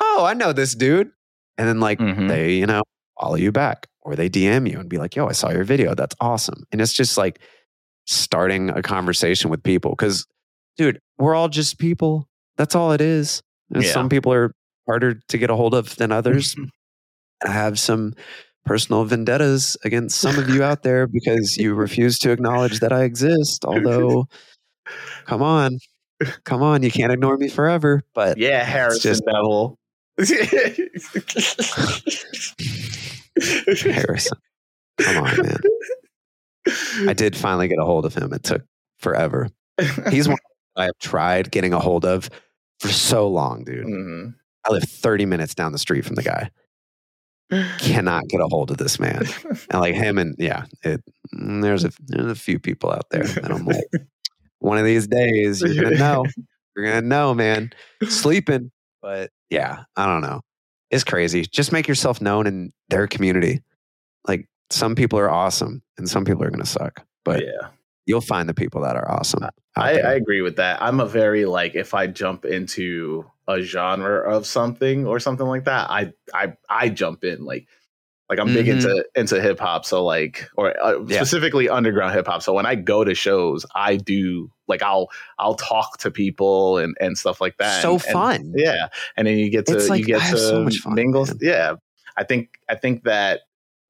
oh, 0.00 0.24
I 0.24 0.34
know 0.34 0.52
this 0.52 0.74
dude. 0.74 1.10
And 1.58 1.66
then 1.68 1.80
like 1.80 1.98
Mhm. 1.98 2.28
they, 2.28 2.54
you 2.54 2.66
know, 2.66 2.82
follow 3.20 3.36
you 3.36 3.52
back 3.52 3.86
or 4.02 4.16
they 4.16 4.28
DM 4.28 4.66
you 4.70 4.78
and 4.78 4.88
be 4.88 4.98
like, 4.98 5.16
yo, 5.16 5.26
I 5.28 5.32
saw 5.32 5.50
your 5.50 5.64
video. 5.64 5.94
That's 5.94 6.14
awesome. 6.20 6.64
And 6.72 6.80
it's 6.80 6.92
just 6.92 7.16
like 7.16 7.40
starting 8.06 8.70
a 8.70 8.82
conversation 8.82 9.50
with 9.50 9.62
people. 9.62 9.94
Cause 9.96 10.26
dude, 10.76 10.98
we're 11.18 11.34
all 11.34 11.48
just 11.48 11.78
people. 11.78 12.28
That's 12.56 12.74
all 12.74 12.92
it 12.92 13.00
is. 13.00 13.40
And 13.72 13.82
Yeah. 13.84 13.92
Some 13.92 14.08
people 14.08 14.32
are 14.32 14.52
harder 14.86 15.14
to 15.28 15.38
get 15.38 15.48
a 15.50 15.56
hold 15.56 15.74
of 15.74 15.96
than 15.96 16.12
others. 16.12 16.54
I 17.44 17.50
have 17.50 17.78
some 17.78 18.14
personal 18.66 19.04
vendettas 19.04 19.76
against 19.84 20.18
some 20.18 20.38
of 20.38 20.48
you 20.48 20.62
out 20.62 20.82
there 20.82 21.06
because 21.06 21.56
you 21.56 21.74
refuse 21.74 22.18
to 22.20 22.30
acknowledge 22.32 22.80
that 22.80 22.92
I 22.92 23.04
exist. 23.04 23.64
Although, 23.66 24.26
come 25.26 25.42
on, 25.42 25.78
come 26.44 26.62
on, 26.62 26.82
you 26.82 26.90
can't 26.90 27.12
ignore 27.12 27.36
me 27.36 27.48
forever. 27.48 28.02
But 28.14 28.38
yeah, 28.38 28.64
Harrison 28.64 29.00
just- 29.12 29.24
Nevel. 29.26 29.76
Harrison, 33.82 34.38
come 35.00 35.24
on, 35.24 35.36
man. 35.42 35.56
I 37.08 37.12
did 37.12 37.36
finally 37.36 37.68
get 37.68 37.78
a 37.78 37.84
hold 37.84 38.04
of 38.06 38.14
him. 38.14 38.32
It 38.32 38.42
took 38.42 38.62
forever. 38.98 39.48
He's 40.10 40.28
one 40.28 40.38
I 40.76 40.84
have 40.84 40.98
tried 41.00 41.50
getting 41.50 41.72
a 41.72 41.80
hold 41.80 42.04
of 42.04 42.30
for 42.80 42.88
so 42.88 43.28
long, 43.28 43.64
dude. 43.64 43.86
Mhm. 43.86 44.34
I 44.66 44.72
live 44.72 44.84
30 44.84 45.26
minutes 45.26 45.54
down 45.54 45.72
the 45.72 45.78
street 45.78 46.04
from 46.04 46.14
the 46.14 46.22
guy. 46.22 46.50
Cannot 47.78 48.26
get 48.28 48.40
a 48.40 48.46
hold 48.46 48.70
of 48.70 48.78
this 48.78 48.98
man. 48.98 49.24
And 49.70 49.80
like 49.80 49.94
him 49.94 50.16
and 50.18 50.34
yeah, 50.38 50.64
it, 50.82 51.02
mm, 51.34 51.60
there's 51.62 51.84
a 51.84 51.90
there's 52.06 52.30
a 52.30 52.34
few 52.34 52.58
people 52.58 52.90
out 52.90 53.04
there 53.10 53.24
that 53.24 53.50
I'm 53.50 53.66
like, 53.66 53.84
one 54.64 54.78
of 54.78 54.84
these 54.84 55.06
days 55.06 55.60
you're 55.60 55.84
gonna 55.84 55.96
know, 55.98 56.24
you're 56.74 56.86
gonna 56.86 57.02
know, 57.06 57.34
man. 57.34 57.70
Sleeping, 58.08 58.70
but 59.02 59.30
yeah, 59.50 59.84
I 59.94 60.06
don't 60.06 60.22
know. 60.22 60.40
It's 60.90 61.04
crazy. 61.04 61.42
Just 61.42 61.70
make 61.70 61.86
yourself 61.86 62.20
known 62.20 62.46
in 62.46 62.72
their 62.88 63.06
community. 63.06 63.60
Like 64.26 64.48
some 64.70 64.94
people 64.94 65.18
are 65.18 65.30
awesome, 65.30 65.82
and 65.98 66.08
some 66.08 66.24
people 66.24 66.42
are 66.42 66.50
gonna 66.50 66.64
suck, 66.64 67.04
but 67.24 67.42
yeah. 67.44 67.68
you'll 68.06 68.22
find 68.22 68.48
the 68.48 68.54
people 68.54 68.80
that 68.82 68.96
are 68.96 69.10
awesome. 69.10 69.44
I. 69.76 69.98
I 70.00 70.14
agree 70.14 70.40
with 70.40 70.56
that. 70.56 70.80
I'm 70.80 70.98
a 70.98 71.06
very 71.06 71.44
like 71.44 71.74
if 71.74 71.92
I 71.92 72.06
jump 72.06 72.46
into 72.46 73.30
a 73.46 73.60
genre 73.60 74.34
of 74.34 74.46
something 74.46 75.06
or 75.06 75.20
something 75.20 75.46
like 75.46 75.64
that, 75.64 75.90
I 75.90 76.12
I 76.32 76.54
I 76.70 76.88
jump 76.88 77.22
in 77.22 77.44
like 77.44 77.68
like 78.30 78.38
I'm 78.40 78.46
big 78.54 78.66
Mhm. 78.66 78.72
into 78.76 79.04
into 79.14 79.40
hip 79.40 79.60
hop, 79.60 79.84
so 79.84 80.04
like 80.04 80.48
or 80.56 80.78
uh, 80.82 81.00
Yeah. 81.06 81.16
specifically 81.18 81.68
underground 81.68 82.14
hip 82.14 82.26
hop. 82.26 82.42
So 82.42 82.52
when 82.54 82.66
I 82.66 82.74
go 82.74 83.04
to 83.04 83.14
shows, 83.14 83.66
I 83.74 83.96
do 83.96 84.50
like 84.66 84.82
I'll 84.82 85.08
I'll 85.38 85.54
talk 85.56 85.98
to 85.98 86.10
people 86.10 86.78
and 86.78 86.96
and 87.00 87.18
stuff 87.18 87.40
like 87.40 87.56
that. 87.58 87.82
so 87.82 87.94
And- 87.94 88.02
and- 88.04 88.12
fun. 88.12 88.52
yeah, 88.56 88.88
and 89.16 89.26
then 89.26 89.36
you 89.38 89.50
get 89.50 89.66
to 89.66 89.78
like, 89.88 90.00
you 90.00 90.06
get 90.06 90.22
to 90.30 90.38
so 90.38 90.64
much 90.64 90.76
fun, 90.78 90.94
mingle. 90.94 91.26
man. 91.26 91.38
Yeah, 91.40 91.74
I 92.16 92.24
think 92.24 92.48
I 92.68 92.74
think 92.76 93.04
that 93.04 93.40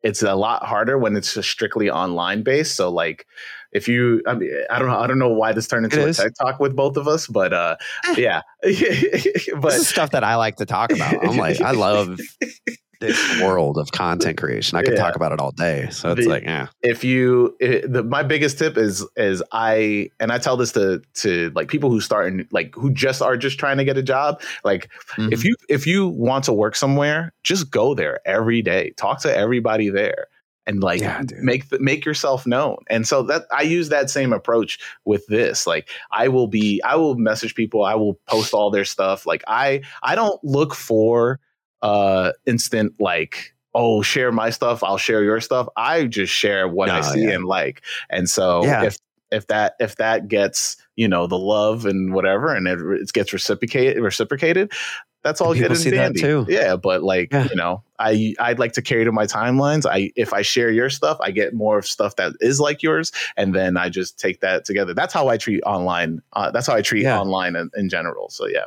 it's 0.02 0.22
a 0.22 0.34
lot 0.34 0.64
harder 0.64 0.98
when 0.98 1.16
it's 1.16 1.32
just 1.34 1.48
strictly 1.48 1.88
online 1.88 2.42
based. 2.42 2.74
So 2.76 2.90
like, 2.90 3.26
if 3.72 3.88
you, 3.88 4.20
I 4.26 4.34
mean, 4.34 4.50
I 4.68 4.78
don't 4.78 4.88
know, 4.88 4.98
I 4.98 5.06
don't 5.06 5.18
know 5.18 5.30
why 5.32 5.52
this 5.52 5.66
turned 5.66 5.86
into 5.86 5.98
It 6.00 6.04
a 6.04 6.08
is. 6.08 6.16
tech 6.18 6.32
talk 6.38 6.60
with 6.60 6.76
both 6.76 6.98
of 6.98 7.08
us, 7.08 7.26
but 7.26 7.54
uh, 7.54 7.76
Eh. 8.08 8.14
yeah, 8.18 8.42
this 8.62 9.48
but 9.58 9.72
is 9.72 9.88
stuff 9.88 10.10
that 10.10 10.22
I 10.22 10.34
like 10.36 10.56
to 10.56 10.66
talk 10.66 10.92
about. 10.92 11.24
I'm 11.26 11.38
like, 11.38 11.60
I 11.62 11.70
love 11.70 12.18
this 13.00 13.40
world 13.40 13.78
of 13.78 13.92
content 13.92 14.36
creation. 14.42 14.78
I 14.78 14.82
could 14.82 14.94
Yeah. 14.94 15.00
talk 15.02 15.16
about 15.16 15.32
it 15.32 15.40
all 15.40 15.50
day. 15.52 15.88
So 15.90 16.12
it's 16.12 16.24
The- 16.24 16.28
like, 16.30 16.44
yeah, 16.44 16.68
if 16.82 17.04
you 17.04 17.56
it, 17.60 17.92
the, 17.92 18.02
my 18.02 18.22
biggest 18.22 18.58
tip 18.58 18.76
is 18.76 19.06
is 19.16 19.42
i 19.52 20.08
and 20.20 20.32
i 20.32 20.38
tell 20.38 20.56
this 20.56 20.72
to 20.72 21.00
to 21.14 21.50
like 21.54 21.68
people 21.68 21.90
who 21.90 22.00
start 22.00 22.26
and 22.32 22.46
like 22.50 22.74
who 22.74 22.90
just 22.92 23.22
are 23.22 23.36
just 23.36 23.58
trying 23.58 23.76
to 23.78 23.84
get 23.84 23.96
a 23.96 24.02
job 24.02 24.40
like 24.64 24.90
Mm-hmm. 25.16 25.32
if 25.32 25.44
you 25.44 25.54
if 25.68 25.86
you 25.86 26.08
want 26.08 26.44
to 26.44 26.52
work 26.52 26.74
somewhere 26.76 27.32
just 27.42 27.70
go 27.70 27.94
there 27.94 28.20
every 28.26 28.62
day 28.62 28.90
talk 28.96 29.20
to 29.20 29.36
everybody 29.36 29.88
there 29.88 30.26
and 30.66 30.82
like 30.82 31.00
Yeah, 31.00 31.22
make 31.42 31.68
the, 31.68 31.78
make 31.78 32.04
yourself 32.04 32.46
known 32.46 32.76
and 32.88 33.06
so 33.06 33.22
that 33.24 33.42
i 33.52 33.62
use 33.62 33.88
that 33.90 34.10
same 34.10 34.32
approach 34.32 34.78
with 35.04 35.26
this 35.26 35.66
like 35.66 35.88
i 36.10 36.26
will 36.28 36.46
be 36.48 36.80
i 36.84 36.96
will 36.96 37.14
message 37.16 37.54
people 37.54 37.84
i 37.84 37.94
will 37.94 38.14
post 38.26 38.54
all 38.54 38.70
their 38.70 38.84
stuff 38.84 39.26
like 39.26 39.44
i 39.46 39.80
i 40.02 40.14
don't 40.14 40.42
look 40.42 40.74
for 40.74 41.38
uh 41.84 42.32
instant 42.46 42.92
like 42.98 43.54
oh 43.74 44.00
share 44.02 44.32
my 44.32 44.48
stuff 44.50 44.82
i'll 44.82 44.96
share 44.98 45.22
your 45.22 45.40
stuff 45.40 45.68
i 45.76 46.06
just 46.06 46.32
share 46.32 46.66
what 46.66 46.88
i 46.88 47.00
see 47.02 47.24
yeah. 47.24 47.30
and 47.32 47.44
like 47.44 47.82
and 48.10 48.28
so 48.28 48.64
Yeah. 48.64 48.84
if 48.84 48.96
if 49.30 49.46
that 49.48 49.74
if 49.80 49.96
that 49.96 50.26
gets 50.28 50.76
you 50.96 51.06
know 51.06 51.26
the 51.26 51.38
love 51.38 51.84
and 51.86 52.14
whatever 52.14 52.54
and 52.54 52.66
it, 52.66 52.78
it 52.80 53.12
gets 53.12 53.32
reciprocated 53.32 54.02
reciprocated 54.02 54.72
that's 55.22 55.40
all 55.40 55.54
good 55.54 55.76
see 55.76 55.88
and 55.90 55.98
that 55.98 56.02
dandy 56.14 56.20
too. 56.20 56.46
yeah 56.48 56.76
but 56.76 57.02
like 57.02 57.28
Yeah. 57.32 57.48
you 57.50 57.56
know 57.56 57.82
i 57.98 58.34
i'd 58.40 58.58
like 58.58 58.72
to 58.74 58.82
carry 58.82 59.04
to 59.04 59.12
my 59.12 59.26
timelines 59.26 59.84
i 59.90 60.10
if 60.16 60.32
i 60.32 60.40
share 60.42 60.70
your 60.70 60.88
stuff 60.88 61.18
i 61.20 61.30
get 61.30 61.52
more 61.52 61.76
of 61.78 61.86
stuff 61.86 62.16
that 62.16 62.32
is 62.40 62.60
like 62.60 62.82
yours 62.82 63.10
and 63.36 63.54
then 63.54 63.76
i 63.76 63.88
just 63.90 64.18
take 64.18 64.40
that 64.40 64.64
together 64.64 64.94
that's 64.94 65.12
how 65.12 65.28
i 65.28 65.36
treat 65.36 65.62
online 65.64 66.20
uh, 66.34 66.50
that's 66.50 66.66
how 66.66 66.74
i 66.74 66.80
treat 66.82 67.02
Yeah. 67.02 67.18
online 67.20 67.56
in, 67.56 67.70
in 67.76 67.88
general 67.90 68.30
so 68.30 68.46
yeah 68.46 68.64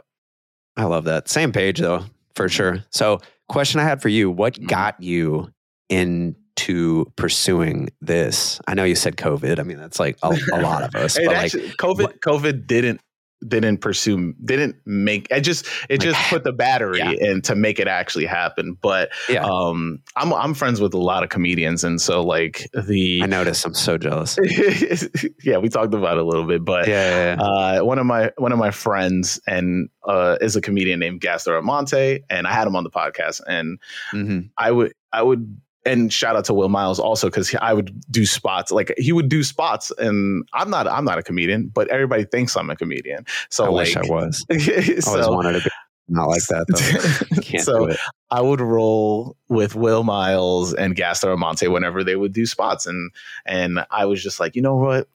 I 0.80 0.84
love 0.84 1.06
that. 1.06 1.28
Same 1.28 1.52
page 1.52 1.80
though, 1.80 2.04
for 2.38 2.48
sure. 2.48 2.84
So, 2.92 3.20
question 3.50 3.82
I 3.82 3.84
had 3.84 4.02
for 4.02 4.10
you: 4.10 4.32
What 4.32 4.54
Mhm. 4.54 4.68
got 4.68 5.02
you 5.02 5.50
into 5.90 7.06
pursuing 7.16 7.90
this? 8.02 8.60
I 8.68 8.74
know 8.74 8.84
you 8.84 8.96
said 8.96 9.18
COVID. 9.18 9.60
I 9.60 9.64
mean, 9.64 9.78
that's 9.78 10.00
like 10.00 10.18
a, 10.24 10.30
a 10.54 10.60
lot 10.62 10.84
of 10.84 10.96
us, 10.96 11.18
but 11.26 11.28
like, 11.28 11.38
actually, 11.46 11.70
covid 11.72 12.20
covid 12.20 12.68
didn't 12.68 13.02
didn't 13.48 13.78
pursue 13.80 14.34
didn't 14.44 14.76
make 14.86 15.28
I 15.32 15.40
just 15.40 15.68
it 15.90 16.02
just 16.02 16.20
put 16.30 16.44
the 16.44 16.52
battery 16.52 16.98
Yeah. 17.00 17.12
in 17.12 17.42
to 17.44 17.56
make 17.56 17.80
it 17.80 17.88
actually 17.88 18.26
happen. 18.26 18.76
But 18.82 19.10
Yeah. 19.30 19.44
um 19.46 20.00
I'm 20.16 20.34
I'm 20.34 20.54
friends 20.56 20.82
with 20.82 20.94
a 20.96 20.98
lot 20.98 21.22
of 21.24 21.30
comedians 21.30 21.84
and 21.84 22.02
so 22.02 22.24
like 22.24 22.68
the 22.74 23.22
I 23.24 23.28
noticed. 23.28 23.66
I'm 23.66 23.76
so 23.76 23.98
jealous. 23.98 24.38
yeah, 25.44 25.58
we 25.58 25.70
talked 25.70 25.94
about 25.94 26.18
it 26.18 26.24
a 26.24 26.26
little 26.26 26.48
bit, 26.48 26.66
but 26.66 26.88
Yeah, 26.88 27.10
yeah, 27.10 27.36
yeah. 27.40 27.80
uh, 27.80 27.84
one 27.86 28.00
of 28.00 28.06
my 28.06 28.32
one 28.38 28.52
of 28.52 28.58
my 28.58 28.72
friends 28.72 29.40
and 29.48 29.90
uh, 30.08 30.38
is 30.42 30.56
a 30.56 30.62
comedian 30.62 31.00
named 31.00 31.22
Gaston 31.22 31.54
Amonte, 31.54 32.22
and 32.30 32.48
I 32.48 32.54
had 32.54 32.66
him 32.68 32.76
on 32.76 32.84
the 32.84 32.90
podcast, 32.90 33.42
and 33.46 33.78
Mhm. 34.14 34.50
I 34.58 34.72
would 34.72 34.94
I 35.14 35.22
would 35.22 35.60
and 35.88 36.12
shout 36.12 36.36
out 36.36 36.46
to 36.46 36.54
Will 36.54 36.70
Miles 36.70 37.00
also 37.00 37.28
because 37.28 37.54
I 37.56 37.74
would 37.74 38.00
do 38.12 38.26
spots 38.26 38.72
like 38.72 38.94
he 38.98 39.12
would 39.12 39.30
do 39.30 39.44
spots, 39.44 39.92
and 39.98 40.48
I'm 40.54 40.70
not 40.70 40.88
I'm 40.88 41.06
not 41.06 41.18
a 41.18 41.24
comedian, 41.24 41.68
but 41.68 41.88
everybody 41.90 42.26
thinks 42.26 42.56
I'm 42.56 42.70
a 42.70 42.76
comedian, 42.76 43.26
so 43.50 43.66
I 43.66 43.70
like 43.70 43.88
wish 43.88 43.98
I 43.98 44.02
was. 44.02 44.46
I 44.52 45.10
always 45.10 45.28
wanted 45.28 45.54
to 45.54 45.64
be 45.64 45.70
not 46.10 46.28
like 46.28 46.44
that 46.44 46.66
though. 46.70 47.60
So. 47.60 47.94
I 48.30 48.42
would 48.42 48.60
roll 48.60 49.38
with 49.48 49.76
Will 49.76 50.04
Miles 50.04 50.74
and 50.74 50.96
Gaston 50.96 51.30
Amonte 51.30 51.72
whenever 51.72 52.04
they 52.04 52.18
would 52.18 52.34
do 52.34 52.46
spots, 52.46 52.86
and 52.86 53.12
and 53.46 53.86
I 53.90 54.06
was 54.06 54.22
just 54.22 54.40
like, 54.40 54.56
you 54.56 54.62
know 54.62 54.76
what, 54.76 55.08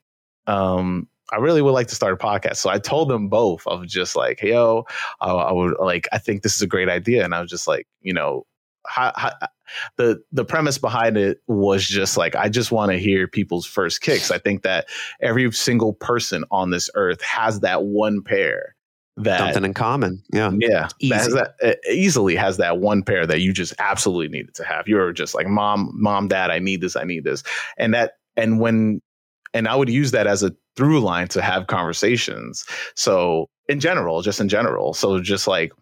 um, 0.47 1.09
I 1.31 1.37
really 1.37 1.62
would 1.62 1.73
like 1.73 1.89
to 1.89 1.95
start 1.95 2.14
a 2.14 2.16
podcast. 2.16 2.57
So 2.57 2.70
I 2.70 2.79
told 2.79 3.09
them 3.09 3.29
both 3.29 3.66
of 3.66 3.87
just 3.87 4.16
like, 4.16 4.41
hey, 4.41 4.51
yo, 4.51 4.85
I, 5.20 5.31
I 5.31 5.53
would 5.53 5.77
like, 5.79 6.09
I 6.12 6.18
think 6.18 6.43
this 6.43 6.57
is 6.57 6.62
a 6.62 6.66
great 6.66 6.89
idea, 6.89 7.25
and 7.25 7.35
I 7.35 7.41
was 7.41 7.51
just 7.51 7.66
like, 7.66 7.87
you 8.01 8.14
know, 8.14 8.47
how, 8.87 9.12
how, 9.14 9.33
the 9.97 10.23
the 10.33 10.45
premise 10.45 10.79
behind 10.79 11.16
it 11.16 11.43
was 11.47 11.87
just 11.87 12.16
like, 12.16 12.35
I 12.37 12.49
just 12.49 12.73
want 12.73 12.93
to 12.93 12.99
hear 12.99 13.29
people's 13.29 13.66
first 13.66 14.01
kicks. 14.01 14.31
I 14.31 14.39
think 14.39 14.62
that 14.62 14.87
every 15.20 15.51
single 15.53 15.93
person 15.93 16.45
on 16.51 16.70
this 16.70 16.91
earth 16.95 17.23
has 17.23 17.61
that 17.61 17.85
one 17.85 18.23
pair 18.23 18.75
that 19.18 19.39
Something 19.39 19.64
in 19.64 19.75
common. 19.75 20.23
Yeah. 20.33 20.53
yeah, 20.59 20.89
that 21.01 21.20
has 21.20 21.35
that 21.35 21.79
easily 21.91 22.35
has 22.35 22.57
that 22.57 22.79
one 22.79 23.03
pair 23.03 23.27
that 23.27 23.41
you 23.41 23.53
just 23.53 23.75
absolutely 23.79 24.29
needed 24.29 24.55
to 24.55 24.64
have. 24.64 24.89
You're 24.89 25.12
just 25.12 25.35
like, 25.35 25.47
mom, 25.47 25.91
mom, 25.95 26.29
dad, 26.29 26.51
I 26.51 26.59
need 26.59 26.81
this, 26.81 26.97
I 26.97 27.05
need 27.05 27.25
this, 27.25 27.43
and 27.77 27.93
that, 27.93 28.12
and 28.37 28.59
when, 28.59 29.03
and 29.53 29.68
I 29.68 29.77
would 29.77 29.91
use 29.91 30.12
that 30.12 30.27
as 30.27 30.43
a 30.43 30.53
through 30.77 31.01
line 31.01 31.29
to 31.29 31.43
have 31.43 31.66
conversations. 31.66 32.64
So 32.97 33.51
in 33.68 33.81
general, 33.81 34.23
just 34.23 34.41
in 34.41 34.49
general, 34.49 34.95
so 34.95 35.20
just 35.20 35.47
like 35.47 35.73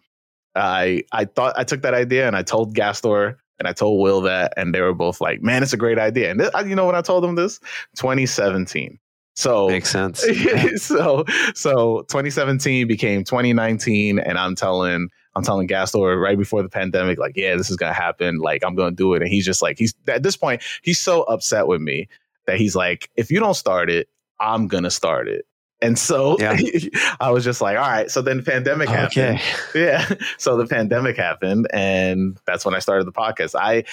I, 0.55 1.03
I 1.13 1.23
thought 1.23 1.57
I 1.57 1.63
took 1.63 1.83
that 1.83 1.93
idea 1.93 2.27
and 2.27 2.35
I 2.35 2.43
told 2.43 2.75
Gastor 2.75 3.37
and 3.61 3.67
I 3.67 3.73
told 3.73 4.01
Will 4.01 4.21
that, 4.21 4.55
and 4.57 4.73
they 4.73 4.81
were 4.81 4.91
both 4.93 5.21
like, 5.21 5.43
man, 5.43 5.61
it's 5.61 5.71
a 5.71 5.77
great 5.77 5.99
idea. 5.99 6.31
And 6.31 6.39
th- 6.39 6.51
you 6.65 6.75
know 6.75 6.87
when 6.87 6.95
I 6.95 7.01
told 7.01 7.23
them 7.23 7.35
this, 7.35 7.59
2017. 7.95 8.97
So 9.35 9.69
Makes 9.69 9.91
sense. 9.91 10.25
So 10.77 11.25
so 11.53 12.01
2017 12.09 12.87
became 12.87 13.23
2019 13.23 14.19
and 14.19 14.37
i'm 14.37 14.55
telling 14.55 15.09
i'm 15.35 15.43
telling 15.43 15.67
gastor 15.67 16.19
right 16.19 16.37
before 16.37 16.61
the 16.61 16.69
pandemic 16.69 17.17
like 17.17 17.37
yeah 17.37 17.55
this 17.55 17.69
is 17.69 17.77
gonna 17.77 17.93
happen 17.93 18.39
like 18.39 18.63
i'm 18.63 18.75
gonna 18.75 18.91
do 18.91 19.13
it 19.13 19.21
and 19.21 19.31
he's 19.31 19.45
just 19.45 19.61
like 19.61 19.77
he's 19.77 19.93
at 20.07 20.23
this 20.23 20.35
point 20.35 20.61
he's 20.81 20.99
so 20.99 21.23
upset 21.23 21.67
with 21.67 21.81
me 21.81 22.09
that 22.45 22.57
he's 22.57 22.75
like 22.75 23.09
if 23.15 23.31
you 23.31 23.39
don't 23.39 23.53
start 23.53 23.89
it 23.89 24.09
i'm 24.39 24.67
gonna 24.67 24.91
start 24.91 25.29
it 25.29 25.45
and 25.81 25.97
so 25.97 26.37
Yeah. 26.39 26.57
i 27.19 27.31
was 27.31 27.43
just 27.43 27.61
like 27.61 27.77
all 27.77 27.87
right 27.89 28.09
so 28.11 28.21
then 28.21 28.37
the 28.37 28.43
pandemic 28.43 28.89
happened 28.89 29.39
yeah 29.75 30.07
so 30.37 30.57
the 30.57 30.67
pandemic 30.67 31.17
happened 31.17 31.67
and 31.73 32.37
that's 32.45 32.65
when 32.65 32.75
i 32.75 32.79
started 32.79 33.05
the 33.05 33.11
podcast 33.11 33.55
i 33.59 33.83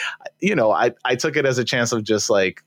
you 0.41 0.55
know 0.55 0.70
i 0.70 0.93
i 1.05 1.14
took 1.14 1.36
it 1.36 1.47
as 1.47 1.59
a 1.59 1.64
chance 1.64 1.93
of 1.93 2.03
just 2.05 2.28
like 2.30 2.62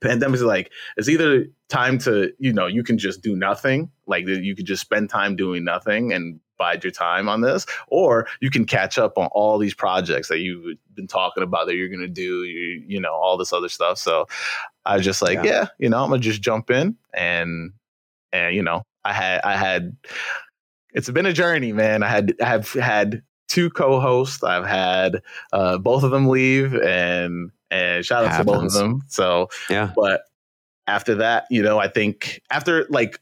pandemic 0.00 0.36
is 0.36 0.42
like 0.42 0.70
it's 0.96 1.08
either 1.08 1.46
time 1.68 1.98
to 1.98 2.32
you 2.38 2.52
know 2.52 2.66
you 2.66 2.82
can 2.82 2.96
just 2.98 3.20
do 3.22 3.36
nothing 3.36 3.90
like 4.06 4.26
you 4.26 4.56
could 4.56 4.64
just 4.66 4.80
spend 4.80 5.10
time 5.10 5.36
doing 5.36 5.62
nothing 5.62 6.12
and 6.12 6.40
bide 6.56 6.82
your 6.84 6.90
time 6.90 7.28
on 7.28 7.40
this 7.40 7.64
or 7.88 8.26
you 8.40 8.50
can 8.50 8.64
catch 8.66 8.98
up 8.98 9.16
on 9.16 9.26
all 9.32 9.56
these 9.58 9.72
projects 9.74 10.28
that 10.28 10.40
you've 10.40 10.76
been 10.94 11.06
talking 11.06 11.42
about 11.42 11.66
that 11.66 11.74
you're 11.74 11.88
going 11.88 12.00
to 12.00 12.08
do 12.08 12.44
you, 12.44 12.82
you 12.86 13.00
know 13.00 13.12
all 13.12 13.36
this 13.38 13.52
other 13.52 13.68
stuff 13.68 13.96
so 13.98 14.26
i 14.84 14.94
was 14.96 15.04
just 15.04 15.22
like 15.22 15.36
Yeah. 15.36 15.44
yeah. 15.44 15.66
you 15.78 15.88
know 15.88 16.02
i'm 16.02 16.10
gonna 16.10 16.20
just 16.20 16.42
jump 16.42 16.70
in 16.70 16.96
and 17.14 17.72
and 18.32 18.54
you 18.54 18.62
know 18.62 18.82
i 19.04 19.12
had 19.12 19.40
i 19.44 19.56
had 19.56 19.96
it's 20.92 21.08
been 21.10 21.26
a 21.26 21.32
journey 21.32 21.72
man. 21.72 22.02
I 22.02 22.08
had 22.08 22.34
i 22.42 22.46
have 22.46 22.72
had 22.72 23.22
two 23.48 23.70
co-hosts. 23.70 24.42
I've 24.42 24.66
had 24.66 25.22
uh 25.52 25.78
both 25.78 26.02
of 26.02 26.10
them 26.10 26.26
leave 26.28 26.74
and 26.74 27.50
and 27.70 28.04
shout 28.04 28.24
out 28.24 28.38
to 28.38 28.44
both 28.44 28.64
of 28.64 28.72
them. 28.72 29.02
So 29.08 29.48
Yeah. 29.68 29.92
but 29.94 30.22
after 30.86 31.14
that 31.14 31.44
you 31.50 31.62
know 31.62 31.78
i 31.78 31.86
think 31.86 32.40
after 32.50 32.84
like 32.90 33.20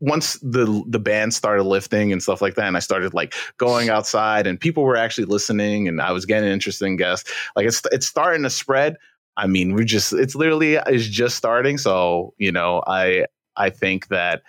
once 0.00 0.34
the 0.42 0.82
the 0.88 0.98
band 0.98 1.32
started 1.32 1.62
lifting 1.62 2.12
and 2.12 2.22
stuff 2.22 2.42
like 2.42 2.54
that 2.56 2.66
and 2.66 2.76
i 2.76 2.80
started 2.80 3.14
like 3.14 3.34
going 3.56 3.88
outside 3.88 4.46
and 4.46 4.60
people 4.60 4.82
were 4.82 4.96
actually 4.96 5.24
listening 5.24 5.88
and 5.88 6.02
i 6.02 6.10
was 6.12 6.26
getting 6.26 6.50
interesting 6.50 6.96
guests 6.96 7.32
like 7.56 7.66
it's 7.66 7.80
it's 7.92 8.06
starting 8.06 8.42
to 8.42 8.50
spread. 8.50 8.96
I 9.38 9.46
mean 9.46 9.72
we're 9.74 9.84
just 9.84 10.12
it's 10.12 10.34
literally 10.34 10.74
it's 10.74 11.06
just 11.06 11.36
starting. 11.36 11.78
So 11.78 12.34
you 12.36 12.52
know 12.52 12.82
i 12.86 13.24
i 13.56 13.70
think 13.70 14.08
that 14.08 14.42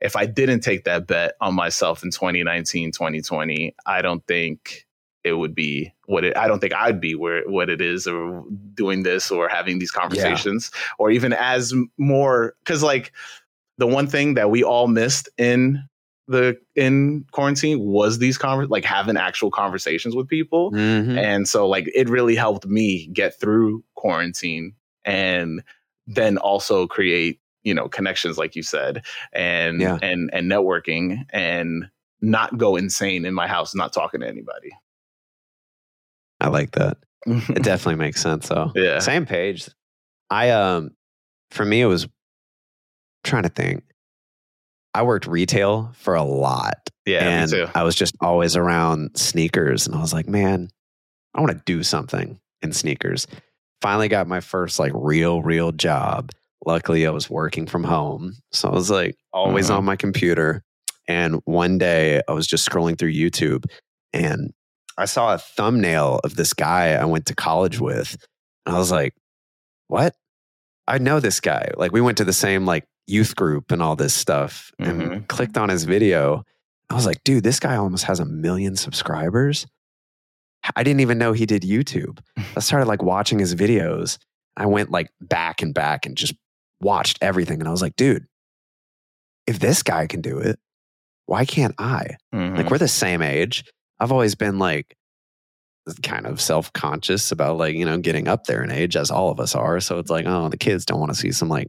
if 0.00 0.16
i 0.16 0.26
didn't 0.26 0.60
take 0.60 0.84
that 0.84 1.06
bet 1.06 1.34
on 1.40 1.54
myself 1.54 2.02
in 2.02 2.10
2019 2.10 2.92
2020 2.92 3.74
i 3.86 4.02
don't 4.02 4.26
think 4.26 4.86
it 5.24 5.32
would 5.32 5.54
be 5.54 5.92
what 6.06 6.24
it 6.24 6.36
i 6.36 6.46
don't 6.48 6.60
think 6.60 6.74
i'd 6.74 7.00
be 7.00 7.14
where 7.14 7.42
what 7.48 7.68
it 7.68 7.80
is 7.80 8.06
or 8.06 8.44
doing 8.74 9.02
this 9.02 9.30
or 9.30 9.48
having 9.48 9.78
these 9.78 9.90
conversations 9.90 10.70
or 10.98 11.10
even 11.10 11.32
as 11.32 11.74
more 11.98 12.54
because 12.64 12.82
like 12.82 13.12
the 13.78 13.86
one 13.86 14.06
thing 14.06 14.34
that 14.34 14.50
we 14.50 14.62
all 14.64 14.86
missed 14.88 15.28
in 15.38 15.82
the 16.28 16.56
in 16.76 17.24
quarantine 17.32 17.80
was 17.80 18.18
these 18.18 18.38
conver- 18.38 18.68
like 18.68 18.84
having 18.84 19.16
actual 19.16 19.50
conversations 19.50 20.14
with 20.14 20.28
people 20.28 20.70
Mhm. 20.72 21.16
and 21.18 21.48
so 21.48 21.66
like 21.66 21.90
it 21.94 22.08
really 22.08 22.36
helped 22.36 22.66
me 22.66 23.06
get 23.08 23.38
through 23.40 23.82
quarantine 23.94 24.74
and 25.04 25.62
then 26.06 26.36
also 26.38 26.86
create 26.86 27.40
you 27.64 27.74
know 27.74 27.88
connections 27.88 28.38
like 28.38 28.54
you 28.56 28.62
said 28.62 29.04
and 29.32 29.80
Yeah. 29.80 29.98
and 30.02 30.30
and 30.32 30.50
networking 30.50 31.24
and 31.30 31.88
not 32.20 32.56
go 32.58 32.76
insane 32.76 33.24
in 33.24 33.34
my 33.34 33.46
house 33.46 33.74
not 33.74 33.92
talking 33.92 34.20
to 34.20 34.28
anybody 34.28 34.70
I 36.40 36.48
like 36.48 36.72
that. 36.72 36.98
It 37.26 37.62
definitely 37.62 37.96
makes 37.96 38.20
sense 38.22 38.48
though. 38.48 38.70
yeah 38.74 39.00
Same 39.00 39.26
page. 39.26 39.68
I 40.30 40.50
um 40.50 40.90
for 41.50 41.64
me 41.64 41.80
it 41.80 41.86
was 41.86 42.06
trying 43.24 43.42
to 43.42 43.48
think. 43.48 43.84
I 44.94 45.02
worked 45.02 45.26
retail 45.26 45.92
for 45.94 46.14
a 46.14 46.22
lot. 46.22 46.76
yeah 47.06 47.24
and 47.42 47.70
I 47.74 47.82
was 47.82 47.94
just 47.94 48.14
always 48.20 48.56
around 48.56 49.16
sneakers 49.16 49.86
and 49.86 49.94
I 49.96 50.00
was 50.00 50.12
like, 50.12 50.28
man, 50.28 50.70
I 51.34 51.40
want 51.40 51.52
to 51.52 51.62
do 51.66 51.82
something 51.82 52.38
in 52.62 52.72
sneakers. 52.72 53.26
Finally 53.80 54.08
got 54.08 54.26
my 54.26 54.40
first 54.40 54.78
like 54.78 54.92
real, 54.94 55.42
real 55.42 55.72
job. 55.72 56.30
Luckily 56.68 57.06
I 57.06 57.10
was 57.10 57.30
working 57.30 57.66
from 57.66 57.82
home. 57.82 58.34
So 58.52 58.68
I 58.68 58.72
was 58.72 58.90
like 58.90 59.16
always 59.32 59.70
Mhm. 59.70 59.78
on 59.78 59.84
my 59.86 59.96
computer. 59.96 60.62
And 61.08 61.40
one 61.46 61.78
day 61.78 62.20
I 62.28 62.32
was 62.32 62.46
just 62.46 62.68
scrolling 62.68 62.98
through 62.98 63.12
YouTube 63.14 63.64
and 64.12 64.52
I 64.98 65.06
saw 65.06 65.32
a 65.32 65.38
thumbnail 65.38 66.20
of 66.24 66.36
this 66.36 66.52
guy 66.52 66.92
I 66.92 67.06
went 67.06 67.24
to 67.26 67.34
college 67.34 67.80
with. 67.80 68.16
And 68.66 68.76
I 68.76 68.78
was 68.78 68.90
like, 68.92 69.14
what? 69.86 70.14
I 70.86 70.98
know 70.98 71.20
this 71.20 71.40
guy. 71.40 71.70
Like 71.78 71.92
we 71.92 72.02
went 72.02 72.18
to 72.18 72.24
the 72.24 72.34
same 72.34 72.66
like 72.66 72.84
youth 73.06 73.34
group 73.34 73.72
and 73.72 73.80
all 73.82 73.96
this 73.96 74.12
stuff 74.12 74.70
and 74.78 75.00
Mhm. 75.00 75.28
clicked 75.28 75.56
on 75.56 75.70
his 75.70 75.84
video. 75.84 76.44
I 76.90 76.94
was 76.94 77.06
like, 77.06 77.24
dude, 77.24 77.44
this 77.44 77.60
guy 77.60 77.76
almost 77.76 78.04
has 78.04 78.20
a 78.20 78.26
million 78.26 78.76
subscribers. 78.76 79.66
I 80.76 80.82
didn't 80.82 81.00
even 81.00 81.16
know 81.16 81.32
he 81.32 81.46
did 81.46 81.62
YouTube. 81.62 82.18
I 82.56 82.60
started 82.60 82.88
like 82.88 83.02
watching 83.02 83.38
his 83.38 83.54
videos. 83.54 84.18
I 84.56 84.66
went 84.66 84.90
like 84.90 85.08
back 85.20 85.62
and 85.62 85.72
back 85.72 86.04
and 86.04 86.14
just 86.16 86.34
watched 86.80 87.18
everything. 87.20 87.60
And 87.60 87.68
I 87.68 87.70
was 87.70 87.82
like, 87.82 87.96
dude, 87.96 88.26
if 89.46 89.58
this 89.58 89.82
guy 89.82 90.06
can 90.06 90.20
do 90.20 90.38
it, 90.38 90.58
why 91.26 91.44
can't 91.44 91.74
I? 91.78 92.16
Mhm. 92.34 92.56
Like 92.56 92.70
we're 92.70 92.78
the 92.78 92.88
same 92.88 93.22
age. 93.22 93.64
I've 94.00 94.12
always 94.12 94.34
been 94.34 94.58
like 94.58 94.94
kind 96.02 96.26
of 96.26 96.40
self-conscious 96.40 97.32
about 97.32 97.56
like, 97.56 97.74
you 97.74 97.84
know, 97.84 97.96
getting 97.98 98.28
up 98.28 98.44
there 98.44 98.62
in 98.62 98.70
age 98.70 98.96
as 98.96 99.10
all 99.10 99.30
of 99.30 99.40
us 99.40 99.54
are. 99.54 99.80
So 99.80 99.98
it's 99.98 100.10
like, 100.10 100.26
oh, 100.26 100.48
the 100.48 100.58
kids 100.58 100.84
don't 100.84 101.00
want 101.00 101.12
to 101.12 101.18
see 101.18 101.32
some 101.32 101.48
like 101.48 101.68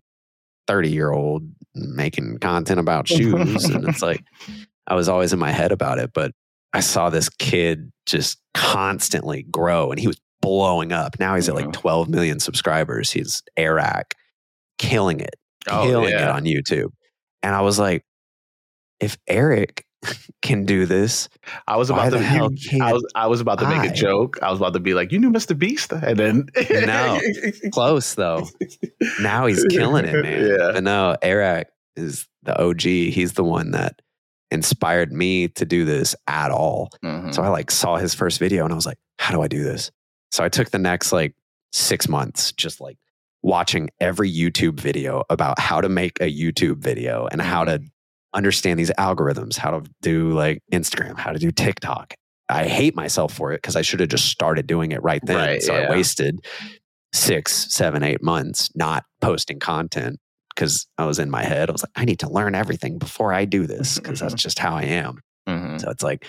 30-year-old 0.68 1.44
making 1.74 2.38
content 2.40 2.80
about 2.80 3.08
shoes. 3.08 3.66
and 3.66 3.88
it's 3.88 4.02
like 4.02 4.24
I 4.88 4.96
was 4.96 5.08
always 5.10 5.34
in 5.34 5.40
my 5.40 5.52
head 5.52 5.72
about 5.72 6.00
it, 6.00 6.12
but 6.14 6.32
I 6.74 6.82
saw 6.82 7.10
this 7.10 7.30
kid 7.30 7.92
just 8.06 8.40
constantly 8.54 9.44
grow 9.44 9.90
and 9.92 10.00
he 10.00 10.08
was 10.08 10.20
blowing 10.42 10.92
up. 10.92 11.20
Now 11.20 11.36
he's 11.36 11.48
at 11.50 11.56
like 11.56 11.66
Mhm. 11.68 11.74
12 11.74 12.10
million 12.10 12.40
subscribers. 12.40 13.12
He's 13.12 13.42
Eric 13.58 14.16
killing 14.80 15.20
it 15.20 15.36
Oh, 15.68 15.84
killing 15.86 16.10
it 16.16 16.24
on 16.24 16.46
YouTube. 16.46 16.90
And 17.44 17.54
I 17.54 17.62
was 17.62 17.78
like, 17.78 18.04
if 19.00 19.18
Eric 19.28 19.86
can 20.42 20.66
do 20.66 20.86
this, 20.86 21.30
I 21.68 21.76
was 21.78 21.90
about 21.90 22.12
to. 22.14 22.20
hell 22.20 22.52
you- 22.54 22.70
can't 22.70 22.82
I 22.82 22.94
was. 22.94 23.06
I 23.14 23.28
was 23.28 23.42
about 23.42 23.60
to 23.60 23.68
make 23.70 23.92
a 23.92 23.94
joke. 23.94 24.38
I 24.42 24.50
was 24.50 24.60
about 24.60 24.74
to 24.74 24.80
be 24.80 24.94
like, 24.94 25.12
"You 25.12 25.20
knew 25.20 25.30
Mr. 25.32 25.58
Beast," 25.58 25.92
and 25.92 26.18
then 26.18 26.48
No. 26.70 27.20
close 27.72 28.16
though. 28.16 28.48
Now 29.22 29.46
he's 29.46 29.64
killing 29.66 30.06
it, 30.06 30.14
man. 30.24 30.48
Yeah. 30.48 30.72
But 30.74 30.84
no, 30.84 31.16
Eric 31.22 31.68
is 31.98 32.28
the 32.44 32.58
OG. 32.60 32.82
He's 32.82 33.34
the 33.34 33.44
one 33.44 33.72
that 33.72 34.02
inspired 34.52 35.12
me 35.14 35.50
to 35.50 35.66
do 35.66 35.84
this 35.86 36.16
at 36.28 36.50
all. 36.52 36.90
Mhm. 37.04 37.34
So 37.36 37.44
I 37.44 37.50
like 37.50 37.70
saw 37.70 37.98
his 37.98 38.14
first 38.16 38.40
video 38.40 38.64
and 38.64 38.72
I 38.74 38.76
was 38.76 38.86
like, 38.86 38.98
how 39.20 39.34
do 39.36 39.42
I 39.42 39.48
do 39.50 39.64
this? 39.64 39.92
So 40.32 40.44
I 40.44 40.50
took 40.50 40.72
the 40.72 40.80
next 40.80 41.12
like 41.12 41.36
six 41.74 42.08
months 42.08 42.52
just 42.54 42.82
like 42.82 42.98
watching 43.42 43.90
every 44.00 44.32
YouTube 44.32 44.80
video 44.80 45.24
about 45.30 45.60
how 45.60 45.82
to 45.82 45.90
make 45.90 46.20
a 46.20 46.32
YouTube 46.32 46.78
video 46.78 47.28
and 47.32 47.42
how 47.42 47.64
to 47.64 47.82
understand 48.34 48.80
these 48.80 48.92
algorithms, 48.92 49.58
how 49.58 49.72
to 49.72 49.90
do 50.02 50.32
like 50.32 50.62
Instagram, 50.72 51.18
how 51.18 51.32
to 51.32 51.40
do 51.40 51.52
TikTok. 51.52 52.14
I 52.50 52.66
hate 52.66 52.96
myself 52.96 53.34
for 53.34 53.52
it 53.54 53.58
because 53.62 53.76
I 53.76 53.82
should 53.82 54.00
have 54.00 54.10
just 54.10 54.26
started 54.26 54.68
doing 54.68 54.92
it 54.92 55.02
right 55.04 55.22
then. 55.24 55.38
Right, 55.38 55.62
so 55.62 55.74
yeah. 55.74 55.88
I 55.88 55.92
wasted 55.92 56.40
six, 57.14 57.74
seven, 57.74 58.04
eight 58.04 58.24
months 58.24 58.70
not 58.76 59.06
posting 59.22 59.60
content 59.60 60.20
because 60.54 60.88
I 60.98 61.06
was 61.06 61.20
in 61.20 61.30
my 61.30 61.44
head. 61.44 61.70
I 61.70 61.72
was 61.72 61.84
like, 61.84 61.92
I 61.96 62.06
need 62.06 62.20
to 62.20 62.30
learn 62.30 62.56
everything 62.56 62.98
before 62.98 63.34
I 63.34 63.46
do 63.46 63.66
this 63.66 63.98
because 64.00 64.20
that's 64.20 64.34
just 64.34 64.60
how 64.60 64.76
I 64.76 64.84
am. 64.84 65.20
Mhm. 65.48 65.80
So 65.80 65.90
it's 65.90 66.04
like, 66.04 66.26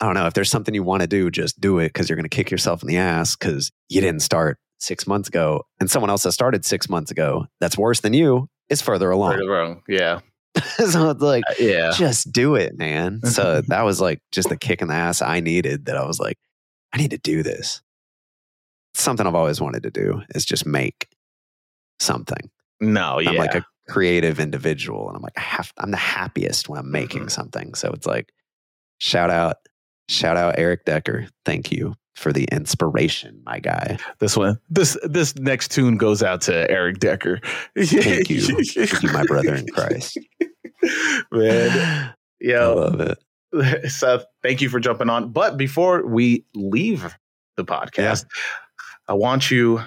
I 0.00 0.06
don't 0.06 0.14
know 0.14 0.26
if 0.26 0.34
there's 0.34 0.50
something 0.50 0.74
you 0.74 0.82
want 0.82 1.02
to 1.02 1.06
do, 1.06 1.30
just 1.30 1.60
do 1.60 1.78
it 1.78 1.88
because 1.88 2.08
you're 2.08 2.16
going 2.16 2.28
to 2.28 2.34
kick 2.34 2.50
yourself 2.50 2.82
in 2.82 2.88
the 2.88 2.96
ass 2.96 3.36
because 3.36 3.70
you 3.88 4.00
didn't 4.00 4.22
start 4.22 4.58
six 4.80 5.06
months 5.06 5.28
ago, 5.28 5.64
and 5.78 5.90
someone 5.90 6.10
else 6.10 6.22
that 6.24 6.32
started 6.32 6.64
six 6.64 6.88
months 6.88 7.10
ago 7.10 7.46
that's 7.60 7.78
worse 7.78 8.00
than 8.00 8.12
you 8.14 8.48
is 8.68 8.80
further 8.82 9.10
along. 9.10 9.40
Or 9.40 9.48
wrong. 9.50 9.82
Yeah. 9.88 10.20
so 10.76 11.10
it's 11.10 11.22
like, 11.22 11.44
Uh, 11.48 11.54
yeah. 11.60 11.92
just 11.94 12.32
do 12.32 12.54
it, 12.56 12.76
man. 12.76 13.20
So 13.26 13.60
that 13.68 13.82
was 13.82 14.00
like 14.00 14.20
just 14.32 14.48
the 14.48 14.56
kick 14.56 14.82
in 14.82 14.88
the 14.88 14.94
ass 14.94 15.22
I 15.22 15.40
needed. 15.40 15.86
That 15.86 15.96
I 15.96 16.04
was 16.06 16.18
like, 16.18 16.38
I 16.92 16.98
need 16.98 17.10
to 17.12 17.18
do 17.18 17.42
this. 17.42 17.82
Something 18.94 19.26
I've 19.26 19.34
always 19.36 19.60
wanted 19.60 19.84
to 19.84 19.90
do 19.90 20.22
is 20.34 20.44
just 20.44 20.66
make 20.66 21.08
something. 22.00 22.50
No, 22.80 23.18
yeah. 23.20 23.30
I'm 23.30 23.36
like 23.36 23.54
a 23.54 23.64
creative 23.88 24.40
individual, 24.40 25.06
and 25.08 25.16
I'm 25.16 25.22
like, 25.22 25.36
I 25.36 25.40
have, 25.42 25.72
I'm 25.78 25.90
the 25.90 25.96
happiest 25.96 26.68
when 26.68 26.78
I'm 26.78 26.90
making 26.90 27.24
Mhm. 27.26 27.30
something. 27.30 27.74
So 27.74 27.90
it's 27.92 28.06
like, 28.06 28.32
shout 28.98 29.30
out, 29.30 29.56
shout 30.08 30.36
out 30.36 30.58
Eric 30.58 30.84
Decker. 30.84 31.28
Thank 31.44 31.70
you 31.70 31.94
for 32.20 32.32
the 32.32 32.44
inspiration, 32.52 33.40
my 33.46 33.58
guy. 33.58 33.98
this 34.18 34.36
one. 34.36 34.58
This 34.68 34.96
this 35.02 35.34
next 35.36 35.70
tune 35.70 35.96
goes 35.96 36.22
out 36.22 36.42
to 36.42 36.70
Eric 36.70 36.98
Decker. 36.98 37.40
Thank 37.76 38.28
you. 38.30 38.40
Thank 38.42 39.02
you, 39.02 39.10
my 39.12 39.24
brother 39.24 39.54
in 39.54 39.66
Christ. 39.68 40.18
Man. 41.32 41.70
I 41.70 42.12
Yo, 42.40 42.74
love 42.74 43.00
it. 43.00 43.90
Seth, 43.90 44.24
thank 44.42 44.60
you 44.60 44.68
for 44.68 44.80
jumping 44.80 45.10
on. 45.10 45.30
But 45.32 45.56
before 45.56 46.06
we 46.06 46.44
leave 46.54 47.14
the 47.56 47.64
podcast, 47.64 48.24
I 49.08 49.14
want 49.14 49.50
you 49.50 49.80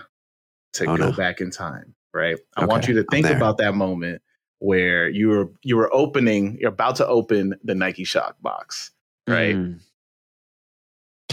to 0.74 0.86
Oh, 0.86 0.98
go 0.98 1.10
no. 1.10 1.12
back 1.14 1.40
in 1.42 1.50
time, 1.52 1.96
right? 2.14 2.38
I 2.58 2.66
want 2.66 2.88
you 2.88 2.94
to 2.96 3.06
think 3.10 3.28
about 3.28 3.58
that 3.60 3.74
moment 3.76 4.22
where 4.60 5.08
you 5.10 5.30
were 5.30 5.52
you 5.64 5.76
were 5.78 5.94
opening, 5.94 6.58
you're 6.60 6.70
about 6.70 6.96
to 6.98 7.08
open 7.08 7.56
the 7.64 7.76
Nike 7.76 8.06
Shox 8.06 8.34
box, 8.42 8.92
right? 9.28 9.56
Mm. 9.56 9.80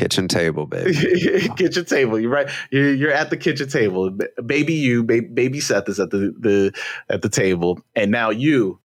Kitchen 0.00 0.28
table, 0.28 0.64
baby. 0.64 0.94
kitchen 1.56 1.84
table. 1.84 2.18
You're 2.18 2.30
right. 2.30 2.48
You're, 2.70 2.94
you're 2.94 3.12
at 3.12 3.28
the 3.28 3.36
kitchen 3.36 3.68
table. 3.68 4.16
Baby, 4.46 4.72
you, 4.72 5.04
ba- 5.04 5.20
baby 5.20 5.60
Seth 5.60 5.90
is 5.90 6.00
at 6.00 6.08
the, 6.08 6.34
the 6.38 6.72
at 7.10 7.20
the 7.20 7.28
table, 7.28 7.82
and 7.94 8.10
now 8.10 8.30
you, 8.30 8.80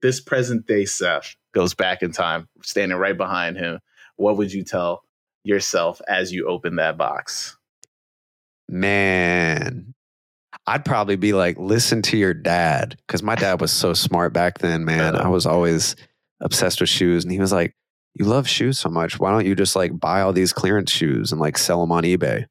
this 0.00 0.20
present 0.20 0.68
day 0.68 0.84
Seth, 0.84 1.34
goes 1.52 1.74
back 1.74 2.02
in 2.02 2.12
time, 2.12 2.48
standing 2.62 2.96
right 2.96 3.16
behind 3.16 3.56
him. 3.56 3.80
What 4.14 4.36
would 4.36 4.52
you 4.52 4.62
tell 4.62 5.02
yourself 5.42 6.00
as 6.06 6.32
you 6.32 6.46
open 6.46 6.76
that 6.76 6.96
box? 6.96 7.58
Man, 8.68 9.92
I'd 10.68 10.84
probably 10.84 11.16
be 11.16 11.32
like, 11.32 11.58
listen 11.58 12.00
to 12.02 12.16
your 12.16 12.32
dad. 12.32 12.96
Cause 13.08 13.24
my 13.24 13.34
dad 13.34 13.60
was 13.60 13.72
so 13.72 13.92
smart 13.92 14.32
back 14.32 14.58
then, 14.58 14.84
man. 14.84 15.16
I 15.16 15.26
was 15.26 15.46
always 15.46 15.96
obsessed 16.40 16.80
with 16.80 16.90
shoes. 16.90 17.24
And 17.24 17.32
he 17.32 17.40
was 17.40 17.50
like, 17.50 17.74
You 18.14 18.24
love 18.24 18.48
shoes 18.48 18.78
so 18.78 18.88
much. 18.88 19.18
Why 19.18 19.30
don't 19.30 19.46
you 19.46 19.54
just 19.54 19.76
like 19.76 19.98
buy 19.98 20.20
all 20.22 20.32
these 20.32 20.52
clearance 20.52 20.90
shoes 20.90 21.32
and 21.32 21.40
like 21.40 21.56
sell 21.56 21.80
them 21.80 21.92
on 21.92 22.02
eBay? 22.04 22.36
And 22.36 22.46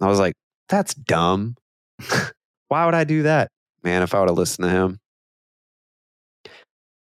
I 0.00 0.06
was 0.06 0.18
like, 0.18 0.34
That's 0.68 0.94
dumb. 0.94 1.56
Why 2.68 2.86
would 2.86 2.94
I 2.94 3.04
do 3.04 3.24
that? 3.24 3.48
Man, 3.82 4.02
if 4.02 4.14
I 4.14 4.20
would 4.20 4.28
have 4.28 4.38
listened 4.38 4.64
to 4.64 4.70
him, 4.70 4.98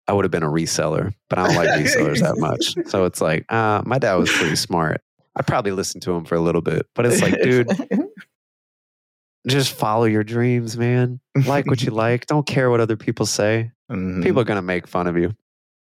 I 0.07 0.13
would 0.13 0.25
have 0.25 0.33
been 0.33 0.43
a 0.43 0.49
reseller, 0.49 1.15
but 1.31 1.39
I 1.39 1.47
don't 1.47 1.57
like 1.57 1.69
resellers 1.69 2.21
that 2.21 2.39
much. 2.39 2.75
So 2.91 3.05
it's 3.05 3.21
like, 3.21 3.45
uh, 3.51 3.83
my 3.87 3.99
dad 3.99 4.15
was 4.15 4.31
pretty 4.31 4.57
smart. 4.57 5.01
I 5.37 5.43
probably 5.43 5.73
listened 5.73 6.03
to 6.03 6.13
him 6.13 6.25
for 6.25 6.35
a 6.35 6.41
little 6.41 6.61
bit, 6.61 6.87
but 6.95 7.07
it's 7.07 7.21
like, 7.21 7.41
dude, 7.43 7.69
just 9.47 9.73
follow 9.73 10.05
your 10.05 10.23
dreams, 10.25 10.77
man. 10.77 11.21
Like 11.47 11.67
what 11.67 11.83
you 11.83 11.91
like. 11.91 12.27
Don't 12.27 12.47
care 12.47 12.71
what 12.71 12.81
other 12.81 12.97
people 12.97 13.27
say. 13.27 13.73
Mhm. 13.91 14.23
People 14.23 14.41
are 14.41 14.45
gonna 14.45 14.63
make 14.63 14.87
fun 14.87 15.07
of 15.07 15.17
you. 15.17 15.35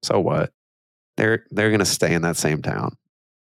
So 0.04 0.20
what? 0.20 0.52
They're 1.18 1.46
they're 1.52 1.72
gonna 1.72 1.86
stay 1.86 2.14
in 2.14 2.22
that 2.24 2.38
same 2.38 2.62
town. 2.62 2.96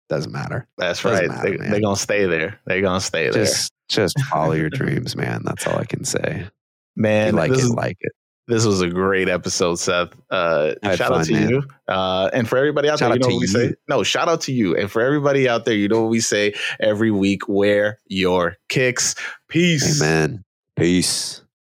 Doesn't 0.09 0.31
matter. 0.31 0.67
That's 0.77 1.01
doesn't 1.01 1.29
right. 1.29 1.29
matter, 1.29 1.57
they, 1.57 1.69
they're 1.69 1.81
gonna 1.81 1.95
stay 1.95 2.25
there. 2.25 2.59
They're 2.65 2.81
gonna 2.81 2.99
stay 3.01 3.29
there, 3.29 3.45
Just 3.45 3.71
just 3.89 4.19
follow 4.29 4.53
your 4.53 4.69
dreams, 4.71 5.15
man. 5.15 5.41
That's 5.45 5.65
all 5.65 5.77
I 5.77 5.85
can 5.85 6.03
say. 6.03 6.47
Man. 6.95 7.27
you 7.31 7.33
like 7.37 7.51
this 7.51 7.61
it, 7.61 7.65
is- 7.65 7.73
like 7.73 7.97
it. 8.01 8.11
This 8.45 8.65
was 8.65 8.81
a 8.81 8.89
great 8.89 9.29
episode, 9.29 9.75
Seth. 9.75 10.09
Uh, 10.29 10.73
shout 10.83 11.13
out 11.13 11.25
to 11.27 11.31
man. 11.31 11.49
you. 11.49 11.63
Uh, 11.87 12.29
and 12.33 12.45
for 12.45 12.57
everybody 12.57 12.89
out 12.89 12.99
Shout 12.99 13.11
there, 13.11 13.15
you 13.15 13.19
know 13.21 13.35
what 13.35 13.39
we 13.39 13.47
say? 13.47 13.73
No, 13.87 14.03
shout 14.03 14.27
out 14.27 14.41
to 14.41 14.51
you. 14.51 14.75
And 14.75 14.91
for 14.91 15.01
everybody 15.01 15.47
out 15.47 15.63
there, 15.63 15.75
you 15.75 15.87
know 15.87 16.01
what 16.01 16.09
we 16.09 16.19
say 16.19 16.53
every 16.81 17.09
week 17.09 17.47
wear 17.47 17.99
your 18.07 18.57
kicks. 18.67 19.15
Peace. 19.47 20.01
Amen. 20.01 20.43
Peace. 20.75 21.41